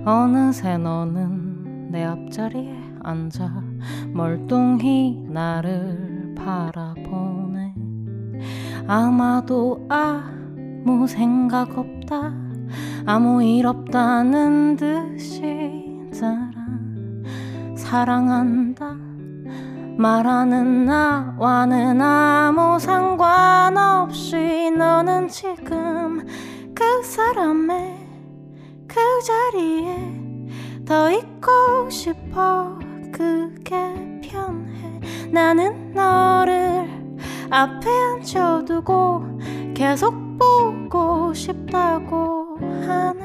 어느새 0.06 0.78
너는 0.78 1.92
내 1.92 2.04
앞자리에 2.06 2.76
앉아 3.04 3.64
멀뚱히 4.14 5.26
나를 5.30 6.36
바라보네. 6.36 7.76
아마도 8.88 9.86
아무 9.90 11.08
생각 11.08 11.78
없다. 11.78 12.34
아무 13.06 13.44
일 13.44 13.66
없다는 13.66 14.76
듯이 14.76 16.10
따라. 16.20 16.52
사랑한다 17.76 19.07
말하는 19.98 20.86
나와는 20.86 22.00
아무 22.02 22.78
상관없이 22.80 24.72
너는 24.78 25.28
지금 25.28 26.24
그 26.76 27.04
사람의 27.04 27.98
그 28.88 28.96
자리에 29.24 29.98
더 30.86 31.12
있고 31.12 31.90
싶어. 31.90 32.78
그게 33.12 33.76
편해. 34.22 35.00
나는 35.32 35.94
너를 35.94 36.88
앞에 37.50 37.90
앉혀두고 37.90 39.40
계속 39.74 40.14
보고 40.38 41.34
싶다고 41.34 42.58
하네 42.60 43.17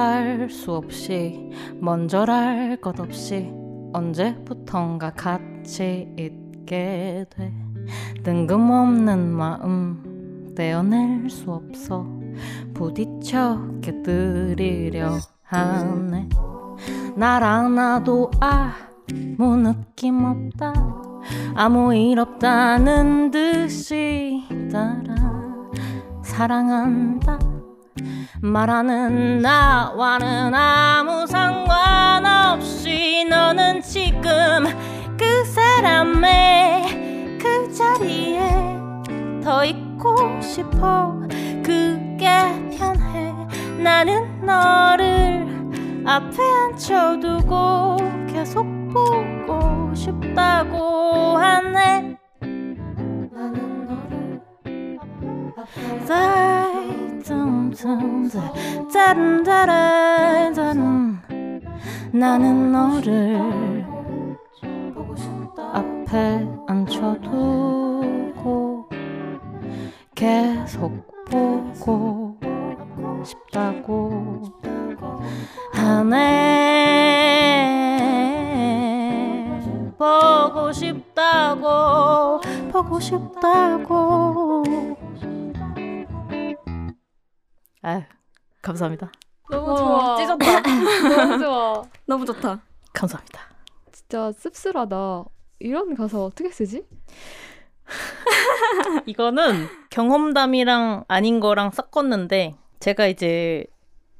할 0.00 0.48
수 0.48 0.74
없이 0.74 1.50
먼저랄 1.80 2.80
것 2.80 2.98
없이 2.98 3.52
언제부턴가 3.92 5.10
같이 5.10 6.08
있게 6.16 7.26
돼. 7.28 7.52
뜬금없는 8.22 9.18
마음 9.32 10.52
떼어낼 10.56 11.28
수 11.28 11.50
없어 11.52 12.06
부딪혀 12.74 13.80
깨뜨리려 13.82 15.18
하네. 15.42 16.28
나랑 17.16 17.74
나도 17.74 18.30
아무 18.40 19.56
느낌 19.56 20.24
없다. 20.24 20.72
아무 21.54 21.94
일 21.94 22.18
없다는 22.18 23.30
듯이 23.30 24.44
따라 24.72 25.14
사랑한다 26.22 27.38
말하는 28.42 29.40
나와는 29.40 30.54
아무 30.54 31.26
상관없이 31.26 33.26
너는 33.28 33.82
지금 33.82 34.64
그 35.18 35.44
사람의 35.44 37.38
그 37.38 37.72
자리에 37.72 38.40
더 39.42 39.64
있고 39.64 40.40
싶어. 40.40 41.18
그게 41.64 42.28
편해. 42.76 43.34
나는 43.78 44.44
너를 44.44 45.46
앞에 46.06 46.42
앉혀두고 46.42 48.19
짠짠짠짠짠 57.80 59.40
나는 62.12 62.72
너를 62.72 63.86
앞에 65.56 66.39
감사합니다. 88.80 89.12
너무 89.50 89.70
와, 89.72 89.76
좋아 89.76 90.16
찢었다. 90.16 90.60
너무 91.16 91.38
좋아 91.38 91.82
너무 92.06 92.24
좋다. 92.24 92.60
감사합니다. 92.92 93.40
진짜 93.92 94.32
씁쓸하다 94.32 95.24
이런 95.58 95.94
가사 95.94 96.18
어떻게 96.18 96.50
쓰지? 96.50 96.86
이거는 99.06 99.68
경험담이랑 99.90 101.04
아닌 101.08 101.40
거랑 101.40 101.70
섞었는데 101.72 102.56
제가 102.78 103.06
이제 103.06 103.66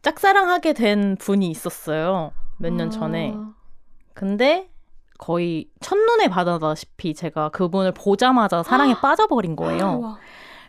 짝사랑하게 0.02 0.74
된 0.74 1.16
분이 1.16 1.48
있었어요. 1.50 2.32
몇년 2.58 2.90
전에. 2.90 3.32
아, 3.34 3.54
근데 4.12 4.68
거의 5.18 5.68
첫눈에 5.80 6.28
반하다시피 6.28 7.14
제가 7.14 7.50
그분을 7.50 7.92
보자마자 7.92 8.62
사랑에 8.62 8.94
빠져버린 8.94 9.56
거예요. 9.56 10.00
와. 10.00 10.18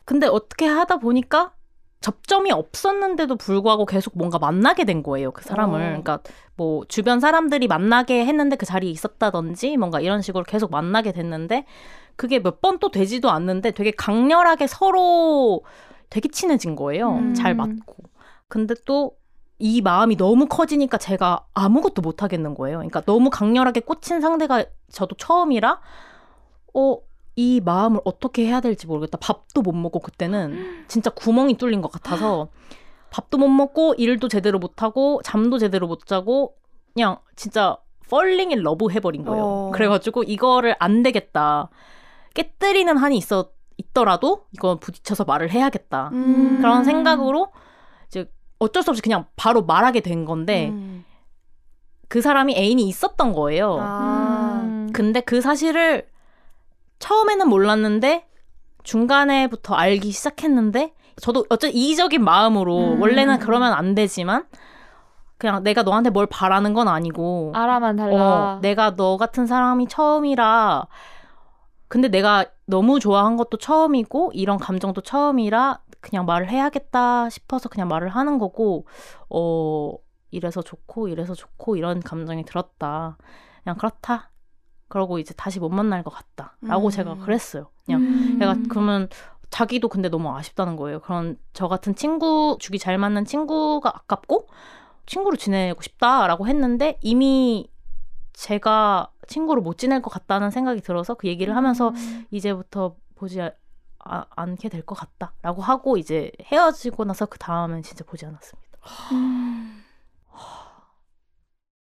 근데 0.06 0.28
어떻게 0.28 0.68
하다 0.68 0.98
보니까 0.98 1.54
접점이 2.02 2.52
없었는데도 2.52 3.36
불구하고 3.38 3.86
계속 3.86 4.18
뭔가 4.18 4.40
만나게 4.40 4.84
된 4.86 5.04
거예요, 5.04 5.32
그 5.32 5.44
사람을. 5.44 5.80
어. 5.80 5.84
그러니까 5.86 6.20
뭐 6.56 6.84
주변 6.88 7.20
사람들이 7.20 7.68
만나게 7.68 8.26
했는데 8.26 8.56
그 8.56 8.66
자리에 8.66 8.90
있었다든지 8.92 9.78
뭔가 9.78 10.00
이런 10.02 10.22
식으로 10.22 10.44
계속 10.44 10.72
만나게 10.72 11.12
됐는데 11.12 11.66
그게 12.16 12.40
몇 12.40 12.60
번 12.62 12.80
또 12.80 12.90
되지도 12.92 13.30
않는데 13.30 13.72
되게 13.72 13.92
강렬하게 13.92 14.68
서로 14.68 15.64
되게 16.10 16.28
친해진 16.30 16.76
거예요. 16.76 17.14
음. 17.14 17.34
잘 17.34 17.56
맞고. 17.56 17.96
근데 18.48 18.74
또 18.86 19.14
이 19.64 19.80
마음이 19.80 20.18
너무 20.18 20.48
커지니까 20.48 20.98
제가 20.98 21.46
아무것도 21.54 22.02
못 22.02 22.24
하겠는 22.24 22.56
거예요. 22.56 22.78
그러니까 22.80 23.02
너무 23.02 23.30
강렬하게 23.30 23.82
꽂힌 23.82 24.20
상대가 24.20 24.66
저도 24.92 25.16
처음이라 25.18 25.80
어, 26.74 26.98
이 27.36 27.62
마음을 27.64 28.02
어떻게 28.04 28.46
해야 28.46 28.60
될지 28.60 28.88
모르겠다. 28.88 29.18
밥도 29.20 29.62
못 29.62 29.74
먹고 29.74 30.00
그때는 30.00 30.86
진짜 30.88 31.10
구멍이 31.10 31.56
뚫린 31.56 31.82
것 31.82 31.92
같아서 31.92 32.50
밥도 33.12 33.38
못 33.38 33.48
먹고 33.48 33.94
일도 33.96 34.28
제대로 34.28 34.60
못 34.60 34.84
하고 34.84 35.22
잠도 35.24 35.58
제대로 35.58 35.88
못 35.88 36.06
자고 36.06 36.56
그냥 36.94 37.20
진짜 37.36 37.78
falling 38.06 38.54
in 38.54 38.60
love 38.60 38.94
해버린 38.94 39.24
거예요. 39.24 39.44
어. 39.44 39.72
그래가지고 39.74 40.24
이거를 40.24 40.76
안 40.80 41.04
되겠다. 41.04 41.70
깨뜨리는 42.34 42.96
한이 42.98 43.18
있어 43.18 43.52
있더라도 43.78 44.46
이건 44.54 44.80
부딪혀서 44.80 45.24
말을 45.24 45.52
해야겠다. 45.52 46.10
음. 46.14 46.58
그런 46.58 46.84
생각으로 46.84 47.52
이제 48.08 48.30
어쩔 48.60 48.84
수 48.84 48.92
없이 48.92 49.02
그냥 49.02 49.26
바로 49.36 49.64
말하게 49.64 50.02
된 50.02 50.26
건데 50.26 50.70
음. 50.70 51.06
그 52.08 52.22
사람이 52.22 52.56
애인이 52.56 52.84
있었던 52.88 53.34
거예요. 53.34 53.78
아. 53.80 54.62
음. 54.64 54.90
근데 54.94 55.22
그 55.22 55.42
사실을 55.42 56.08
처음에는 57.02 57.50
몰랐는데 57.50 58.26
중간에부터 58.84 59.76
알기 59.76 60.12
시작했는데 60.12 60.94
저도 61.20 61.46
어쨌든 61.50 61.76
이기적인 61.76 62.24
마음으로 62.24 62.94
음. 62.94 63.02
원래는 63.02 63.40
그러면 63.40 63.74
안 63.74 63.96
되지만 63.96 64.46
그냥 65.38 65.64
내가 65.64 65.84
너한테 65.84 66.12
뭘 66.12 66.28
바라는 66.28 66.74
건 66.74 66.88
아니고 66.88 67.52
알아만 67.56 67.96
달라. 67.96 68.56
어, 68.56 68.60
내가 68.62 68.96
너 68.96 69.18
같은 69.18 69.48
사람이 69.48 69.88
처음이라 69.88 70.86
근데 71.88 72.08
내가 72.08 72.46
너무 72.66 73.00
좋아한 73.00 73.36
것도 73.36 73.58
처음이고 73.58 74.32
이런 74.34 74.58
감정도 74.58 75.02
처음이라 75.02 75.82
그냥 76.00 76.26
말을 76.26 76.50
해야겠다 76.50 77.30
싶어서 77.30 77.70
그냥 77.70 77.88
말을 77.88 78.10
하는 78.10 78.38
거고 78.38 78.86
어 79.30 79.94
이래서 80.30 80.62
좋고 80.62 81.10
이래서 81.10 81.34
좋고 81.34 81.76
이런 81.76 82.00
감정이 82.00 82.46
들었다 82.46 83.18
그냥 83.64 83.78
그렇다 83.78 84.32
그러고 84.92 85.18
이제 85.18 85.34
다시 85.34 85.60
못 85.60 85.70
만날 85.70 86.04
것 86.04 86.12
같다라고 86.12 86.88
음. 86.88 86.92
제가 86.92 87.16
그랬어요 87.16 87.70
그냥 87.86 88.02
음. 88.02 88.38
내가 88.38 88.56
그러면 88.70 89.08
자기도 89.50 89.88
근데 89.90 90.08
너무 90.10 90.30
아쉽다는 90.36 90.76
거예요. 90.76 91.00
그런 91.02 91.38
저 91.54 91.68
같은 91.68 91.96
친구 91.96 92.58
죽이 92.60 92.78
잘 92.78 92.98
맞는 92.98 93.26
친구가 93.26 93.90
아깝고 93.90 94.48
친구로 95.06 95.36
지내고 95.38 95.82
싶다라고 95.82 96.48
했는데 96.48 96.98
이미 97.02 97.70
제가 98.34 99.10
친구로 99.28 99.62
못 99.62 99.78
지낼 99.78 100.02
것 100.02 100.10
같다는 100.10 100.52
생각이 100.52 100.82
들어서 100.82 101.16
그 101.16 101.28
얘기를 101.28 101.56
하면서 101.56 101.90
음. 101.90 102.26
이제부터 102.32 102.96
보지 103.16 103.42
아- 103.42 103.52
아- 104.00 104.26
않게 104.36 104.70
될 104.70 104.84
것 104.86 104.96
같다라고 104.96 105.62
하고 105.62 105.98
이제 105.98 106.32
헤어지고 106.44 107.04
나서 107.06 107.26
그 107.26 107.38
다음엔 107.38 107.84
진짜 107.84 108.04
보지 108.06 108.26
않았습니다. 108.26 108.78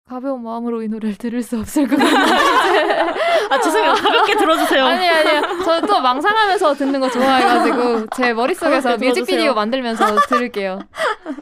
가벼운 0.08 0.42
마음으로 0.42 0.82
이 0.82 0.88
노래를 0.88 1.16
들을 1.16 1.42
수 1.42 1.58
없을 1.58 1.86
것 1.86 1.98
같아요. 1.98 2.16
아 3.50 3.60
죄송해요. 3.60 3.92
가볍게 3.92 4.36
들어주세요. 4.36 4.84
아니 4.84 5.08
아니요. 5.08 5.62
저또 5.64 6.00
망상하면서 6.00 6.74
듣는 6.74 7.00
거 7.00 7.10
좋아해가지고 7.10 8.06
제 8.16 8.32
머릿속에서 8.32 8.96
뮤직비디오. 8.96 9.54
만들면서 9.54 10.16
들을게요. 10.28 10.80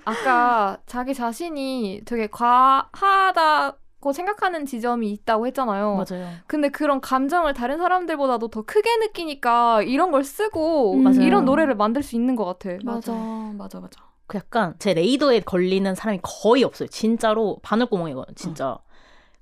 아까 0.04 0.78
자기 0.86 1.14
자신이 1.14 2.02
되게 2.04 2.26
과하다 2.26 3.76
고 3.98 4.12
생각하는 4.12 4.66
지점이 4.66 5.10
있다고 5.10 5.46
했잖아요. 5.46 6.04
맞아요. 6.08 6.28
근데 6.46 6.68
그런 6.68 7.00
감정을 7.00 7.54
다른 7.54 7.78
사람들보다도 7.78 8.48
더 8.48 8.62
크게 8.62 8.96
느끼니까 8.98 9.82
이런 9.82 10.10
걸 10.10 10.22
쓰고 10.22 10.94
음. 10.94 11.22
이런 11.22 11.44
노래를 11.44 11.74
만들 11.74 12.02
수 12.02 12.14
있는 12.14 12.36
것 12.36 12.44
같아. 12.44 12.76
맞아, 12.84 13.12
맞아, 13.12 13.80
맞아. 13.80 14.06
그 14.26 14.38
약간 14.38 14.74
제 14.78 14.94
레이더에 14.94 15.40
걸리는 15.40 15.94
사람이 15.94 16.20
거의 16.22 16.64
없어요. 16.64 16.88
진짜로 16.88 17.58
바늘구멍이거든요. 17.62 18.34
진짜. 18.34 18.78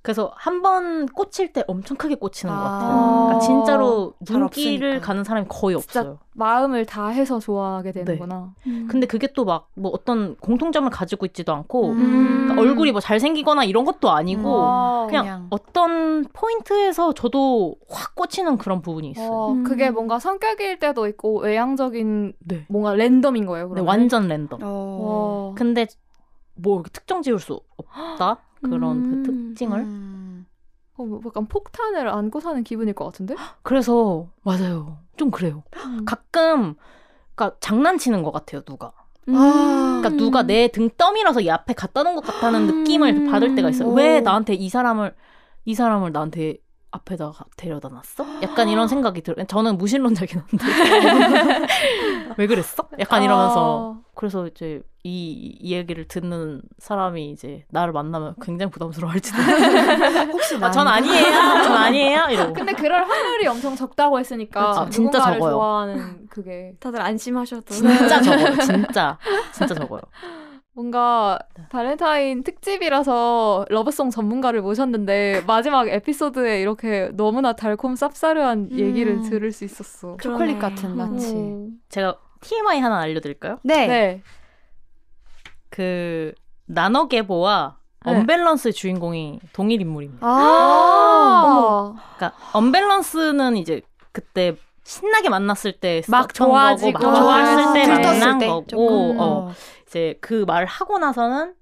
그래서 0.04 0.30
한 0.36 0.60
번 0.60 1.06
꽂힐 1.06 1.52
때 1.54 1.64
엄청 1.66 1.96
크게 1.96 2.14
꽂히는 2.16 2.54
것 2.54 2.60
같아요. 2.60 2.90
아. 2.90 3.24
그러니까 3.24 3.38
진짜로 3.40 4.12
잘 4.26 4.38
눈길을. 4.38 5.00
가는 5.00 5.24
사람이 5.24 5.46
거의 5.48 5.80
진짜 5.80 6.00
없어요. 6.00 6.18
마음을 6.34 6.84
다 6.84 7.08
해서 7.08 7.38
좋아하게 7.40 7.92
되는구나. 7.92 8.52
근데 8.88 9.06
그게 9.06 9.28
또 9.32 9.44
막 9.46 9.68
뭐 9.74 9.90
어떤 9.94 10.36
공통점을 10.36 10.88
가지고 10.90 11.24
있지도 11.26 11.54
않고 11.54 11.92
음. 11.92 12.42
그러니까 12.48 12.60
얼굴이 12.60 12.92
뭐 12.92 13.00
잘생기거나 13.00 13.64
이런 13.64 13.84
것도 13.86 14.10
아니고 14.10 14.50
와. 14.58 15.06
그냥, 15.06 15.24
그냥. 15.24 15.46
어떤 15.48 16.24
포인트에서 16.34 17.14
저도 17.14 17.76
확 17.88 18.14
꽂히는 18.14 18.58
그런 18.58 18.82
부분이 18.82 19.10
있어요. 19.12 19.30
어, 19.30 19.52
음. 19.52 19.64
그게 19.64 19.90
뭔가 19.90 20.18
성격일 20.18 20.78
때도 20.80 21.06
있고 21.08 21.40
외향적인 21.40 22.34
네. 22.40 22.66
뭔가 22.68 22.92
랜덤인 22.94 23.46
거예요. 23.46 23.68
네, 23.68 23.70
그러면? 23.70 23.88
완전 23.88 24.28
랜덤. 24.28 24.60
어. 24.62 25.48
와. 25.50 25.54
근데 25.56 25.86
뭐 26.56 26.76
이렇게 26.76 26.90
특정 26.90 27.22
지을 27.22 27.38
수 27.38 27.58
없다 27.78 28.38
그런 28.68 28.96
음. 29.04 29.22
그 29.24 29.30
특징을. 29.32 29.80
음. 29.80 30.46
어, 30.96 31.04
뭐 31.04 31.20
약간 31.26 31.46
폭탄을 31.46 32.08
안고 32.08 32.40
사는 32.40 32.62
기분일 32.62 32.94
것 32.94 33.04
같은데? 33.06 33.34
그래서 33.62 34.28
맞아요. 34.42 34.98
좀 35.16 35.30
그래요. 35.30 35.62
음. 35.84 36.04
가끔 36.04 36.74
그러니까 37.34 37.56
장난치는 37.60 38.22
것 38.22 38.30
같아요 38.32 38.62
누가. 38.62 38.92
아. 39.28 40.00
그러니까 40.02 40.10
누가 40.10 40.42
내 40.42 40.68
등 40.68 40.90
떠밀어서 40.96 41.40
이 41.40 41.50
앞에 41.50 41.72
갖다 41.74 42.02
놓은 42.02 42.14
것 42.16 42.24
같다는 42.24 42.68
음. 42.68 42.78
느낌을 42.82 43.26
받을 43.30 43.54
때가 43.54 43.70
있어요. 43.70 43.88
오. 43.88 43.94
왜 43.94 44.20
나한테 44.20 44.54
이 44.54 44.68
사람을 44.68 45.14
이 45.64 45.74
사람을 45.74 46.12
나한테 46.12 46.58
앞에다가 46.90 47.44
데려다 47.56 47.88
놨어? 47.88 48.24
약간 48.42 48.68
이런 48.68 48.86
생각이 48.88 49.22
들어요. 49.22 49.46
저는 49.46 49.78
무신론자긴 49.78 50.42
한데 50.46 50.64
왜 52.38 52.46
그랬어? 52.46 52.88
약간 53.00 53.22
이러면서 53.22 53.98
그래서 54.14 54.46
이제 54.46 54.80
이, 55.06 55.58
이 55.60 55.74
얘기를 55.74 56.08
듣는 56.08 56.62
사람이 56.78 57.30
이제 57.30 57.66
나를 57.70 57.92
만나면 57.92 58.36
굉장히 58.40 58.70
부담스러워할지도. 58.72 59.36
혹시 60.32 60.56
아, 60.62 60.70
전 60.70 60.88
아니에요. 60.88 61.22
전 61.62 61.72
아니에요. 61.76 62.26
이러고. 62.30 62.54
근데 62.54 62.72
그럴 62.72 63.04
확률이 63.06 63.46
엄청 63.46 63.76
적다고 63.76 64.18
했으니까 64.18 64.86
그쵸. 64.86 64.90
진짜 64.90 65.20
적어요. 65.20 65.52
좋아하는 65.52 66.26
그게 66.30 66.72
다들 66.80 67.02
안심하셔도. 67.02 67.66
진짜 67.74 68.22
적어요. 68.22 68.58
진짜 68.60 69.18
진짜 69.52 69.74
적어요. 69.74 70.00
뭔가 70.72 71.38
네. 71.54 71.64
발렌타인 71.68 72.42
특집이라서 72.42 73.66
러브송 73.68 74.08
전문가를 74.08 74.62
모셨는데 74.62 75.44
마지막 75.46 75.86
에피소드에 75.86 76.62
이렇게 76.62 77.10
너무나 77.12 77.52
달콤 77.52 77.92
쌉싸르한 77.94 78.72
음. 78.72 78.78
얘기를 78.78 79.20
들을 79.20 79.52
수 79.52 79.64
있었어. 79.64 80.16
초콜릿. 80.20 80.58
같은 80.58 80.96
마치. 80.96 81.34
음. 81.34 81.72
제가 81.90 82.16
TMI 82.40 82.80
하나 82.80 83.00
알려드릴까요? 83.00 83.58
네. 83.62 83.86
네. 83.86 84.22
그 85.74 86.32
나노게보와 86.66 87.76
네. 88.06 88.12
언밸런스의 88.12 88.72
주인공이 88.74 89.40
동일 89.52 89.80
인물입니다. 89.80 90.24
아. 90.24 90.30
아. 90.30 91.94
그러니까 92.16 92.38
언밸런스는 92.52 93.56
이제 93.56 93.82
그때 94.12 94.56
신나게 94.84 95.30
만났을 95.30 95.72
때막 95.80 96.04
썼던 96.04 96.28
좋아지고. 96.34 96.92
거고 96.98 97.10
막 97.10 97.16
좋아했을 97.22 97.72
때 97.72 97.82
아, 97.90 97.98
만난 98.12 98.38
때 98.38 98.46
거고 98.46 98.66
조금. 98.68 99.16
어, 99.18 99.50
이제 99.88 100.16
그 100.20 100.44
말을 100.46 100.66
하고 100.68 100.98
나서는 100.98 101.54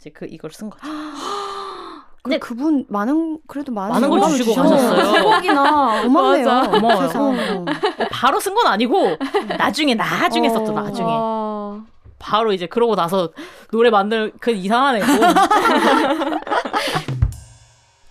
이제 0.00 0.10
그 0.10 0.26
이걸 0.28 0.50
쓴 0.50 0.68
거죠. 0.68 0.82
근데 2.22 2.38
그분 2.38 2.84
많은 2.88 3.38
그래도 3.46 3.70
많은 3.72 3.92
많은 3.92 4.10
걸 4.10 4.20
주시고. 4.30 4.54
가셨어요. 4.54 5.12
대박이나. 5.12 6.02
고맙네요. 6.02 6.70
고마워요. 6.70 7.64
바로 8.10 8.40
쓴 8.40 8.52
건 8.54 8.66
아니고 8.66 9.16
나중에 9.58 9.94
나중에 9.94 10.48
어. 10.48 10.50
썼죠 10.50 10.72
나중에 10.72 11.08
아. 11.08 11.82
바로 12.20 12.52
이제 12.52 12.66
그러고 12.66 12.94
나서 12.94 13.32
노래 13.72 13.90
만들 13.90 14.32
그 14.40 14.52
이상한 14.52 14.96
애고 14.96 15.06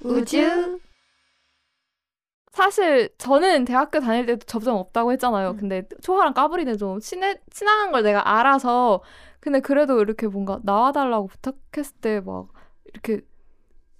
우주. 0.03 0.79
사실 2.51 3.09
저는 3.17 3.63
대학교 3.65 3.99
다닐 4.01 4.25
때도 4.25 4.45
접점 4.45 4.75
없다고 4.75 5.11
했잖아요. 5.13 5.55
근데 5.57 5.83
초하랑 6.01 6.33
까불이는 6.33 6.77
좀 6.77 6.99
친해, 6.99 7.35
친한 7.51 7.91
걸 7.91 8.03
내가 8.03 8.37
알아서 8.37 9.01
근데 9.39 9.59
그래도 9.61 10.01
이렇게 10.01 10.27
뭔가 10.27 10.59
나와달라고 10.63 11.27
부탁했을 11.27 11.95
때 12.01 12.19
막 12.21 12.47
이렇게 12.93 13.21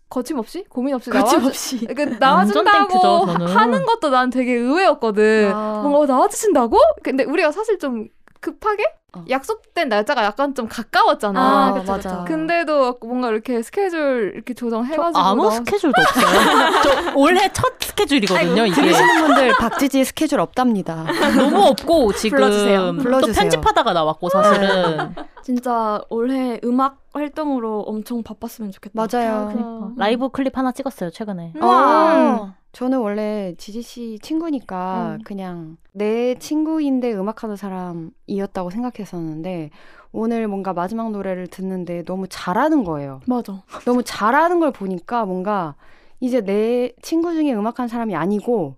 거침없이 0.10 0.66
고민 0.68 0.96
없이 0.96 1.12
나와 1.12 1.24
거침없이. 1.24 1.86
그 1.86 2.02
완전 2.02 2.20
나와준다고 2.20 3.00
저는. 3.28 3.48
하는 3.56 3.86
것도 3.86 4.10
난 4.10 4.32
되게 4.32 4.54
의외였거든. 4.54 5.52
아. 5.54 5.82
뭔가 5.84 6.00
어, 6.00 6.06
나와주신다고? 6.08 6.78
근데 7.04 7.24
우리가 7.26 7.52
사실 7.52 7.78
좀 7.78 8.08
급하게 8.42 8.84
어. 9.16 9.26
약속된 9.28 9.90
날짜가 9.90 10.24
약간 10.24 10.54
좀 10.54 10.68
가까웠잖아. 10.68 11.40
아, 11.70 11.74
그쵸, 11.74 11.92
맞아. 11.92 12.10
그쵸. 12.10 12.26
근데도 12.26 12.98
뭔가 13.02 13.30
이렇게 13.30 13.62
스케줄 13.64 14.34
이렇게 14.36 14.54
저 14.54 14.66
조정해가지고 14.68 15.18
아무 15.18 15.44
나와- 15.44 15.56
스케줄도 15.56 15.96
없어요. 16.00 16.26
저 16.84 17.14
올해 17.16 17.52
첫 17.52 17.80
스케줄이거든요. 17.82 18.66
이게 18.68 18.76
들으시는 18.76 19.26
분들 19.26 19.52
박지지 19.60 20.06
스케줄 20.06 20.40
없답니다. 20.40 21.06
너무 21.36 21.64
없고 21.64 22.14
지금 22.14 22.38
불러주세요. 22.38 22.80
또 22.92 22.98
불러주세요. 22.98 23.34
편집하다가 23.34 23.94
나왔고 23.94 24.30
사실은 24.30 25.16
진짜 25.44 26.00
올해 26.10 26.60
음악 26.64 27.00
활동으로 27.14 27.82
엄청 27.88 28.22
바빴으면 28.22 28.72
좋겠다. 28.72 28.94
맞아요. 28.94 29.52
그러니까. 29.52 29.90
라이브 29.98 30.30
클립 30.30 30.56
하나 30.56 30.72
찍었어요 30.72 31.10
최근에. 31.10 31.54
음. 31.56 32.54
어. 32.70 32.80
저는 32.80 33.00
원래 33.00 33.54
지지 33.58 33.82
씨 33.82 34.20
친구니까 34.22 35.18
음. 35.20 35.24
그냥 35.24 35.78
내 35.92 36.36
친구인데 36.36 37.14
음악하는 37.14 37.56
사람이었다고 37.56 38.70
생각했었는데 38.70 39.72
오늘 40.12 40.48
뭔가 40.48 40.74
마지막 40.74 41.12
노래를 41.12 41.48
듣는데 41.48 42.04
너무 42.04 42.28
잘하는 42.28 42.84
거예요. 42.84 43.22
맞아. 43.26 43.62
너무 43.86 44.04
잘하는 44.04 44.60
걸 44.60 44.72
보니까 44.72 45.26
뭔가 45.26 45.76
이제 46.20 46.42
내 46.42 46.92
친구 47.02 47.34
중에 47.34 47.54
음악하는 47.54 47.88
사람이 47.88 48.16
아니고 48.16 48.76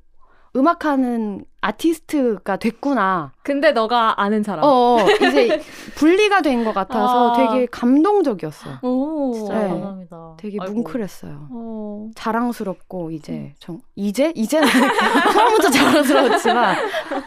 음악하는 0.56 1.46
아티스트가 1.62 2.58
됐구나. 2.58 3.32
근데 3.44 3.72
너가 3.72 4.22
아는 4.22 4.44
사람. 4.44 4.64
어, 4.66 4.68
어, 4.98 5.06
이제 5.10 5.62
분리가 5.96 6.42
된 6.42 6.64
것 6.66 6.74
같아서 6.74 7.34
아. 7.34 7.38
되게 7.38 7.66
감동적이었어요. 7.68 8.80
오. 8.82 9.32
진짜 9.34 9.54
네. 9.60 9.68
감사합니다. 9.70 10.34
되게 10.38 10.58
아이고. 10.60 10.74
뭉클했어요. 10.74 11.48
어. 11.52 12.10
자랑스럽고 12.16 13.12
이제 13.12 13.54
정, 13.60 13.80
이제 13.96 14.34
이제는 14.36 14.68
처음부터 15.34 15.70
자랑스러웠지만 15.70 16.76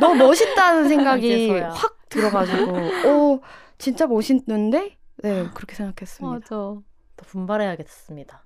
너무 0.00 0.14
멋있다는 0.16 0.88
생각이 0.88 1.44
이제서야. 1.46 1.70
확 1.70 1.96
들어가지고 2.08 2.72
오 3.08 3.40
진짜 3.78 4.06
멋있는데 4.06 4.96
네 5.22 5.48
그렇게 5.54 5.74
생각했습니다. 5.74 6.34
맞아. 6.34 6.46
더 6.50 6.82
분발해야겠습니다. 7.26 8.42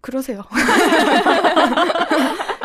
그러세요. 0.00 0.42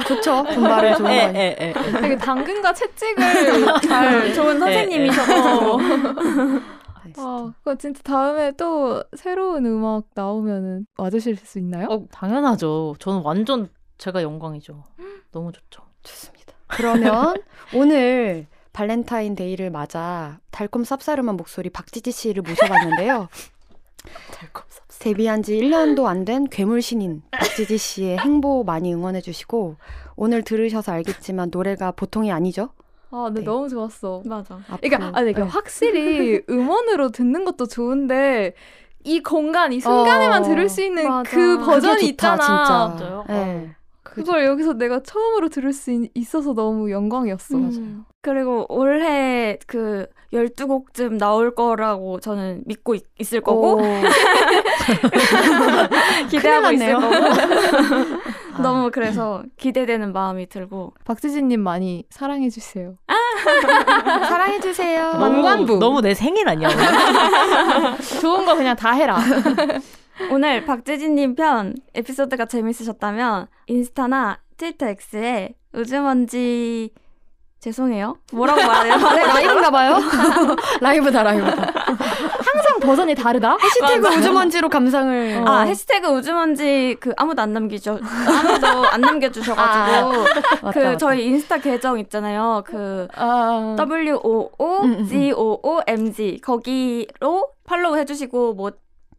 좋죠. 0.08 0.44
분발은 0.44 0.96
좋은 0.96 1.12
예, 1.12 1.22
거니. 1.22 1.38
예, 1.38 1.56
예, 1.60 1.68
예. 1.68 2.02
되게 2.02 2.16
당근과 2.18 2.74
채찍을 2.74 3.82
잘 3.88 4.34
좋은 4.34 4.60
선생님이셔서. 4.60 5.78
네, 5.78 7.14
아, 7.18 7.54
그거 7.60 7.76
진짜 7.76 8.02
다음에 8.04 8.52
또 8.54 9.04
새로운 9.16 9.66
음악 9.66 10.04
나오면은 10.14 10.86
와주실 10.98 11.38
수 11.38 11.60
있나요? 11.60 11.88
어, 11.90 12.06
당연하죠. 12.12 12.96
저는 13.00 13.22
완전 13.22 13.70
제가 13.98 14.22
영광이죠. 14.24 14.84
너무 15.32 15.52
좋죠. 15.52 15.84
좋습니다. 16.04 16.54
그러면 16.68 17.36
오늘 17.74 18.46
발렌타인데이를 18.74 19.72
맞아 19.72 20.40
달콤 20.52 20.84
쌉싸름한 20.84 21.36
목소리 21.36 21.70
박지지 21.70 22.12
씨를 22.12 22.44
모셔봤는데요. 22.44 23.28
달콤 24.32 24.64
쌉. 24.70 24.87
데뷔한 25.00 25.44
지 25.44 25.60
1년도 25.60 26.06
안 26.06 26.26
된 26.26 26.46
괴물 26.50 26.82
신인 26.82 27.22
박지지 27.32 27.78
씨의 27.78 28.18
행보 28.18 28.64
많이 28.64 28.94
응원해 28.94 29.22
주시고 29.22 29.76
오늘 30.16 30.42
들으셔서 30.42 30.92
알겠지만 30.92 31.50
노래가 31.52 31.92
보통이 31.92 32.32
아니죠? 32.32 32.70
아, 33.12 33.26
근데 33.26 33.40
네. 33.42 33.46
너무 33.46 33.70
좋았어. 33.70 34.22
맞아. 34.26 34.60
그러니까, 34.82 34.98
앞으로- 35.12 35.16
아, 35.16 35.22
네, 35.22 35.32
네. 35.34 35.42
확실히 35.42 36.42
음원으로 36.50 37.10
듣는 37.12 37.46
것도 37.46 37.68
좋은데 37.68 38.54
이 39.06 39.22
공간, 39.22 39.72
이 39.72 39.80
순간에만 39.80 40.42
어, 40.44 40.46
들을 40.46 40.68
수 40.68 40.82
있는 40.82 41.08
맞아. 41.08 41.30
그 41.30 41.58
버전이 41.60 42.02
좋다, 42.02 42.34
있잖아. 42.34 42.38
진짜. 42.42 42.98
진짜요? 42.98 43.26
네. 43.30 43.76
그 44.04 44.16
그걸 44.24 44.46
여기서 44.46 44.74
내가 44.74 45.02
처음으로 45.04 45.48
들을 45.50 45.72
수 45.72 45.92
있, 45.92 46.12
있어서 46.16 46.54
너무 46.54 46.92
영광이었어. 46.92 47.56
음. 47.58 48.04
그리고 48.22 48.66
올해 48.68 49.58
그 49.68 50.08
12곡쯤 50.34 51.18
나올 51.18 51.56
거라고 51.56 52.20
저는 52.20 52.64
믿고 52.66 52.96
있, 52.96 53.34
을 53.34 53.42
거고 53.42 53.78
오, 53.78 53.82
기대하고 56.30 56.72
있을. 56.72 56.94
거고 56.94 57.16
아, 57.16 58.60
너무 58.62 58.92
그래서 58.92 59.44
기대되는 59.58 60.14
마음이 60.14 60.48
들고 60.48 60.94
박지진님 61.06 61.60
많이 61.62 62.04
사랑해 62.10 62.50
주세요. 62.50 62.96
사랑해 64.28 64.60
주세요. 64.60 65.14
너무, 65.14 65.42
만관부. 65.42 65.80
너무 65.80 66.02
내 66.02 66.14
생일 66.14 66.48
아니야? 66.50 66.70
좋은 68.22 68.46
거 68.46 68.56
그냥 68.56 68.76
다 68.76 68.92
해라. 68.92 69.18
오늘 70.32 70.66
박재진님 70.66 71.36
편 71.36 71.76
에피소드가 71.94 72.46
재밌으셨다면 72.46 73.48
인스타나 73.68 74.40
트위터 74.58 74.88
X에 74.88 75.54
우주먼지 75.74 76.92
죄송해요 77.72 78.16
뭐라고 78.32 78.62
말해요? 78.66 78.96
네, 78.98 79.26
라이브인가 79.26 79.70
봐요. 79.70 79.98
라이브다 80.80 81.22
라이브다. 81.24 81.52
항상 81.52 82.80
버전이 82.82 83.14
다르다? 83.14 83.58
해시태그 83.62 84.08
우주먼지로 84.20 84.70
감상을. 84.70 85.44
아 85.46 85.62
해시태그 85.62 86.08
우주먼지 86.08 86.96
그 87.02 87.12
아무도 87.18 87.42
안 87.42 87.52
남기죠 87.52 88.00
아무도 88.02 88.68
안 88.88 89.02
남겨주셔가지고 89.02 90.24
맞다, 90.62 90.72
그 90.72 90.80
맞다. 90.80 90.98
저희 90.98 91.26
인스타 91.26 91.58
계정 91.58 92.00
있잖아요 92.00 92.64
그 92.66 93.08
아, 93.16 93.76
W 93.78 94.20
O 94.24 94.50
O. 94.58 95.04
G 95.06 95.34
O 95.36 95.60
O 95.62 95.82
M 95.88 96.14
G 96.14 96.40
거기로 96.42 97.50
팔로우 97.66 97.98
해주시고 97.98 98.54
뭐 98.54 98.72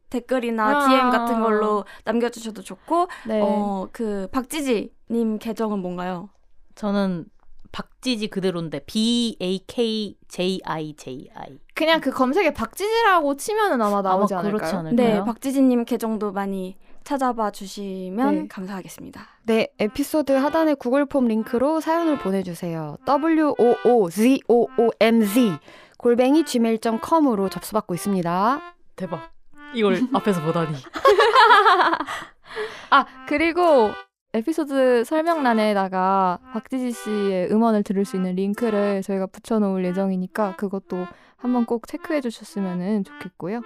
댓글이나 0.09 0.65
아. 0.85 0.89
DM 0.89 1.11
같은 1.11 1.41
걸로 1.43 1.85
남겨주셔도 2.05 2.63
좋고 2.63 3.09
네. 3.27 3.41
어 3.43 3.89
그 3.93 4.27
박지지님 4.33 5.39
계정은 5.39 5.81
뭔가요? 5.81 6.31
저는 6.77 7.27
박지지 7.73 8.29
그대로인데 8.29 8.81
B 8.87 9.37
A 9.41 9.61
K 9.67 10.17
J 10.29 10.61
I 10.65 10.95
J 10.97 11.29
I. 11.35 11.59
그냥 11.75 12.01
그 12.01 12.11
검색에 12.11 12.53
박지지라고 12.53 13.37
치면은 13.37 13.81
아마 13.81 14.03
나오지 14.03 14.35
아마 14.35 14.41
않을까요? 14.41 14.59
그렇지 14.59 14.75
않을까요? 14.75 14.97
네, 14.97 15.25
박지지님 15.25 15.85
계정도 15.85 16.33
많이 16.33 16.77
찾아봐 17.05 17.53
주시면 17.53 18.35
네. 18.35 18.49
감사하겠습니다. 18.49 19.27
네, 19.45 19.69
에피소드 19.79 20.33
하단의 20.33 20.77
구글 20.77 21.07
폼 21.07 21.27
링크로 21.27 21.81
사연을 21.81 22.19
보내주세요. 22.19 22.99
w 23.07 23.55
o 23.59 23.77
o 23.85 24.11
z 24.11 24.41
o 24.49 24.67
o 24.77 24.91
m 25.01 25.25
z 25.25 25.53
골뱅이 25.97 26.45
gmail.com으로 26.45 27.49
접수받고 27.49 27.95
있습니다. 27.95 28.75
대박. 28.97 29.31
이걸 29.75 30.03
앞에서 30.13 30.43
보다니. 30.43 30.75
아 32.91 33.05
그리고 33.27 33.91
에피소드 34.35 35.05
설명란에다가 35.05 36.39
박지지 36.53 36.93
씨의 36.93 37.51
음원을 37.51 37.83
들을 37.83 38.05
수 38.05 38.17
있는 38.17 38.35
링크를 38.35 39.03
저희가 39.03 39.27
붙여놓을 39.27 39.85
예정이니까 39.87 40.57
그것도 40.57 41.07
한번 41.37 41.65
꼭 41.65 41.87
체크해 41.87 42.21
주셨으면 42.21 43.05
좋겠고요. 43.05 43.63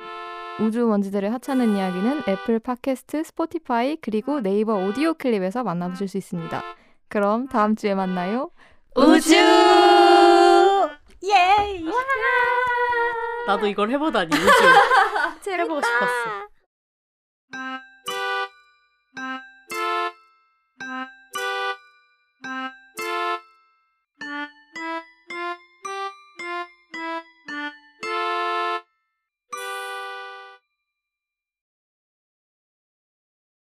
우주 0.61 0.87
먼지들의 0.87 1.29
하찮은 1.31 1.75
이야기는 1.75 2.23
애플 2.29 2.61
팟캐스트, 2.61 3.25
스포티파이 3.25 3.97
그리고 3.97 4.41
네이버 4.41 4.75
오디오 4.75 5.15
클립에서 5.15 5.65
만나보실 5.65 6.07
수 6.07 6.19
있습니다. 6.19 6.63
그럼 7.09 7.49
다음 7.49 7.75
주에 7.75 7.95
만나요. 7.95 8.51
우주. 8.95 9.35
예. 11.25 11.81
나도 13.47 13.67
이걸 13.67 13.91
해보다니 13.91 14.31
우주. 14.33 15.51
해보고 15.51 15.81
싶었어. 15.81 16.52